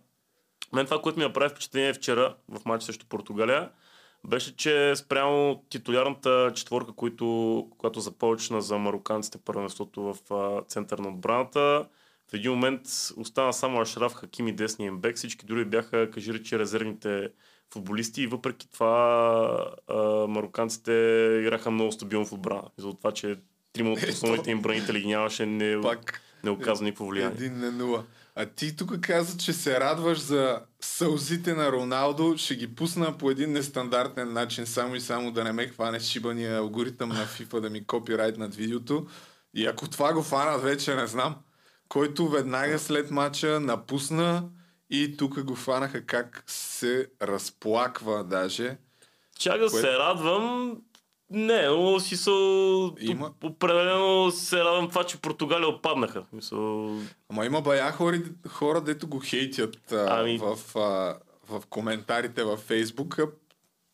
[0.72, 3.70] Мен това, което ми направи впечатление вчера в матч срещу Португалия,
[4.24, 11.08] беше, че спрямо титулярната четворка, които, която започна за мароканците първенството в а, център на
[11.08, 11.86] отбраната,
[12.30, 12.80] в един момент
[13.16, 15.16] остана само Ашраф, Хаким и десния имбек.
[15.16, 17.28] Всички дори бяха, кажи речи, резервните
[17.72, 20.92] футболисти и въпреки това а, мароканците
[21.40, 22.62] играха много стабилно в отбрана.
[22.76, 23.36] За това, че
[23.72, 27.36] трима от основните им бранители ги нямаше, не, Пак, не оказа никакво влияние.
[27.36, 28.04] Един на нула.
[28.36, 32.34] А ти тук каза, че се радваш за сълзите на Роналдо.
[32.36, 36.58] Ще ги пусна по един нестандартен начин, само и само да не ме хване шибания
[36.58, 39.06] алгоритъм на FIFA да ми копирайт над видеото.
[39.54, 41.36] И ако това го фанат, вече не знам.
[41.88, 44.44] Който веднага след мача напусна
[44.90, 48.76] и тук го фанаха как се разплаква даже.
[49.38, 49.86] Чак да което...
[49.86, 50.78] се радвам,
[51.30, 52.30] не, но си са...
[53.00, 53.32] Има...
[53.44, 56.24] Определено се радвам това, че Португалия отпаднаха.
[56.32, 56.96] Мисъл...
[57.28, 60.38] Ама има бая хора, хора дето го хейтят а, ами...
[60.38, 61.18] в, а,
[61.48, 63.18] в коментарите във Фейсбук.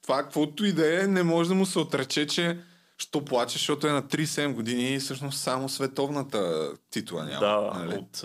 [0.03, 2.59] Това, каквото и да е, не може да му се отрече, че
[2.99, 7.41] що плаче, защото е на 37 години и всъщност само световната титла няма.
[7.41, 7.95] Да, нали?
[7.95, 8.25] от,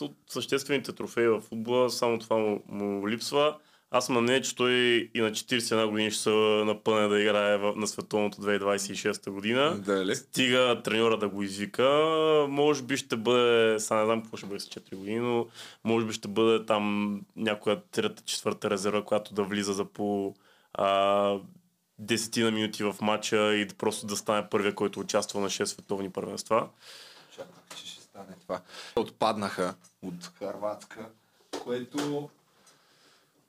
[0.00, 3.56] от съществените трофеи в футбола само това му, му липсва.
[3.90, 4.72] Аз съм на мнение, че той
[5.14, 6.30] и на 41 години ще се
[6.64, 9.80] напъне да играе на световното 2026 година.
[9.86, 10.16] Дали?
[10.16, 11.88] Стига треньора да го извика.
[12.48, 15.46] Може би ще бъде, сега не знам какво ще бъде с 4 години, но
[15.84, 20.34] може би ще бъде там някоя трета, четвърта резерва, която да влиза за по
[20.74, 21.38] а,
[21.98, 26.68] десетина минути в матча и просто да стане първия, който участва на 6 световни първенства.
[27.36, 28.60] Чаках, че ще стане това.
[28.96, 31.08] Отпаднаха от Харватска,
[31.62, 32.30] което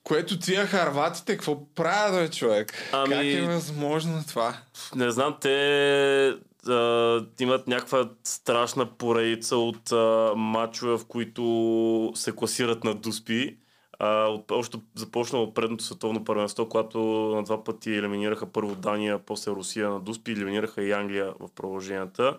[0.04, 2.74] което тия харватите, какво правят, бе, човек?
[2.92, 3.10] Ами...
[3.10, 4.58] Как е възможно това?
[4.96, 6.34] Не знам, те
[6.68, 13.58] а, имат някаква страшна поредица от а, матчове, в които се класират на дуспи.
[14.00, 17.00] А, от, още започнало от предното световно първенство, когато
[17.36, 22.38] на два пъти елиминираха първо Дания, после Русия на дуспи, елиминираха и Англия в продълженията.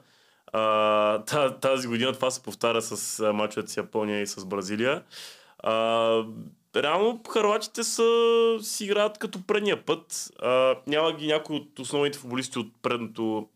[0.53, 5.03] А, тази година това се повтаря с мачовете с Япония и с Бразилия.
[5.59, 6.25] А,
[6.77, 8.09] реално харватите са,
[8.63, 10.31] си играят като предния път.
[10.43, 13.49] А, няма ги някои от основните футболисти от предното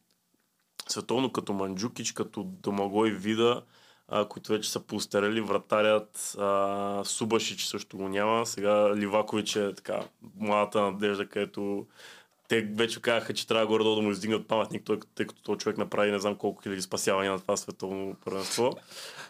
[0.89, 3.63] световно, като Манджукич, като Домагой Вида,
[4.09, 8.47] а, които вече са поустарели, вратарят, а, Субашич също го няма.
[8.47, 10.01] Сега Ливакович е така
[10.39, 11.87] младата надежда, където
[12.49, 15.79] те вече казаха, че трябва горе да му издигнат паметник, тъй, тъй като този човек
[15.79, 18.73] направи не знам колко хиляди спасявания на това световно първенство.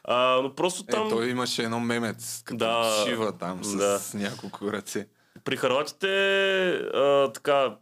[0.05, 1.07] А, но просто е, там...
[1.07, 4.01] Е, той имаше едно мемец, като да, шива там с, да.
[4.19, 5.09] няколко ръце.
[5.45, 6.09] При харватите
[6.95, 7.77] а, така,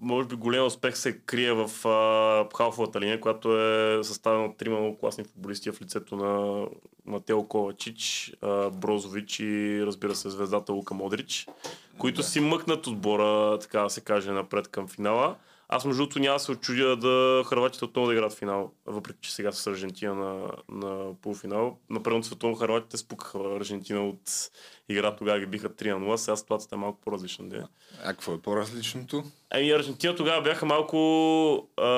[0.00, 4.80] може би голям успех се крие в а, халфовата линия, която е съставена от трима
[4.80, 6.64] много класни футболисти в лицето на
[7.06, 11.46] Матео Ковачич, а, Брозович и разбира се звездата Лука Модрич,
[11.98, 12.26] които да.
[12.26, 15.36] си мъкнат отбора, така да се каже, напред към финала.
[15.68, 19.52] Аз между другото няма се очудя да Харватите отново да играят финал, въпреки че сега
[19.52, 21.78] с Аржентина на, на полуфинал.
[21.90, 24.50] На първото световно Харватите спукаха Аржентина от
[24.88, 27.48] игра, тогава ги биха 3 на 0, сега ситуацията е малко по-различна.
[27.48, 27.62] Де.
[28.04, 29.24] А какво е по-различното?
[29.50, 30.98] Ами Аржентина тогава бяха малко
[31.76, 31.90] а,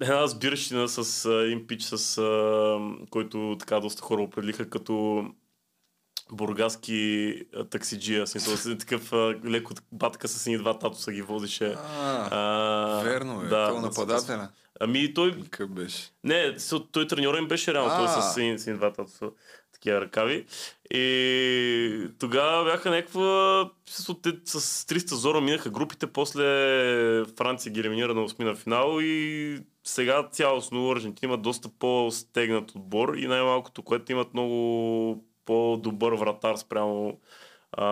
[0.00, 2.78] една сбирщина с един пич, с, а,
[3.10, 5.26] който така доста хора определиха като
[6.32, 7.34] бургаски
[7.70, 11.76] таксиджия, смисъл, такъв а, леко батка с едни два татуса ги возише.
[11.78, 14.48] А, а, верно е, да, то нападателя.
[14.80, 15.42] Ами той...
[15.42, 16.10] Какъв беше?
[16.24, 16.56] Не,
[16.92, 19.30] той треньор им беше реално, той с едни два татуса,
[19.72, 20.46] такива ръкави.
[20.94, 23.70] И тогава бяха някаква...
[23.86, 24.02] С,
[24.44, 26.44] с 300 зора минаха групите, после
[27.36, 33.26] Франция ги елиминира на осмина финал и сега цялостно Аржентина има доста по-стегнат отбор и
[33.26, 37.20] най-малкото, което имат много по-добър вратар спрямо
[37.72, 37.86] а,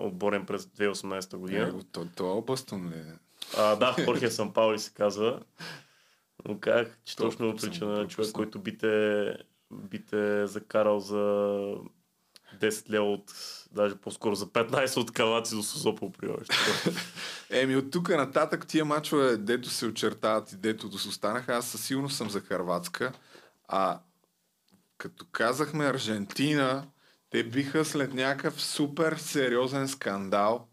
[0.00, 1.68] отборен през 2018 година.
[1.68, 3.02] Е, то, това е опасно ли?
[3.56, 5.40] А, да, Хорхе Паули се казва.
[6.48, 9.36] Но как, че точно причина на човек, който би те,
[9.72, 11.74] би те закарал за
[12.58, 13.32] 10 лева от,
[13.72, 16.34] даже по-скоро за 15 от Калаци до Созопол при
[17.50, 21.68] Еми от тук нататък тия мачове, дето се очертават и дето да се останаха, аз
[21.68, 23.12] със сигурност съм за Харватска.
[23.68, 24.00] А
[24.98, 26.86] като казахме Аржентина,
[27.30, 30.68] те биха след някакъв супер сериозен скандал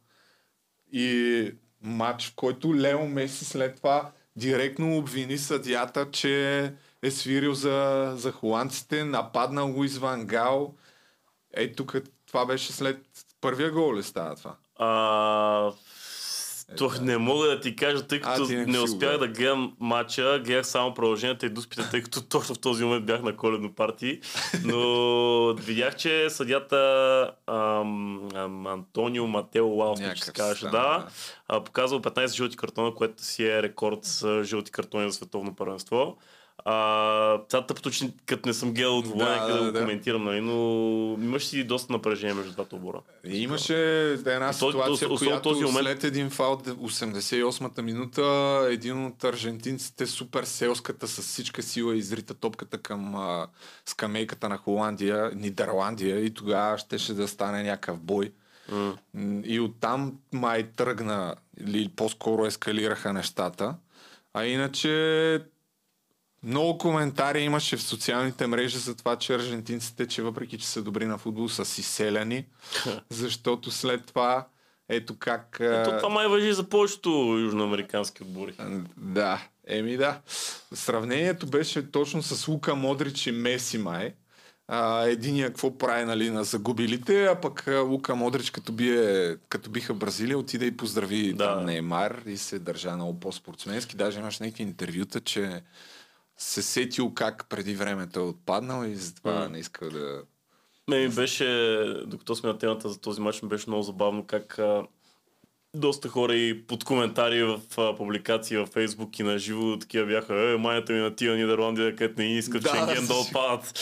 [0.91, 1.51] и
[1.81, 8.31] матч, в който Лео Меси след това директно обвини съдята, че е свирил за, за
[8.31, 10.75] холандците, нападнал го извън Гал.
[11.53, 11.95] Ей, тук
[12.27, 12.97] това беше след
[13.41, 14.55] първия гол ли става това?
[14.75, 15.71] А,
[16.77, 20.67] то не мога да ти кажа, тъй като а, не успях да гледам матча, гледах
[20.67, 24.19] само продълженията и дуспите, тъй като точно в този момент бях на коледно парти.
[24.63, 31.07] Но видях, че съдята ам, ам, Антонио Матео Лаус, че се казваше, да,
[31.49, 31.63] да.
[31.63, 36.17] показал 15 жълти картона, което си е рекорд с жълти картони за световно първенство.
[36.65, 40.41] А, това тъпто, че като не съм гледал от да, да, да, го коментирам, нали,
[40.41, 40.53] но
[41.23, 43.01] имаш си доста напрежение между двата отбора.
[43.23, 45.87] Имаше една ситуация, в която този момент...
[45.87, 48.23] след един фаул 88-та минута
[48.71, 53.47] един от аржентинците супер селската с всичка сила изрита топката към а,
[53.85, 58.31] скамейката на Холандия, Нидерландия и тогава щеше да стане някакъв бой.
[58.71, 59.45] Mm.
[59.45, 63.75] И оттам май тръгна, или по-скоро ескалираха нещата.
[64.33, 65.39] А иначе
[66.43, 71.05] много коментари имаше в социалните мрежи за това, че аржентинците, че въпреки, че са добри
[71.05, 72.45] на футбол, са си селяни,
[73.09, 74.47] защото след това
[74.89, 75.57] ето как...
[75.59, 77.09] Ето това май въжи за повечето
[77.43, 78.55] южноамерикански отбори.
[78.97, 80.19] Да, еми да.
[80.73, 84.13] Сравнението беше точно с Лука Модрич и Меси май.
[84.67, 89.93] А, единия какво прави нали, на загубилите, а пък Лука Модрич, като, бие, като биха
[89.93, 91.55] Бразилия, отида и поздрави да.
[91.55, 93.95] там Неймар и се държа много по-спортсменски.
[93.95, 95.61] Даже имаш някакви интервюта, че
[96.37, 100.23] се сетил как преди времето е отпаднал и затова не иска да...
[100.89, 101.45] Ме ми беше,
[102.05, 104.83] докато сме на темата за този матч, ми беше много забавно как а,
[105.75, 110.51] доста хора и под коментари в а, публикации във Фейсбук и на живо такива бяха,
[110.51, 113.79] е, майната ми на тия Нидерландия, където не искат да, Шенген да отпадат.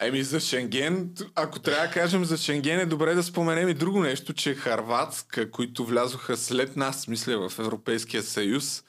[0.00, 4.00] Еми за Шенген, ако трябва да кажем за Шенген е добре да споменем и друго
[4.00, 8.84] нещо, че Харватска, които влязоха след нас, мисля, в Европейския съюз,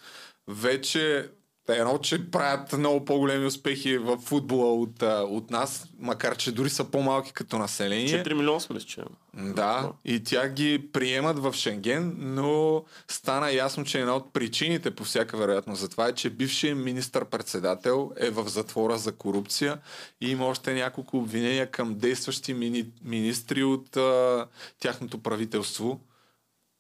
[0.48, 1.30] вече
[1.70, 6.84] едно, че правят много по-големи успехи в футбола от, от нас, макар че дори са
[6.84, 8.24] по-малки като население.
[8.24, 9.02] 4 милиона сме че.
[9.34, 15.04] Да, и тя ги приемат в Шенген, но стана ясно, че една от причините по
[15.04, 19.78] всяка вероятност за това е, че бившият министър-председател е в затвора за корупция
[20.22, 24.48] и има още няколко обвинения към действащи мини, министри от а,
[24.80, 26.00] тяхното правителство.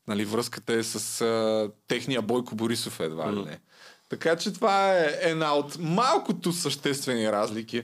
[0.08, 3.60] Нали, връзката е с а, техния Бойко Борисов едва ли не.
[4.11, 7.83] Така че това е една от малкото съществени разлики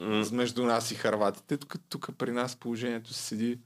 [0.00, 0.32] mm.
[0.32, 1.56] между нас и харватите.
[1.56, 3.58] Тук, тук при нас положението се седи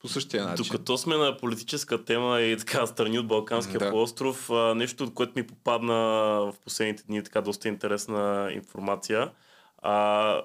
[0.00, 0.64] по същия начин.
[0.64, 3.90] Докато сме на политическа тема и така страни от Балканския да.
[3.90, 9.30] полуостров, нещо, което ми попадна в последните дни, така доста интересна информация.
[9.78, 10.42] А,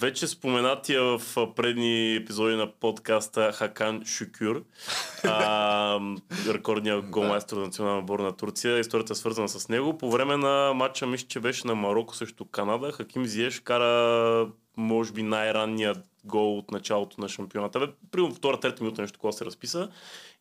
[0.00, 1.20] вече споменатия в
[1.56, 4.64] предни епизоди на подкаста Хакан Шукюр,
[5.24, 6.00] а,
[6.48, 8.78] рекордният голмайстор на национална отбор на Турция.
[8.78, 9.98] Историята е свързана с него.
[9.98, 15.12] По време на матча, мисля, че беше на Марокко срещу Канада, Хаким Зиеш кара може
[15.12, 17.92] би най-ранният гол от началото на шампионата.
[18.10, 19.88] Примерно втора, трета минута нещо такова се разписа.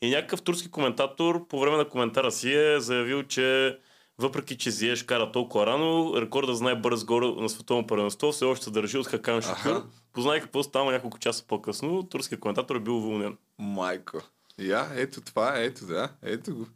[0.02, 3.78] И някакъв турски коментатор по време на коментара си е заявил, че
[4.22, 8.64] въпреки, че Зиеш кара толкова рано, рекорда за най-бърз гол на световно първенство все още
[8.64, 9.84] се държи от Хакан Шукър.
[10.14, 12.04] Познай какво става няколко часа по-късно.
[12.04, 13.38] Турският коментатор е бил уволнен.
[13.60, 14.18] Майко.
[14.60, 16.68] Я, ето това, ето да, ето го.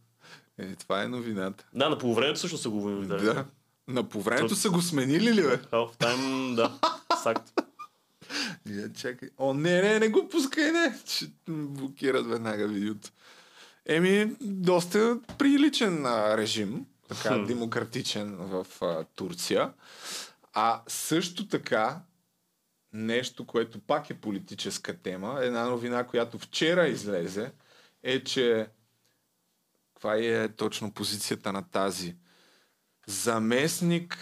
[0.57, 1.65] Е, това е новината.
[1.73, 3.25] Да, на полувремето също са го видали.
[3.25, 3.45] Да.
[3.87, 4.55] На повремето То...
[4.55, 5.57] са го сменили ли, бе?
[5.57, 6.79] Half time, да.
[7.23, 7.53] Сакт.
[8.69, 9.29] Я, чакай.
[9.37, 10.99] О, не, не, не го пускай, не.
[11.05, 13.09] Ще блокират веднага видеото.
[13.85, 19.73] Еми, доста приличен а, режим, така демократичен в а, Турция.
[20.53, 22.01] А също така,
[22.93, 27.51] нещо, което пак е политическа тема, една новина, която вчера излезе,
[28.03, 28.67] е, че
[29.93, 32.15] каква е точно позицията на тази?
[33.07, 34.17] Заместник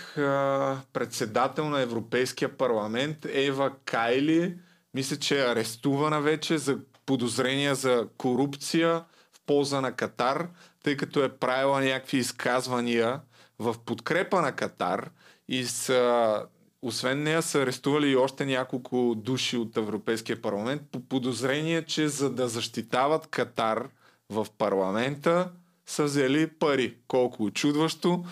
[0.94, 4.58] председател на Европейския парламент Ева Кайли,
[4.94, 10.50] мисля, че е арестувана вече за подозрения за корупция в полза на Катар,
[10.84, 13.22] тъй като е правила някакви изказвания
[13.60, 15.10] в подкрепа на Катар
[15.48, 16.46] и са
[16.82, 22.30] освен нея са арестували и още няколко души от Европейския парламент по подозрение, че за
[22.30, 23.90] да защитават Катар
[24.30, 25.52] в парламента,
[25.86, 26.98] са взели пари.
[27.08, 28.26] Колко очудващо.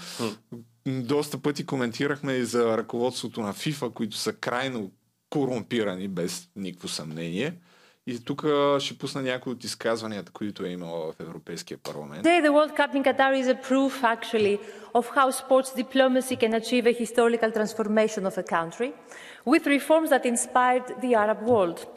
[0.88, 4.92] Доста пъти коментирахме и за ръководството на FIFA, които са крайно
[5.30, 7.54] корумпирани, без никакво съмнение.
[8.08, 8.46] И тук
[8.80, 12.26] ще пусна някои от изказванията, които е имало в Европейския парламент.
[12.26, 14.60] Today the World Cup in Qatar is a proof actually
[14.94, 18.92] of how sports diplomacy can achieve a historical transformation of a country
[19.46, 21.88] with reforms that inspired the Arab world.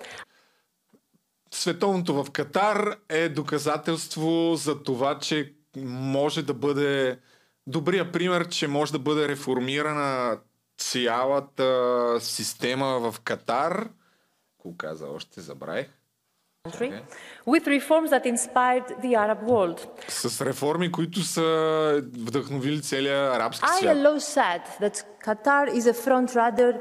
[1.51, 5.53] Световното в Катар е доказателство за това, че
[5.87, 7.19] може да бъде
[7.67, 10.39] добрия пример, че може да бъде реформирана
[10.79, 13.89] цялата система в Катар.
[14.64, 15.90] Ко каза още, забравих.
[16.68, 16.92] Okay.
[17.46, 19.88] With reforms that inspired the Arab world.
[20.08, 23.98] С реформи, които са вдъхновили целия арабски свят.
[23.98, 26.72] ILO said that Qatar is a front runner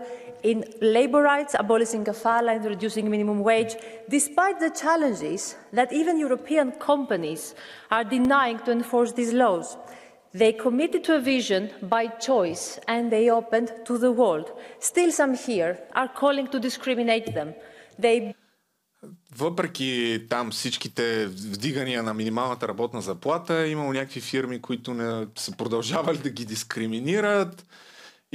[0.43, 3.75] in labor rights, abolishing kafala and reducing minimum wage,
[4.09, 7.55] despite the challenges that even European companies
[7.91, 9.77] are denying to enforce these laws.
[10.35, 14.47] They committed to a vision by choice and they opened to the world.
[14.91, 17.55] Still, some here are calling to discriminate them.
[18.02, 18.34] They
[19.36, 26.18] въпреки там всичките вдигания на минималната работна заплата, имало някакви фирми, които не са продължавали
[26.18, 27.66] да ги дискриминират.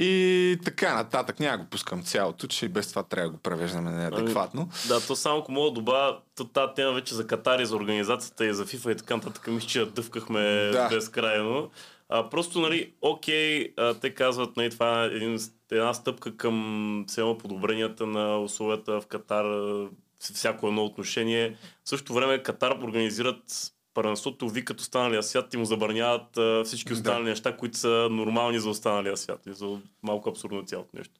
[0.01, 1.39] И така нататък.
[1.39, 4.61] Няма го пускам цялото, че и без това трябва да го превеждаме неадекватно.
[4.61, 6.17] Ами, да, то само ако мога да добавя,
[6.53, 9.85] тази тема вече за Катари, за организацията и за FIFA и така нататък, мисля, че
[9.85, 10.41] дъвкахме
[10.71, 10.89] да.
[10.89, 11.69] безкрайно.
[12.09, 15.39] А, просто, нали, окей, а, те казват, нали, това е един,
[15.71, 19.45] една стъпка към само подобренията на условията в Катар,
[20.19, 21.57] всяко едно отношение.
[21.85, 26.93] В същото време Катар организират първенството ви като останалия свят и му забраняват а, всички
[26.93, 27.29] останали да.
[27.29, 29.45] неща, които са нормални за останалия свят.
[29.47, 31.13] И за малко абсурдно цялото нещо.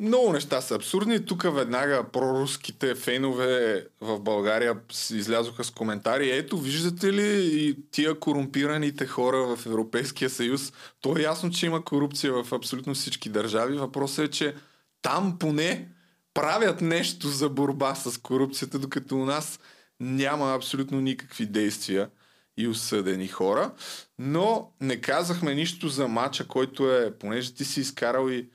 [0.00, 1.24] Много неща са абсурдни.
[1.24, 4.76] Тук веднага проруските фенове в България
[5.10, 6.30] излязоха с коментари.
[6.30, 10.72] Ето, виждате ли и тия корумпираните хора в Европейския съюз?
[11.00, 13.76] То е ясно, че има корупция в абсолютно всички държави.
[13.76, 14.54] Въпросът е, че
[15.02, 15.88] там поне
[16.34, 19.60] правят нещо за борба с корупцията, докато у нас
[20.00, 22.10] няма абсолютно никакви действия
[22.56, 23.72] и осъдени хора.
[24.18, 28.48] Но не казахме нищо за матча, който е, понеже ти си изкарал и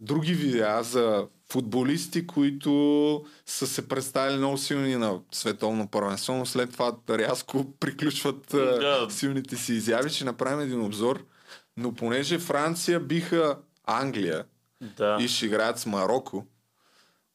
[0.00, 6.72] други видеа за футболисти, които са се представили много силни на световно първенство, но след
[6.72, 10.10] това рязко приключват а, силните си изяви.
[10.10, 11.24] Ще направим един обзор.
[11.76, 14.44] Но понеже Франция биха Англия
[14.96, 15.18] да.
[15.20, 16.46] и ще играят с Марокко,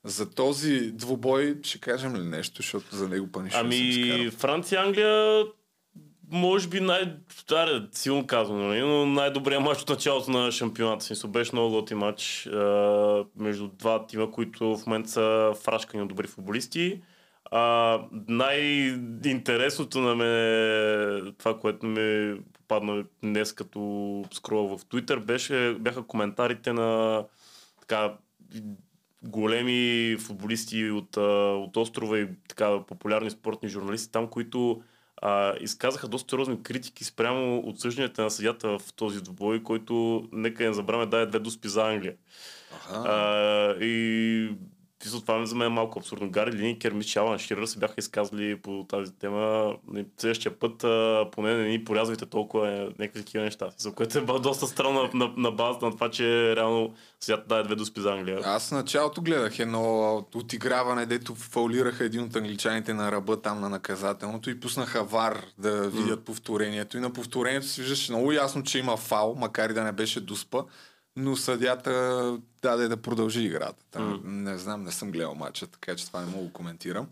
[0.03, 5.45] за този двубой ще кажем ли нещо, защото за него па нищо Ами, Франция-Англия
[6.31, 7.13] може би най...
[7.49, 11.05] Да, силно казвам, нали, но най-добрият матч от началото на шампионата.
[11.05, 12.49] Смисъл, беше много готин матч
[13.35, 17.01] между два тима, които в момента са фрашкани от добри футболисти.
[17.51, 23.79] А, най-интересното на мен, това, което ми попадна днес като
[24.33, 27.23] скрол в Twitter, беше, бяха коментарите на
[27.79, 28.13] така,
[29.23, 31.17] големи футболисти от,
[31.67, 34.81] от острова и така популярни спортни журналисти там, които
[35.21, 40.73] а, изказаха доста сериозни критики спрямо отсъжданията на съдята в този двубой, който, нека не
[40.73, 42.13] забравяме, даде две доспи за Англия.
[42.89, 43.09] Ага.
[43.09, 44.49] А, и
[45.09, 46.29] това за мен е малко абсурдно.
[46.29, 49.73] Гари Линикер, Мич Алан Ширър се бяха изказали по тази тема.
[50.17, 53.69] Следващия път а, поне не ни порязвайте толкова е, някакви такива неща.
[53.77, 57.63] За което е доста странно на, на, на базата на това, че реално свят даде
[57.63, 58.39] две доспи за Англия.
[58.43, 63.69] Аз в началото гледах едно отиграване, дето фаулираха един от англичаните на ръба там на
[63.69, 66.23] наказателното и пуснаха вар да видят mm.
[66.23, 66.97] повторението.
[66.97, 70.21] И на повторението се виждаше много ясно, че има фал, макар и да не беше
[70.21, 70.63] дуспа
[71.15, 73.85] но съдята даде да продължи играта.
[73.91, 74.21] Там, mm.
[74.25, 77.07] Не знам, не съм гледал матча, така че това не мога да коментирам.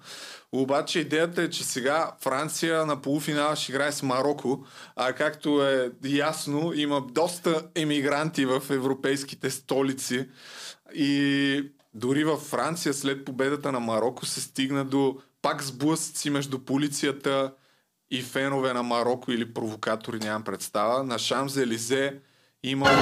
[0.52, 4.66] Обаче идеята е, че сега Франция на полуфинала ще играе с Марокко,
[4.96, 10.30] а както е ясно, има доста емигранти в европейските столици
[10.94, 11.64] и
[11.94, 17.54] дори във Франция след победата на Марокко се стигна до пак сблъсъци между полицията
[18.12, 21.04] и фенове на Марокко или провокатори, нямам представа.
[21.04, 22.20] На Шамз-Елизе
[22.64, 22.95] имало 20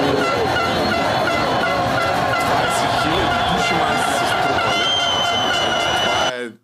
[3.02, 4.84] хиляди души май са се струпали.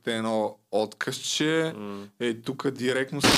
[0.02, 1.72] Това е едно откъсче.
[2.20, 3.28] Е, тук директно се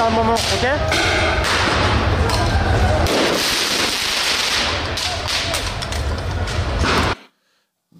[0.00, 1.19] un moment, ok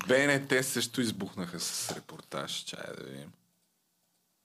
[0.08, 2.64] БНТ също избухнаха с репортаж.
[2.66, 3.28] Чая да видим.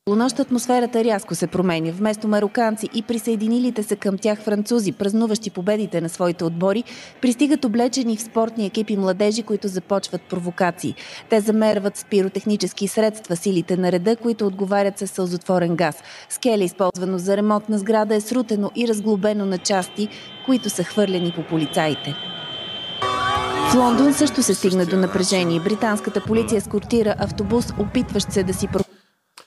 [0.10, 1.92] Нощ атмосферата рязко се променя.
[1.92, 6.84] Вместо мароканци и присъединилите се към тях французи, празнуващи победите на своите отбори,
[7.22, 10.96] пристигат облечени в спортни екипи младежи, които започват провокации.
[11.30, 16.04] Те замерват с пиротехнически средства силите на реда, които отговарят с сълзотворен газ.
[16.30, 20.08] Скеле, използвано за ремонт на сграда, е срутено и разглобено на части,
[20.46, 22.16] които са хвърлени по полицаите.
[23.72, 25.60] В Лондон също се стигна до напрежение.
[25.60, 28.80] Британската полиция скортира автобус, опитващ се да си про...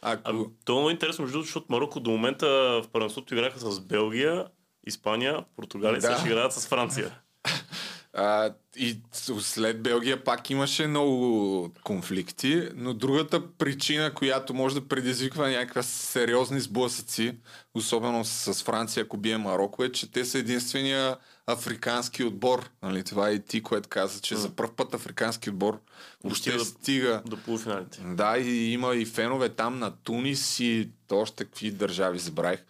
[0.03, 0.23] Ако...
[0.25, 0.33] А,
[0.65, 2.47] то е много интересно, между защото Марокко до момента
[2.85, 4.47] в първенството играха с Белгия,
[4.87, 6.17] Испания, Португалия, да.
[6.17, 7.11] сега играят с Франция.
[8.13, 9.01] А, и
[9.41, 16.61] след Белгия пак имаше много конфликти, но другата причина, която може да предизвиква някаква сериозни
[16.61, 17.37] сблъсъци,
[17.75, 21.17] особено с Франция, ако бие Марокко, е, че те са единствения
[21.49, 22.71] африкански отбор.
[22.83, 23.05] Нали?
[23.05, 24.39] Това е и ти, което каза, че mm.
[24.39, 25.81] за първ път африкански отбор
[26.25, 27.23] въобще да, стига.
[27.27, 28.01] До полуфиналите.
[28.05, 32.61] Да, и има и фенове там на Тунис и още какви държави забравих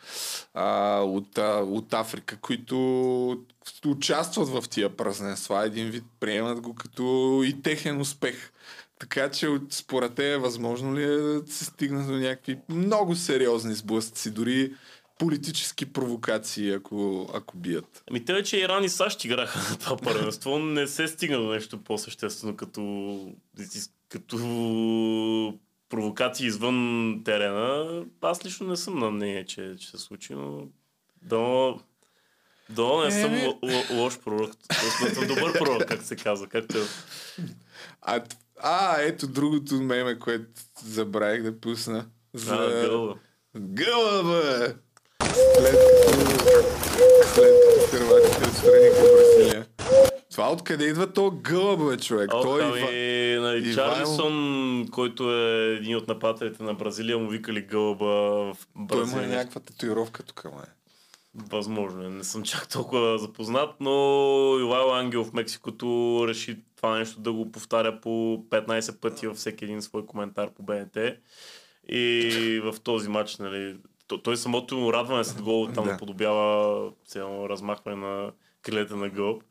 [0.55, 3.45] а, от, а, от Африка, които
[3.87, 5.67] участват в тия празненства.
[5.67, 8.53] Един вид приемат го като и техен успех.
[8.99, 13.75] Така че според те е възможно ли е да се стигне до някакви много сериозни
[13.75, 14.75] сблъсъци, дори
[15.19, 18.05] политически провокации, ако, ако бият.
[18.11, 20.59] Ами те вече Иран и САЩ играха на това първенство.
[20.59, 23.32] Не се стигна до нещо по-съществено като,
[24.09, 24.39] като
[25.89, 28.05] провокации извън терена.
[28.20, 30.66] Аз лично не съм на мнение, че, че се случи, но
[31.23, 31.78] до,
[32.70, 33.59] до не съм е,
[33.90, 34.51] лош пророк.
[35.15, 36.47] Съм добър пророк, как се казва.
[36.47, 36.78] Както...
[38.03, 38.24] А,
[38.62, 40.49] а, ето другото меме, което
[40.85, 42.07] забравих да пусна.
[42.35, 42.55] За...
[42.55, 43.15] А, гълба.
[43.57, 44.74] Гълба,
[45.56, 45.78] след
[47.35, 47.55] след
[47.90, 49.66] Хрватите отстраниха Бразилия.
[50.31, 52.31] Това откъде идва то гълъб, бе, човек?
[52.35, 53.43] О, Той ами, Ива...
[53.43, 59.15] нали, Чарлисон, който е един от нападателите на Бразилия, му викали гълъба в Бразилия.
[59.15, 60.66] Той има някаква татуировка тук, май.
[61.35, 62.09] Възможно е.
[62.09, 63.90] Не съм чак толкова запознат, но
[64.60, 68.09] Ивайло Ангел в Мексикото реши това нещо да го повтаря по
[68.51, 70.97] 15 пъти във всеки един свой коментар по БНТ.
[71.89, 73.77] И в този матч, нали,
[74.17, 75.97] той самото радване след гол там да.
[75.97, 78.31] подобява цяло размахване на
[78.63, 79.43] крилете на гълб.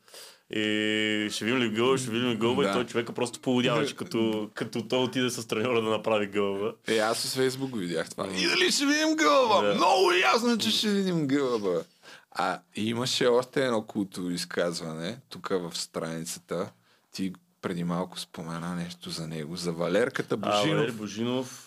[0.50, 2.70] И ще видим ли гълба, ще видим ли гълба да.
[2.70, 6.74] и той човека просто полудява, че като, като той отиде с треньора да направи гълба.
[6.88, 8.28] Е, аз с Фейсбук го видях това.
[8.28, 9.62] И дали ще видим гълба?
[9.62, 9.76] Да.
[9.76, 11.84] Много ясно, че ще видим гълба.
[12.32, 16.72] А имаше още едно култово изказване, тук в страницата.
[17.12, 20.66] Ти преди малко спомена нещо за него, за Валерката Божинов.
[20.66, 21.67] А, Валер Божинов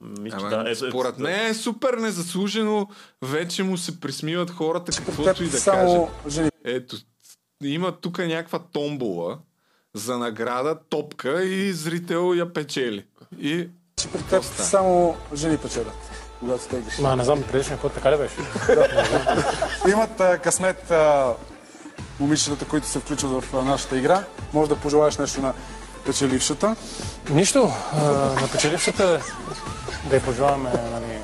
[0.00, 2.88] мисля, да, е, според е, мен е супер незаслужено.
[3.22, 6.10] Вече му се присмиват хората, каквото и да само...
[6.24, 6.54] кажат.
[6.64, 6.96] Ето,
[7.64, 9.38] има тук някаква томбола
[9.94, 13.04] за награда, топка и зрител я печели.
[13.40, 13.68] И...
[13.96, 16.10] Че при теб само жени печелят,
[16.40, 16.98] когато теглиш.
[16.98, 18.34] Ма, не знам, предишния път така ли беше?
[19.92, 21.34] Имат а, късмет а,
[22.20, 24.24] момичетата, които се включват в а, нашата игра.
[24.52, 25.54] Може да пожелаеш нещо на
[26.06, 26.76] печелившата.
[27.30, 27.72] Нищо.
[27.92, 28.02] А,
[28.40, 29.20] на печелившата
[30.10, 31.18] да й пожелаваме нали,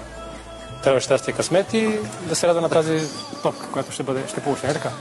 [0.82, 1.98] трябва щастие и късмет и
[2.28, 3.08] да се рада на тази
[3.42, 4.66] топка, която ще, бъде, ще получи.
[4.66, 4.92] Не така?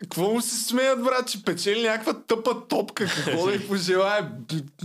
[0.00, 3.06] Какво му се смеят, брат, че печели някаква тъпа топка?
[3.24, 4.32] Какво да й пожелая?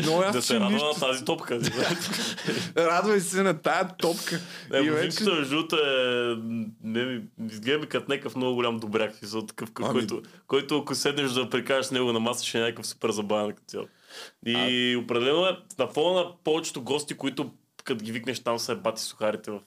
[0.05, 1.59] Но аз да се радва на тази топка.
[2.77, 4.39] Радвай се на тази топка.
[4.71, 5.23] Не, и вече...
[5.23, 6.35] между е...
[6.83, 9.13] Не, изгледа като някакъв много голям добряк.
[9.47, 9.91] Такъв, ами...
[9.91, 13.51] който, който ако седнеш да прикажеш с него на маса, ще е някакъв супер забавен
[13.51, 13.85] като цяло.
[14.45, 14.99] И а...
[14.99, 17.51] определено е на фона на повечето гости, които
[17.93, 19.61] като ги викнеш там са бати сухарите в,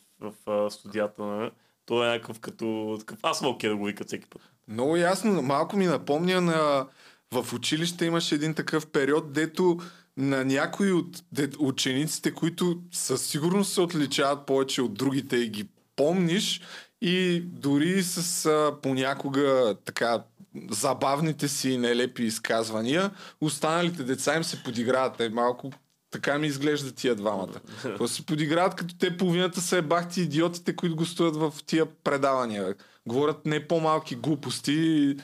[0.47, 1.25] в, студията.
[1.25, 1.51] Не?
[1.87, 2.97] Той е някакъв като...
[2.99, 4.43] Такъв, аз съм окей да го вика всеки път.
[4.69, 5.43] Много ясно.
[5.43, 6.87] Малко ми напомня на
[7.33, 9.79] в училище имаше един такъв период, дето
[10.17, 11.23] на някои от
[11.59, 16.61] учениците, които със сигурност се отличават повече от другите и ги помниш
[17.01, 20.23] и дори с а, понякога така
[20.71, 25.21] забавните си нелепи изказвания, останалите деца им се подиграват.
[25.21, 25.71] Е, малко
[26.13, 27.61] така ми изглежда тия двамата.
[27.83, 32.75] Просто се подиграват, като те половината са ебахти идиотите, които гостуват в тия предавания.
[33.07, 35.17] Говорят не по-малки глупости и,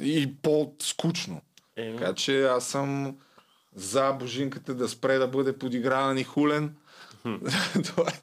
[0.00, 1.40] и по-скучно.
[1.76, 3.16] Е, така че аз съм
[3.74, 6.76] за Божинката да спре да бъде подиграван и хулен.
[7.84, 8.20] Това е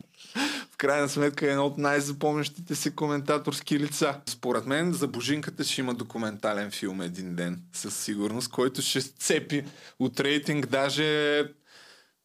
[0.72, 4.20] в крайна сметка е едно от най-запомнящите се коментаторски лица.
[4.26, 9.64] Според мен за Божинката ще има документален филм един ден, със сигурност, който ще цепи
[10.00, 11.44] от рейтинг, даже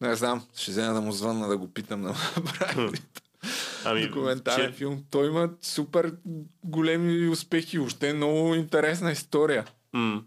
[0.01, 2.99] не знам, ще взема да му звънна да го питам да направи
[3.85, 4.77] ами, документален че...
[4.77, 5.05] филм.
[5.11, 6.13] Той има супер
[6.65, 9.65] големи успехи, въобще много интересна история.
[9.95, 10.23] Mm.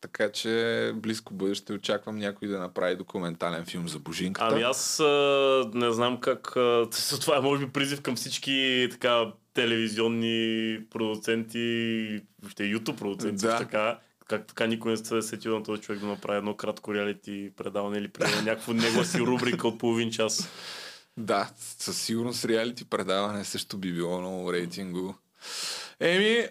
[0.00, 4.48] Така че близко бъдеще очаквам някой да направи документален филм за Божинката.
[4.52, 6.56] Ами аз а, не знам как...
[6.56, 6.86] А,
[7.20, 13.58] това е може би призив към всички така телевизионни продуценти, въобще YouTube продуценти, да.
[13.58, 13.98] така,
[14.28, 17.52] как така никой не се е сетил на този човек да направи едно кратко реалити
[17.56, 20.48] предаване или примерно някаква негова си рубрика от половин час.
[21.16, 25.14] Да, със сигурност реалити предаване също би било много рейтинго.
[26.00, 26.46] Еми,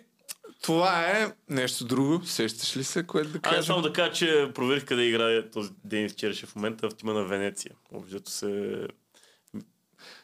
[0.61, 2.25] това е нещо друго.
[2.25, 3.59] Сещаш ли се, което да кажа?
[3.59, 7.13] А, само да кажа, че проверих къде играе този Денис Череше в момента в тима
[7.13, 7.71] на Венеция.
[7.91, 8.87] Общо се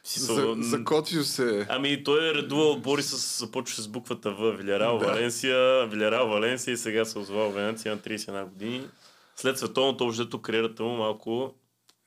[0.06, 1.66] за, закотвил се.
[1.70, 4.52] Ами той е редувал отбори с, започва с буквата В.
[4.52, 5.06] Вилярал, да.
[5.06, 8.88] Валенсия, Вилярал, Валенсия и сега се озвал Венеция на 31 години.
[9.36, 11.56] След световното обжето кариерата му малко...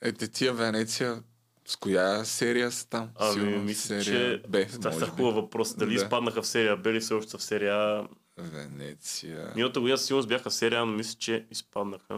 [0.03, 1.23] Ете тия Венеция,
[1.67, 3.11] с коя серия са там?
[3.15, 4.43] Ами, Силно мисля, че...
[4.49, 5.75] Б, Това е хубав въпрос.
[5.75, 6.03] Дали да.
[6.03, 8.09] изпаднаха в серия Б или все още в серия?
[8.39, 9.53] Венеция...
[9.57, 12.17] Миналата година сигурно бяха в серия но мисля, че изпаднаха.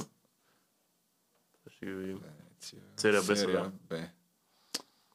[1.71, 2.19] Ще ги видим.
[2.19, 2.83] Венеция...
[2.97, 3.71] Серия Б сега.
[3.89, 3.97] Б.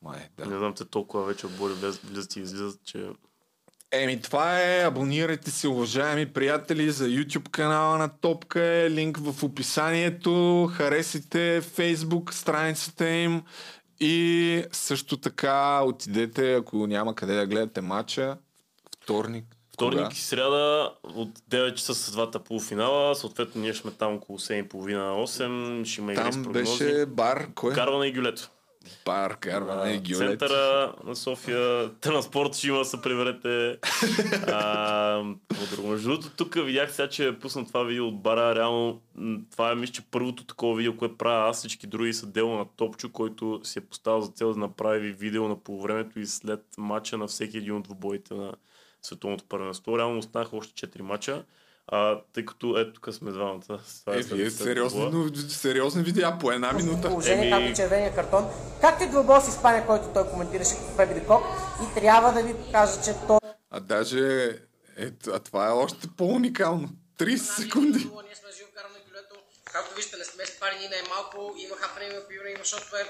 [0.03, 0.45] Май, да.
[0.45, 1.73] Не знам, те толкова вече отбори
[2.03, 3.07] влизат и излизат, че...
[3.91, 4.83] Еми, това е.
[4.83, 8.61] Абонирайте се, уважаеми приятели, за YouTube канала на Топка.
[8.61, 10.69] Е линк в описанието.
[10.73, 13.43] Харесайте Facebook страницата им.
[13.99, 18.37] И също така отидете, ако няма къде да гледате матча,
[19.03, 19.45] вторник.
[19.73, 23.15] Вторник и сряда от 9 часа с двата полуфинала.
[23.15, 25.85] Съответно, ние сме там около 7.30-8.
[25.85, 26.83] Ще има игри с прогнози.
[26.83, 27.47] беше бар.
[27.55, 27.73] Кой?
[27.73, 28.49] Карвана и Гюлето.
[29.05, 30.39] Бар, карване и гюлет.
[30.39, 33.77] Центъра на София, транспорт ще има, се приберете.
[35.83, 38.55] Между другото, тук видях сега, че е пуснат това видео от бара.
[38.55, 39.01] Реално,
[39.51, 41.57] това е, мисля, че първото такова видео, което правя аз.
[41.57, 45.47] Всички други са дело на Топчо, който си е поставил за цел да направи видео
[45.47, 48.53] на полувремето и след матча на всеки един от двубоите на
[49.01, 49.97] световното първенство.
[49.97, 51.43] Реално останаха още 4 мача.
[51.87, 53.61] А, тъй като ето тук сме двамата.
[54.01, 57.07] Това е, е вие сериозно, сериозни видеа по една минута.
[57.07, 57.65] Положение, Еми...
[57.65, 58.49] както червения картон.
[58.81, 61.43] Както и двобой с Испания, който той коментираше в Пепри Кок.
[61.83, 63.39] И трябва да ви кажа, че той...
[63.69, 64.47] А даже...
[64.97, 66.89] Е, а това е още по-уникално.
[67.19, 67.99] 30 секунди.
[67.99, 69.35] Ние сме живо карано бюлето.
[69.65, 71.55] Както виждате, не сме спали ни най-малко.
[71.57, 73.01] Има хапане, има пиване, има шотове.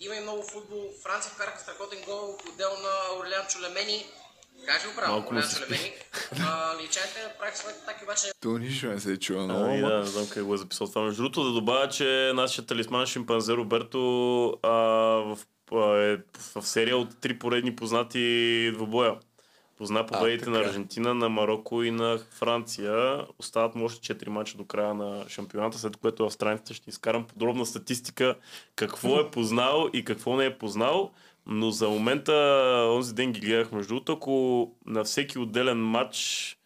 [0.00, 0.84] Има и много футбол.
[1.02, 2.38] Франция вкараха страхотен гол.
[2.52, 4.06] Отдел на Орлеан Чулемени.
[4.66, 5.60] Кажи го право, Малко му се
[6.82, 8.26] Личайте, прави своите атаки, обаче...
[8.40, 9.64] То нищо не се е чува много.
[9.64, 11.02] Ами, да, не знам как го е записал това.
[11.02, 15.38] Между другото, да добавя, че нашия талисман шимпанзе Роберто а, в,
[15.72, 16.16] а, е
[16.54, 19.16] в серия от три поредни познати двобоя.
[19.78, 23.26] Позна победите на Аржентина, на Марокко и на Франция.
[23.38, 27.26] Остават му още 4 мача до края на шампионата, след което в страницата ще изкарам
[27.26, 28.34] подробна статистика
[28.76, 31.10] какво е познал и какво не е познал.
[31.46, 32.32] Но за момента,
[32.92, 36.58] онзи ден ги гледах между другото, ако на всеки отделен матч,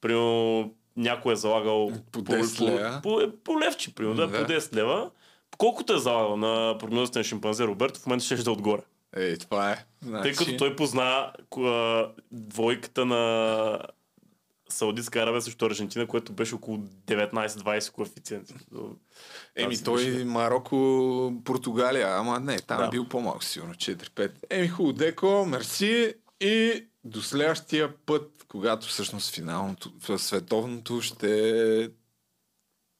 [0.00, 3.00] примерно някой е залагал по 10 лева.
[3.02, 5.10] По, по, по левче, примерно, да, да, по 10 лева.
[5.58, 8.82] Колкото е залагал на прогнозите на шимпанзе Роберто, в момента ще е отгоре.
[9.16, 9.84] Ей, това е.
[10.02, 10.22] Значи...
[10.22, 13.78] Тъй като той позна а, двойката на
[14.72, 18.54] Саудитска Арабия срещу Аржентина, което беше около 19-20 коефициент.
[19.56, 20.24] Еми, той беше...
[20.24, 22.84] Марокко, Португалия, ама не, там да.
[22.84, 24.30] е бил по-малко, сигурно 4-5.
[24.50, 31.90] Еми, хубаво, Деко, мерси и до следващия път, когато всъщност финалното, световното ще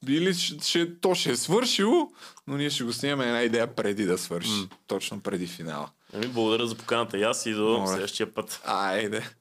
[0.09, 2.11] или ще, ще, то ще е свършило,
[2.47, 4.51] но ние ще го снимаме една идея преди да свърши.
[4.51, 4.73] Mm.
[4.87, 5.91] Точно преди финала.
[6.13, 8.61] Еми, благодаря за поканата и аз и до следващия път.
[8.65, 9.35] Айде.